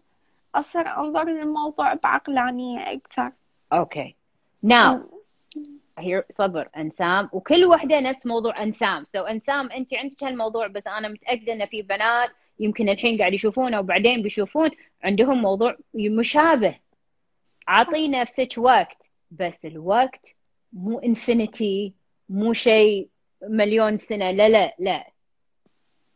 أصير 0.55 0.87
أنظر 0.97 1.23
للموضوع 1.23 1.93
بعقلانية 1.93 2.93
أكثر. 2.93 3.31
okay. 3.73 4.15
now 4.63 4.99
here 5.99 6.25
صبر 6.31 6.69
أنسام. 6.77 7.29
وكل 7.33 7.65
وحدة 7.65 7.99
نفس 7.99 8.25
موضوع 8.25 8.63
أنسام. 8.63 9.03
so 9.03 9.23
so 9.23 9.29
أنسام 9.29 9.71
أنت 9.71 9.93
عندك 9.93 10.23
هالموضوع 10.23 10.67
بس 10.67 10.87
أنا 10.87 11.07
متأكدة 11.07 11.53
ان 11.53 11.65
في 11.65 11.81
بنات 11.81 12.29
يمكن 12.59 12.89
الحين 12.89 13.17
قاعد 13.19 13.33
يشوفونه 13.33 13.79
وبعدين 13.79 14.23
بيشوفون 14.23 14.69
عندهم 15.03 15.41
موضوع 15.41 15.77
مشابه. 15.95 16.75
اعطي 17.69 18.07
نفسك 18.07 18.53
وقت 18.57 18.97
بس 19.31 19.65
الوقت 19.65 20.35
مو 20.73 20.99
انفينيتي 20.99 21.93
مو 22.29 22.53
شيء 22.53 23.09
مليون 23.49 23.97
سنة. 23.97 24.31
لا 24.31 24.49
لا 24.49 24.75
لا. 24.79 25.07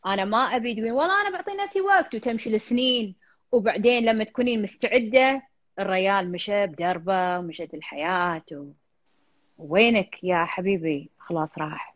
أنا 0.06 0.26
ما 0.26 0.38
أبي 0.38 0.74
تقولين 0.74 0.94
والله 0.94 1.22
أنا 1.22 1.30
بعطي 1.30 1.52
نفسي 1.52 1.82
وقت 1.82 2.16
وتمشي 2.16 2.50
السنين 2.50 3.16
وبعدين 3.52 4.06
لما 4.06 4.24
تكونين 4.24 4.62
مستعدة 4.62 5.42
الريال 5.80 6.32
مشى 6.32 6.68
بدربة 6.68 7.40
ومشت 7.40 7.74
الحياة 7.74 8.44
و... 8.52 8.66
وينك 9.60 10.24
يا 10.24 10.46
حبيبي؟ 10.46 11.10
خلاص 11.20 11.58
راح. 11.58 11.96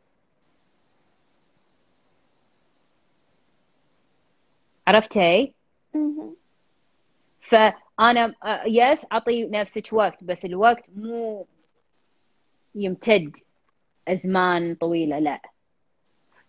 عرفتي؟ 4.88 5.54
فأنا 7.42 8.36
يس 8.66 9.06
أعطي 9.12 9.48
نفسك 9.48 9.90
وقت 9.92 10.24
بس 10.24 10.46
الوقت 10.46 10.90
مو 10.96 11.48
يمتد 12.76 13.38
أزمان 14.08 14.76
طويلة 14.76 15.20
لا. 15.20 15.42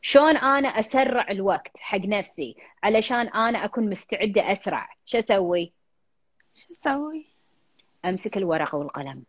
شلون 0.03 0.36
أنا 0.36 0.69
أسرع 0.69 1.31
الوقت 1.31 1.77
حق 1.78 1.99
نفسي؟ 1.99 2.57
علشان 2.82 3.28
أنا 3.28 3.65
أكون 3.65 3.91
مستعدة 3.91 4.53
أسرع. 4.53 4.89
شو 5.07 5.19
أسوي؟ 5.19 5.73
شو 6.55 6.70
أسوي؟ 6.70 7.27
أمسك 8.05 8.36
الورقة 8.36 8.78
والقلم. 8.78 9.23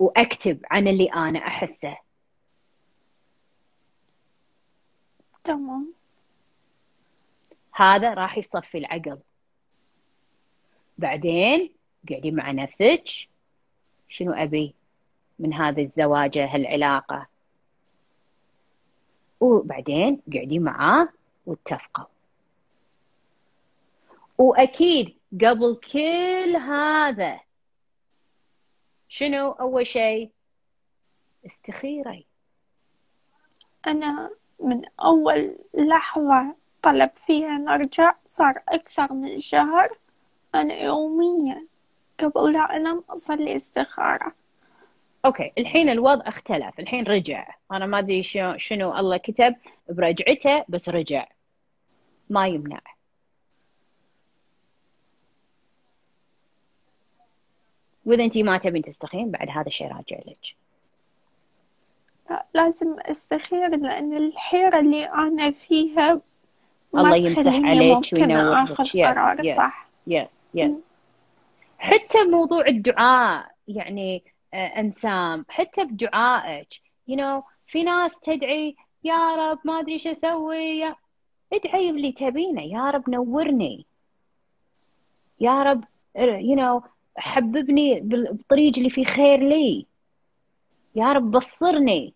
وأكتب 0.00 0.60
عن 0.70 0.88
اللي 0.88 1.04
أنا 1.04 1.38
أحسه. 1.38 1.96
تمام. 5.44 5.92
هذا 7.72 8.14
راح 8.14 8.38
يصفي 8.38 8.78
العقل. 8.78 9.18
بعدين 10.98 11.72
قعدي 12.10 12.30
مع 12.30 12.50
نفسك 12.50 13.04
شنو 14.08 14.32
أبي 14.32 14.74
من 15.38 15.54
هذه 15.54 15.82
الزواجة 15.82 16.54
هالعلاقة؟ 16.54 17.26
وبعدين 19.40 20.22
قعدي 20.34 20.58
معاه 20.58 21.08
واتفقوا. 21.46 22.04
وأكيد 24.38 25.16
قبل 25.40 25.80
كل 25.92 26.56
هذا 26.56 27.40
شنو 29.12 29.50
أول 29.50 29.86
شيء؟ 29.86 30.30
استخيري. 31.46 32.26
أنا 33.86 34.30
من 34.60 34.82
أول 35.04 35.58
لحظة 35.74 36.54
طلب 36.82 37.10
فيها 37.14 37.58
نرجع 37.58 38.14
صار 38.26 38.62
أكثر 38.68 39.12
من 39.12 39.38
شهر. 39.38 39.88
أنا 40.54 40.74
يوميا 40.74 41.66
قبل 42.18 42.52
لا 42.52 42.76
أنام 42.76 43.04
أصلي 43.10 43.56
استخارة. 43.56 44.32
أوكي 45.24 45.52
الحين 45.58 45.88
الوضع 45.88 46.28
اختلف 46.28 46.80
الحين 46.80 47.04
رجع. 47.04 47.54
أنا 47.72 47.86
ما 47.86 47.98
أدري 47.98 48.22
شنو 48.56 48.98
الله 48.98 49.16
كتب 49.16 49.56
برجعته 49.88 50.64
بس 50.68 50.88
رجع. 50.88 51.26
ما 52.30 52.46
يمنع. 52.46 52.80
وإذا 58.10 58.24
انت 58.24 58.38
ما 58.38 58.58
تبين 58.58 58.82
تستخين 58.82 59.30
بعد 59.30 59.48
هذا 59.50 59.68
شيء 59.70 59.86
راجع 59.86 60.16
لك 60.26 60.54
لا 62.30 62.46
لازم 62.54 62.96
أستخير 62.98 63.68
لأن 63.76 64.16
الحيرة 64.16 64.78
اللي 64.78 65.04
أنا 65.04 65.50
فيها 65.50 66.20
ما 66.92 67.00
الله 67.00 67.16
يمسح 67.16 67.46
عليك 67.68 67.96
ممكن 67.96 68.22
وينور 68.36 68.62
لك. 68.62 68.70
آخذ 68.70 68.84
Yes, 68.86 68.96
قرار 68.96 69.36
yes. 69.42 69.56
صح 69.56 69.88
يس 70.06 70.28
يس 70.54 70.88
حتى 71.78 72.24
موضوع 72.30 72.66
الدعاء 72.66 73.50
يعني 73.68 74.22
آه، 74.54 74.66
أنسام 74.66 75.44
حتى 75.48 75.84
بدعائك 75.84 76.68
you 77.10 77.14
know 77.16 77.42
في 77.66 77.82
ناس 77.82 78.20
تدعي 78.20 78.76
يا 79.04 79.34
رب 79.36 79.58
ما 79.64 79.80
أدري 79.80 79.98
شو 79.98 80.10
أسوي. 80.10 80.84
ادعي 81.52 81.90
اللي 81.90 82.12
تبينه 82.12 82.62
يا 82.62 82.90
رب 82.90 83.10
نورني 83.10 83.86
يا 85.40 85.62
رب 85.62 85.84
you 86.18 86.56
know 86.58 86.82
حببني 87.20 88.00
بال- 88.00 88.32
بالطريق 88.32 88.72
اللي 88.76 88.90
فيه 88.90 89.04
خير 89.04 89.40
لي. 89.48 89.86
يا 90.94 91.12
رب 91.12 91.30
بصرني. 91.30 92.14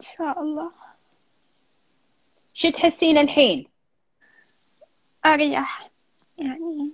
إن 0.00 0.06
شاء 0.16 0.42
الله. 0.42 0.70
شو 2.54 2.70
تحسين 2.70 3.18
الحين؟ 3.18 3.66
أريح. 5.26 5.90
يعني 6.38 6.92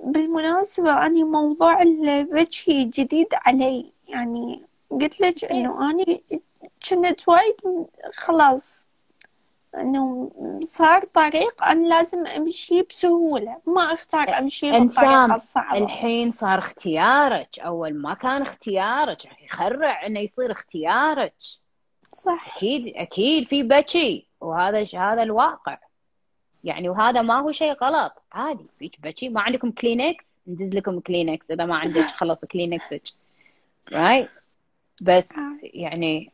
بالمناسبة 0.00 1.06
أنا 1.06 1.24
موضوع 1.24 1.82
الوجهي 1.82 2.84
جديد 2.84 3.26
علي. 3.34 3.92
يعني 4.08 4.64
قلت 4.90 5.20
لك 5.20 5.44
إنه 5.44 5.90
أنا 5.90 6.04
كنت 6.88 7.28
وايد 7.28 7.86
خلاص 8.14 8.88
إنه 9.80 10.30
صار 10.62 11.04
طريق 11.04 11.64
أنا 11.64 11.88
لازم 11.88 12.26
أمشي 12.26 12.82
بسهولة. 12.82 13.56
ما 13.66 13.82
أختار 13.82 14.38
أمشي 14.38 14.68
انسام 14.68 14.86
بالطريقة 14.86 15.34
الصعبة 15.34 15.78
الحين 15.78 16.32
صار 16.32 16.58
اختيارك. 16.58 17.58
أول 17.58 17.94
ما 17.94 18.14
كان 18.14 18.42
اختيارك 18.42 19.42
يخرع 19.44 20.06
إنه 20.06 20.20
يصير 20.20 20.52
اختيارك. 20.52 21.34
صح. 22.12 22.56
أكيد 22.56 22.96
أكيد 22.96 23.48
في 23.48 23.62
بكي 23.62 24.26
وهذا 24.40 24.86
هذا 24.94 25.22
الواقع. 25.22 25.78
يعني 26.64 26.88
وهذا 26.88 27.22
ما 27.22 27.40
هو 27.40 27.52
شيء 27.52 27.72
غلط. 27.72 28.22
عادي 28.32 28.66
فيك 28.78 29.00
بكي. 29.00 29.28
ما 29.28 29.40
عندكم 29.40 29.70
كلينكس 29.70 30.24
ندز 30.46 30.76
لكم 30.76 31.00
كلينكس 31.00 31.50
إذا 31.50 31.66
ما 31.66 31.76
عندك. 31.76 32.00
خلص 32.00 32.38
كلينكسك 32.38 33.02
right 33.92 34.30
بس 35.00 35.24
يعني 35.62 36.30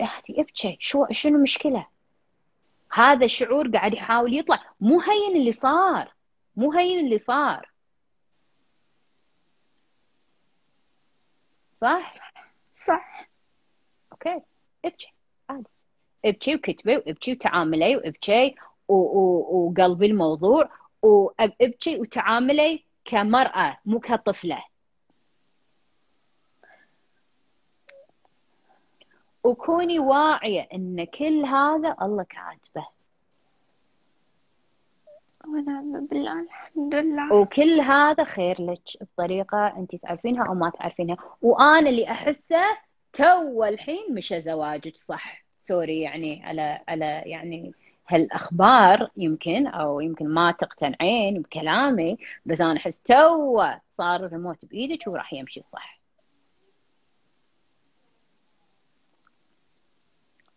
يا 0.00 0.04
أختي 0.04 0.40
ابكي 0.40 0.76
شو 0.80 1.06
شنو 1.10 1.36
المشكلة 1.36 1.86
هذا 2.92 3.24
الشعور 3.24 3.68
قاعد 3.68 3.94
يحاول 3.94 4.34
يطلع. 4.34 4.62
مو 4.80 5.00
هين 5.00 5.36
اللي 5.36 5.52
صار. 5.52 6.14
مو 6.56 6.72
هين 6.72 7.04
اللي 7.04 7.18
صار. 7.18 7.72
صح؟ 11.80 12.04
صح. 12.72 13.28
okay. 14.12 14.40
ابكي. 14.84 15.12
عادي. 15.48 15.68
ابكي 16.24 16.54
وكتبي 16.54 16.96
وابكي 16.96 17.32
وتعاملي 17.32 17.96
وابكي 17.96 18.54
وقلبي 18.88 20.06
الموضوع 20.06 20.70
وابكي 21.02 22.00
وتعاملي 22.00 22.84
كمرأة 23.04 23.78
مو 23.84 24.00
كطفلة. 24.00 24.64
وكوني 29.44 29.98
واعية 29.98 30.68
إن 30.74 31.04
كل 31.04 31.44
هذا 31.44 31.96
الله 32.02 32.22
كاتبه. 32.24 32.86
ونعم 35.46 36.06
بالله 36.06 36.42
الحمد 36.42 36.94
لله. 36.94 37.32
وكل 37.34 37.80
هذا 37.80 38.24
خير 38.24 38.62
لك 38.62 38.82
بطريقة 39.00 39.66
أنت 39.66 39.96
تعرفينها 39.96 40.46
أو 40.46 40.54
ما 40.54 40.70
تعرفينها. 40.70 41.16
وأنا 41.42 41.90
اللي 41.90 42.10
أحسه 42.10 42.78
تو 43.12 43.64
الحين 43.64 44.14
مشى 44.14 44.42
زواجك 44.42 44.96
صح. 44.96 45.42
sorry 45.60 46.00
يعني 46.00 46.44
على 46.44 46.80
على 46.88 47.22
يعني 47.26 47.72
هالأخبار 48.08 49.10
يمكن 49.16 49.66
أو 49.66 50.00
يمكن 50.00 50.28
ما 50.28 50.52
تقتنعين 50.52 51.42
بكلامي 51.42 52.18
بس 52.46 52.60
أنا 52.60 52.76
أحس 52.76 52.98
تو 53.00 53.62
صار 53.98 54.26
الريموت 54.26 54.64
بإيدك 54.64 55.06
وراح 55.06 55.32
يمشي 55.32 55.62
صح. 55.72 56.01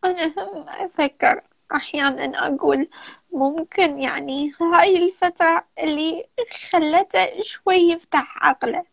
أنا 0.06 0.34
هم 0.38 0.69
أفكر 0.69 1.41
أحيانا 1.76 2.48
أقول 2.48 2.88
ممكن 3.32 4.02
يعني 4.02 4.52
هاي 4.61 5.06
الفترة 5.06 5.65
اللي 5.80 6.26
خلته 6.72 7.41
شوي 7.41 7.76
يفتح 7.76 8.45
عقله 8.45 8.84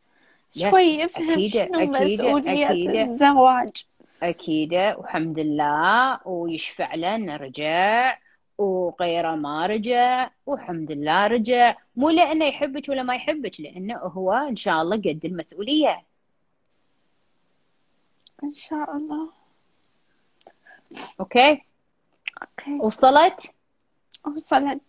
شوي 0.56 0.82
يفهم 0.82 1.30
أكيد 1.30 1.50
شنو 1.50 1.78
أكيد 1.80 2.20
مسؤولية 2.20 2.70
أكيد. 2.70 2.90
الزواج. 2.90 3.84
أكيد 4.22 4.74
والحمد 4.74 5.38
لله 5.38 6.28
ويشفع 6.28 6.94
له 6.94 7.14
إنه 7.14 7.36
رجع 7.36 8.18
وغيره 8.58 9.34
ما 9.34 9.66
رجع 9.66 10.30
والحمد 10.46 10.92
لله 10.92 11.26
رجع. 11.26 11.74
مو 11.96 12.10
لأنه 12.10 12.44
يحبك 12.44 12.88
ولا 12.88 13.02
ما 13.02 13.14
يحبك 13.14 13.60
لأنه 13.60 13.96
هو 13.96 14.32
إن 14.32 14.56
شاء 14.56 14.82
الله 14.82 14.96
قد 14.96 15.20
المسؤولية. 15.24 16.02
إن 18.44 18.52
شاء 18.52 18.96
الله. 18.96 19.41
okay 21.20 21.62
okay 22.42 22.78
وصلت 22.80 23.54
وصلت 24.36 24.80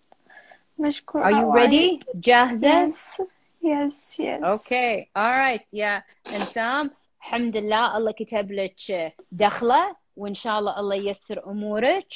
مشكورة 0.80 1.24
Are 1.24 1.34
you 1.34 1.60
ready? 1.60 2.06
جاهزة 2.16 2.90
yes. 2.90 3.22
Yes 3.64 4.20
yes. 4.20 4.46
okay 4.46 5.04
alright 5.18 5.62
يا 5.74 6.04
إنسام 6.28 6.92
الحمد 7.20 7.58
لله 7.58 7.98
الله 7.98 8.12
كتب 8.12 8.52
لك 8.52 9.14
دخلة 9.32 9.96
وان 10.16 10.34
شاء 10.36 10.60
الله 10.60 10.80
الله 10.80 10.96
ييسر 10.96 11.46
امورك 11.52 12.08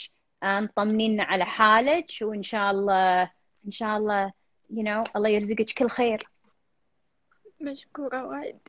آم، 0.44 0.70
طمنينا 0.76 1.24
على 1.24 1.46
حالك 1.46 2.06
وان 2.22 2.44
شاء 2.44 2.72
الله 2.72 3.22
ان 3.66 3.72
شاء 3.72 3.98
الله 3.98 4.32
you 4.74 4.84
know 4.84 5.12
الله 5.16 5.30
يرزقك 5.30 5.70
كل 5.78 5.90
خير 5.90 6.20
مشكورة 7.62 8.26
وايد 8.26 8.60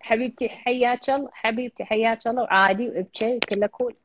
حبيبتي 0.00 0.48
حياك 0.48 1.10
الله 1.10 1.30
حبيبتي 1.32 1.84
حياك 1.84 2.26
الله. 2.26 2.42
وعادي 2.42 2.88
وابكي 2.88 3.38
كله 3.38 3.66
كول 3.66 3.96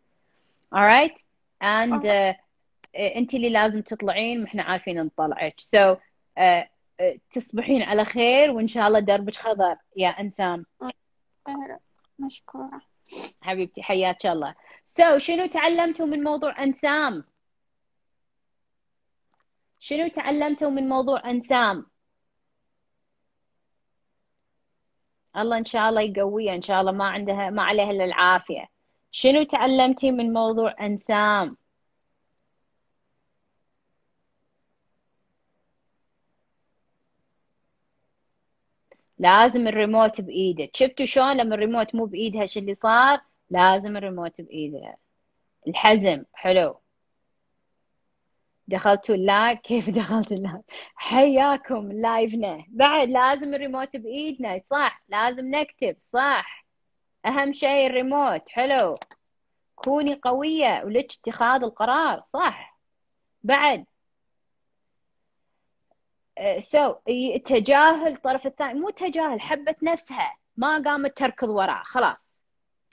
alright 0.76 1.15
and 1.64 2.03
uh, 2.03 2.36
انت 2.95 3.34
اللي 3.34 3.49
لازم 3.49 3.82
تطلعين 3.82 4.41
ما 4.41 4.48
إحنا 4.48 4.64
عارفين 4.64 5.03
نطلعك. 5.03 5.60
So 5.60 5.95
uh, 5.95 6.64
uh, 7.02 7.18
تصبحين 7.34 7.82
على 7.82 8.06
خير 8.06 8.52
وإن 8.52 8.68
شاء 8.68 8.88
الله 8.88 8.99
دربك 8.99 9.36
خضر. 9.36 9.76
يا 9.98 10.10
إنسان. 10.10 10.65
خير. 11.48 11.78
مشكورة. 12.20 12.82
حبيبتي 13.41 13.84
حياك 13.84 14.26
الله. 14.26 14.56
So 14.99 15.18
شنو 15.18 15.45
تعلمتوا 15.45 16.06
من 16.06 16.24
موضوع 16.24 16.64
أنسام؟ 16.64 17.24
شنو 19.80 20.07
تعلمتوا 20.07 20.70
من 20.70 20.90
موضوع 20.90 21.30
أنسام؟ 21.30 21.86
الله 25.38 25.58
إن 25.58 25.66
شاء 25.66 25.90
الله 25.90 26.02
يقويها 26.02 26.56
إن 26.56 26.62
شاء 26.62 26.82
الله 26.82 26.92
ما 26.92 27.06
عندها 27.06 27.50
ما 27.50 27.64
عليها 27.64 27.92
إلا 27.92 28.06
العافية. 28.06 28.70
شنو 29.12 29.44
تعلمتي 29.44 30.12
من 30.12 30.34
موضوع 30.34 30.76
أنسام؟ 30.86 31.58
لازم 39.20 39.68
الريموت 39.68 40.22
بايدك 40.22 40.76
شفتوا 40.76 41.06
شلون 41.06 41.38
لما 41.38 41.56
الريموت 41.56 41.96
مو 41.96 42.06
بإيدها 42.06 42.46
شو 42.46 42.60
اللي 42.60 42.76
صار؟ 42.76 43.22
لازم 43.50 43.98
الريموت 43.98 44.42
بإيدها. 44.42 44.98
الحزم 45.68 46.24
حلو. 46.34 46.83
دخلتوا 48.68 49.15
ال 49.16 49.24
live 49.24 49.60
كيف 49.69 49.90
دخلتوا 49.90 50.38
ال 50.38 50.42
live 50.42 50.62
حياكم 50.95 51.91
live 51.91 52.51
نا 52.51 52.66
بعد 52.69 53.10
لازم 53.10 53.53
الريموت 53.53 53.95
بإيدنا. 53.95 54.61
صح. 54.72 55.03
لازم 55.10 55.45
نكتب. 55.56 55.98
صح. 56.14 56.65
أهم 57.26 57.53
شيء 57.53 57.88
الريموت. 57.88 58.49
حلو. 58.49 58.95
كوني 59.76 60.15
قوية 60.15 60.81
ولك 60.85 61.06
اتخاذ 61.06 61.64
القرار. 61.64 62.23
صح. 62.34 62.80
بعد. 63.44 63.85
so 66.60 66.95
تجاهل 67.45 68.07
الطرف 68.07 68.48
الثاني. 68.48 68.80
مو 68.80 68.90
تجاهل 68.90 69.41
حبت 69.41 69.84
نفسها. 69.84 70.38
ما 70.57 70.84
قامت 70.84 71.18
تركض 71.18 71.49
وراه 71.49 71.84
خلاص. 71.84 72.27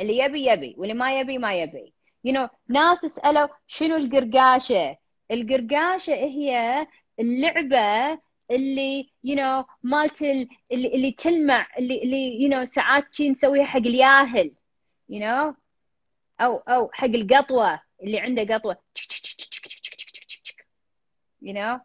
اللي 0.00 0.18
يبي 0.18 0.46
يبي. 0.46 0.74
واللي 0.78 0.94
ما 0.94 1.20
يبي 1.20 1.38
ما 1.38 1.54
يبي. 1.54 1.94
You 2.28 2.32
know 2.32 2.48
ناس 2.68 2.98
سألوا 2.98 3.48
شنو 3.66 3.96
القرقاشة؟ 3.96 4.96
القرقاشة 5.30 6.14
هي 6.14 6.86
اللعبة 7.20 8.18
اللي 8.50 9.10
you 9.26 9.36
know 9.36 9.64
مالت 9.82 10.22
ال- 10.22 10.48
اللي, 10.72 11.12
تلمع 11.12 11.66
اللي 11.78 12.02
اللي 12.02 12.38
you 12.48 12.52
know 12.52 12.72
ساعات 12.74 13.14
شي 13.14 13.30
نسويها 13.30 13.64
حق 13.64 13.76
الياهل 13.80 14.50
you 15.12 15.16
know 15.20 15.54
أو 16.40 16.56
أو 16.56 16.90
حق 16.92 17.04
القطوة 17.06 17.80
اللي 18.02 18.20
عنده 18.20 18.54
قطوة. 18.54 18.76
You 21.44 21.52
know 21.54 21.80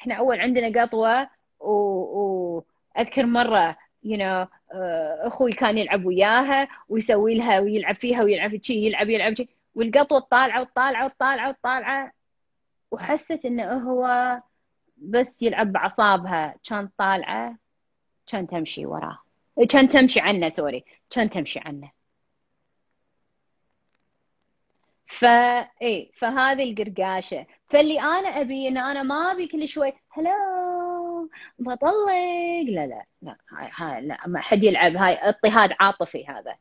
إحنا 0.00 0.14
أول 0.14 0.40
عندنا 0.40 0.82
قطوة 0.82 1.30
واذكر 1.60 3.26
مرة 3.26 3.76
you 4.06 4.16
know 4.16 4.48
آه، 4.74 5.26
أخوي 5.26 5.52
كان 5.52 5.78
يلعب 5.78 6.04
وياها 6.04 6.68
ويسوي 6.88 7.34
لها 7.34 7.60
ويلعب 7.60 7.94
فيها 7.94 8.22
ويلعب 8.22 8.62
شي 8.62 8.72
يلعب 8.74 9.08
يلعب 9.10 9.34
شي. 9.36 9.48
والقطوة 9.74 10.18
طالعة 10.18 10.60
وطالعة 10.60 11.04
وطالعة 11.06 11.48
وطالعة 11.48 12.12
وحست 12.90 13.46
إنه 13.46 13.72
هو 13.72 14.40
بس 14.96 15.42
يلعب 15.42 15.72
باعصابها 15.72 16.54
كان 16.68 16.88
طالعة 16.98 17.58
كان 18.26 18.46
تمشي 18.46 18.86
وراه. 18.86 19.18
كان 19.68 19.88
تمشي 19.88 20.20
عنه 20.20 20.48
سوري. 20.48 20.84
كان 21.10 21.30
تمشي 21.30 21.60
عنه. 21.64 21.90
فا 25.06 25.28
إيه 25.82 26.12
فهذه 26.12 26.70
القرقاشة. 26.72 27.46
فاللي 27.70 28.00
أنا 28.00 28.28
أبي 28.28 28.68
إن 28.68 28.78
أنا 28.78 29.02
ما 29.02 29.32
أبي 29.32 29.46
كل 29.46 29.68
شوي 29.68 29.92
هلو 30.10 30.30
بطلق 31.58 32.12
لا 32.68 32.86
لا 32.86 33.04
لا 33.22 33.36
هاي 33.50 33.70
هاي 33.74 34.06
لا 34.06 34.26
ما 34.26 34.40
حد 34.40 34.64
يلعب. 34.64 34.96
هاي 34.96 35.14
اضطهاد 35.14 35.70
عاطفي 35.80 36.26
هذا. 36.26 36.56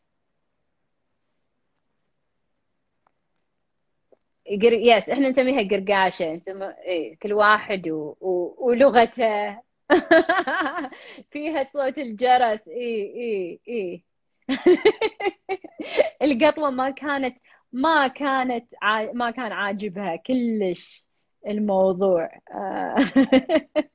قر... 4.61 4.73
يس 4.73 5.09
إحنا 5.09 5.29
نسميها 5.29 5.69
قرقاشة 5.69 6.33
نسمي 6.33 6.65
إيه 6.85 7.17
كل 7.17 7.33
واحد 7.33 7.89
و... 7.89 8.15
و... 8.21 8.55
ولغته. 8.67 9.59
فيها 11.31 11.63
صوت 11.73 11.97
الجرس 11.97 12.67
إيه 12.67 13.15
إيه 13.15 13.59
إيه 13.67 14.03
القطوة 16.21 16.69
ما 16.69 16.89
كانت 16.89 17.37
ما 17.71 18.07
كانت 18.07 18.65
ع... 18.81 19.11
ما 19.13 19.31
كان 19.31 19.51
عاجبها 19.51 20.15
كلش 20.15 21.05
الموضوع. 21.47 22.29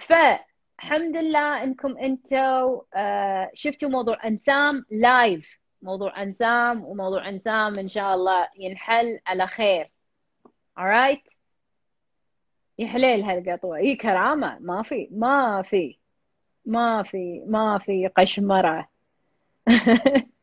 فالحمد 0.00 1.16
لله 1.16 1.62
إنكم 1.62 1.98
أنتوا 1.98 2.82
آه، 2.96 3.50
شفتوا 3.54 3.88
موضوع 3.88 4.26
أنسام 4.26 4.84
لايف 4.90 5.58
موضوع 5.84 6.22
أنسام 6.22 6.84
وموضوع 6.84 7.28
أنسام 7.28 7.78
إن 7.78 7.88
شاء 7.88 8.14
الله 8.14 8.48
ينحل. 8.58 9.20
على 9.26 9.46
خير. 9.46 9.90
Alright 10.80 11.34
يحليل 12.78 13.22
هالقطوة. 13.22 13.76
إي 13.76 13.96
كرامة. 13.96 14.58
ما 14.60 14.82
في 14.82 15.08
ما 15.12 15.62
في 15.62 15.98
ما 16.66 17.02
في 17.02 17.44
ما 17.46 17.78
في 17.78 18.08
قشمرة. 18.16 18.88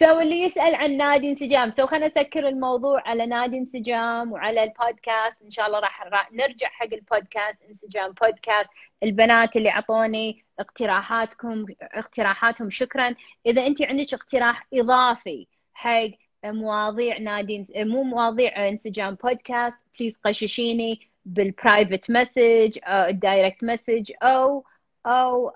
so 0.00 0.20
اللي 0.20 0.42
يسأل 0.42 0.74
عن 0.74 0.96
نادي 0.96 1.28
انسجام. 1.30 1.70
so 1.70 1.86
خلينا 1.86 2.06
نسكر 2.06 2.48
الموضوع 2.48 3.02
على 3.08 3.26
نادي 3.26 3.58
انسجام 3.58 4.32
وعلى 4.32 4.62
البودكاست. 4.64 5.42
إن 5.42 5.50
شاء 5.50 5.66
الله 5.66 5.78
راح 5.78 6.32
نرجع 6.32 6.68
حق 6.68 6.92
البودكاست. 6.92 7.62
انسجام 7.70 8.12
بودكاست. 8.12 8.70
البنات 9.02 9.56
اللي 9.56 9.70
أعطوني 9.70 10.47
اقتراحاتكم 10.58 11.66
اقتراحاتهم. 11.82 12.70
شكرا. 12.70 13.14
إذا 13.46 13.66
أنت 13.66 13.82
عندك 13.82 14.14
اقتراح 14.14 14.66
إضافي 14.74 15.46
حق 15.74 16.10
مواضيع 16.44 17.18
نادي 17.18 17.64
مو 17.76 18.02
مواضيع 18.02 18.68
انسجام 18.68 19.14
podcast 19.14 19.76
please 19.98 20.18
قششيني 20.24 21.00
بال 21.24 21.43
private 21.43 22.10
message 22.10 22.78
أو 22.84 23.08
ال 23.08 23.16
direct 23.16 23.64
message 23.64 24.12
أو 24.22 24.64
أو 25.06 25.52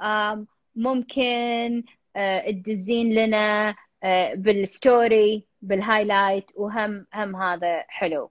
ممكن 0.77 1.85
آه، 2.16 2.51
تدزين 2.51 3.15
لنا 3.15 3.74
آه، 4.03 4.35
بال 4.35 4.66
story 4.66 5.47
بال 5.62 5.79
highlight 5.79 6.51
وهم 6.55 7.07
هم 7.15 7.37
هذا 7.37 7.85
حلو. 7.89 8.31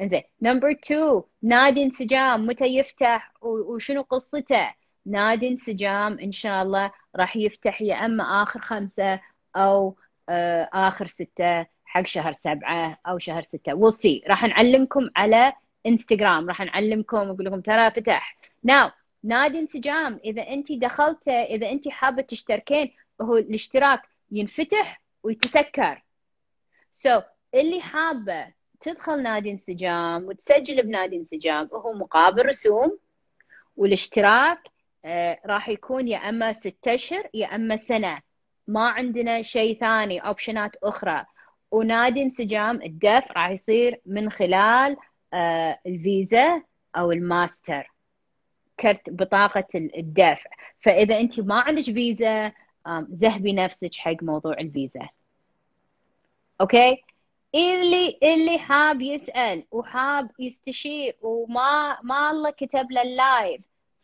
إنزين. 0.00 0.22
number 0.42 0.70
2 0.70 1.22
نادي 1.42 1.82
انسجام 1.82 2.46
متى 2.46 2.66
يفتح 2.66 3.32
وشنو 3.42 4.02
قصته؟ 4.02 4.74
نادي 5.06 5.48
انسجام 5.48 6.18
إن 6.18 6.32
شاء 6.32 6.62
الله 6.62 6.92
راح 7.16 7.36
يفتح 7.36 7.82
يا 7.82 7.94
أما 7.94 8.42
آخر 8.42 8.60
خمسة 8.60 9.20
أو 9.56 9.96
آه، 10.28 10.68
آخر 10.72 11.06
ستة 11.06 11.66
حق 11.84 12.06
شهر 12.06 12.36
سبعة 12.44 12.98
أو 13.06 13.18
شهر 13.18 13.42
ستة. 13.42 13.72
We'll 13.74 13.94
see. 13.94 14.28
راح 14.28 14.44
نعلمكم 14.44 15.10
على 15.16 15.52
انستغرام 15.86 16.48
راح 16.48 16.60
نعلمكم 16.60 17.16
ونقول 17.16 17.46
لكم 17.46 17.60
ترى 17.60 17.90
فتح. 17.90 18.36
now 18.64 18.90
نادي 19.24 19.58
انسجام. 19.58 20.20
إذا 20.24 20.42
أنت 20.42 20.72
دخلته 20.72 21.32
إذا 21.32 21.70
أنت 21.70 21.88
حابة 21.88 22.22
تشتركين 22.22 22.92
هو 23.22 23.36
الاشتراك 23.36 24.02
ينفتح 24.30 25.02
ويتسكر. 25.22 26.02
so 26.92 27.20
so, 27.20 27.22
اللي 27.54 27.80
حابة 27.80 28.52
تدخل 28.80 29.22
نادي 29.22 29.50
انسجام 29.50 30.24
وتسجل 30.24 30.82
بنادي 30.82 31.16
انسجام 31.16 31.68
وهو 31.72 31.92
مقابل 31.92 32.46
رسوم 32.46 32.98
والاشتراك 33.76 34.58
راح 35.46 35.68
يكون 35.68 36.08
يا 36.08 36.18
أما 36.18 36.52
ستة 36.52 36.94
أشهر 36.94 37.28
يا 37.34 37.46
أما 37.46 37.76
سنة. 37.76 38.20
ما 38.68 38.88
عندنا 38.88 39.42
شيء 39.42 39.78
ثاني 39.78 40.18
option 40.18 40.68
ات 40.68 40.76
أخرى. 40.82 41.24
ونادي 41.70 42.22
انسجام 42.22 42.82
الدفع 42.82 43.32
راح 43.32 43.50
يصير 43.50 44.00
من 44.06 44.30
خلال 44.30 44.96
آه 45.34 45.78
الفيزا 45.86 46.62
أو 46.96 47.12
الماستر. 47.12 47.92
كرت 48.80 49.10
بطاقة 49.10 49.66
الدفع. 49.74 50.50
فإذا 50.80 51.20
أنت 51.20 51.40
ما 51.40 51.60
عندك 51.60 51.84
فيزا 51.84 52.52
زهبي 53.12 53.52
نفسك 53.52 53.94
حق 53.94 54.22
موضوع 54.22 54.52
الفيزا. 54.52 55.08
okay؟ 56.60 57.02
اللي 57.54 58.18
اللي 58.22 58.58
حاب 58.58 59.00
يسأل 59.00 59.64
وحاب 59.70 60.30
يستشير 60.38 61.16
وما 61.22 61.98
ما 62.02 62.30
الله 62.30 62.50
كتب 62.50 62.92
له 62.92 63.02
ال 63.02 63.14
live 63.14 63.60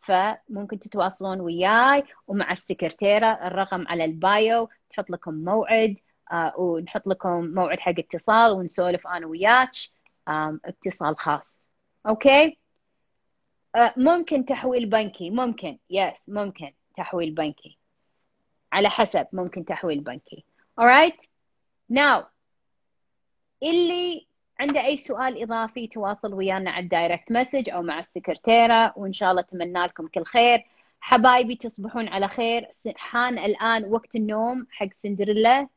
فممكن 0.09 0.79
تتواصلون 0.79 1.41
وياي 1.41 2.03
ومع 2.27 2.51
السكرتيرة 2.51 3.27
الرقم 3.27 3.87
على 3.87 4.05
ال 4.05 4.21
bio 4.21 4.69
تحط 4.89 5.09
لكم 5.09 5.33
موعد 5.33 5.95
آه 6.31 6.53
ونحط 6.57 7.07
لكم 7.07 7.45
موعد 7.45 7.79
حق 7.79 7.93
اتصال 7.97 8.51
ونسولف 8.51 9.07
أنا 9.07 9.27
وياك 9.27 9.71
اتصال 10.65 11.17
خاص. 11.17 11.41
okay؟ 12.07 12.57
آه 13.75 13.93
ممكن 13.97 14.45
تحويل 14.45 14.85
بنكي 14.85 15.29
ممكن 15.29 15.79
yes 15.89 16.13
ممكن 16.27 16.73
تحويل 16.97 17.31
بنكي. 17.31 17.77
على 18.71 18.89
حسب 18.89 19.27
ممكن 19.33 19.65
تحويل 19.65 19.99
بنكي. 19.99 20.45
Alright 20.81 21.25
now 21.93 22.25
اللي 23.63 24.28
عنده 24.59 24.85
أي 24.85 24.97
سؤال 24.97 25.41
إضافي 25.43 25.87
تواصل 25.87 26.33
ويانا 26.33 26.71
على 26.71 26.83
ال 26.83 26.90
direct 26.90 27.31
message 27.31 27.69
أو 27.69 27.81
مع 27.81 27.99
السكرتيرة 27.99 28.93
وإن 28.97 29.13
شاء 29.13 29.31
الله 29.31 29.41
أتمنى 29.41 29.83
لكم 29.83 30.07
كل 30.07 30.23
خير. 30.23 30.65
حبايبي 31.01 31.55
تصبحون 31.55 32.07
على 32.07 32.27
خير. 32.27 32.67
حان 32.95 33.37
الآن 33.37 33.85
وقت 33.85 34.15
النوم 34.15 34.67
حق 34.71 34.87
سندريلا. 35.03 35.67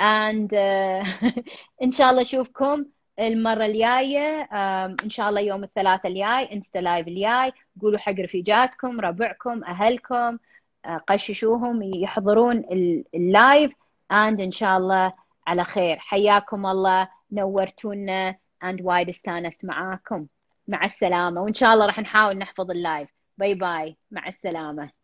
And 0.00 0.50
uh, 0.52 1.08
إن 1.84 1.90
شاء 1.92 2.10
الله 2.10 2.22
أشوفكم 2.22 2.84
المرة 3.18 3.66
الجاية. 3.66 4.48
إن 5.04 5.10
شاء 5.10 5.28
الله 5.28 5.40
يوم 5.40 5.64
الثلاثاء 5.64 6.12
الجاي 6.12 6.52
إنستا 6.52 6.78
live 6.78 7.08
الجاي. 7.08 7.52
قولوا 7.82 7.98
حق 7.98 8.12
رفيجاتكم 8.12 9.00
ربعكم 9.00 9.64
أهلكم 9.64 10.36
uh, 10.86 10.90
قششوهم 11.08 11.82
يحضرون 11.82 12.64
ال 13.14 13.24
live. 13.24 13.72
And 14.12 14.40
إن 14.40 14.52
شاء 14.52 14.78
الله 14.78 15.12
على 15.46 15.64
خير. 15.64 15.98
حياكم 15.98 16.66
الله. 16.66 17.17
نورتونا 17.32 18.32
and 18.64 18.80
وايد 18.80 19.08
استانست 19.08 19.64
معاكم. 19.64 20.26
مع 20.68 20.84
السلامة. 20.84 21.42
وإن 21.42 21.54
شاء 21.54 21.74
الله 21.74 21.86
راح 21.86 22.00
نحاول 22.00 22.38
نحفظ 22.38 22.70
ال 22.70 22.77
live. 22.77 23.10
باي 23.38 23.54
باي 23.54 23.96
مع 24.10 24.28
السلامة. 24.28 24.97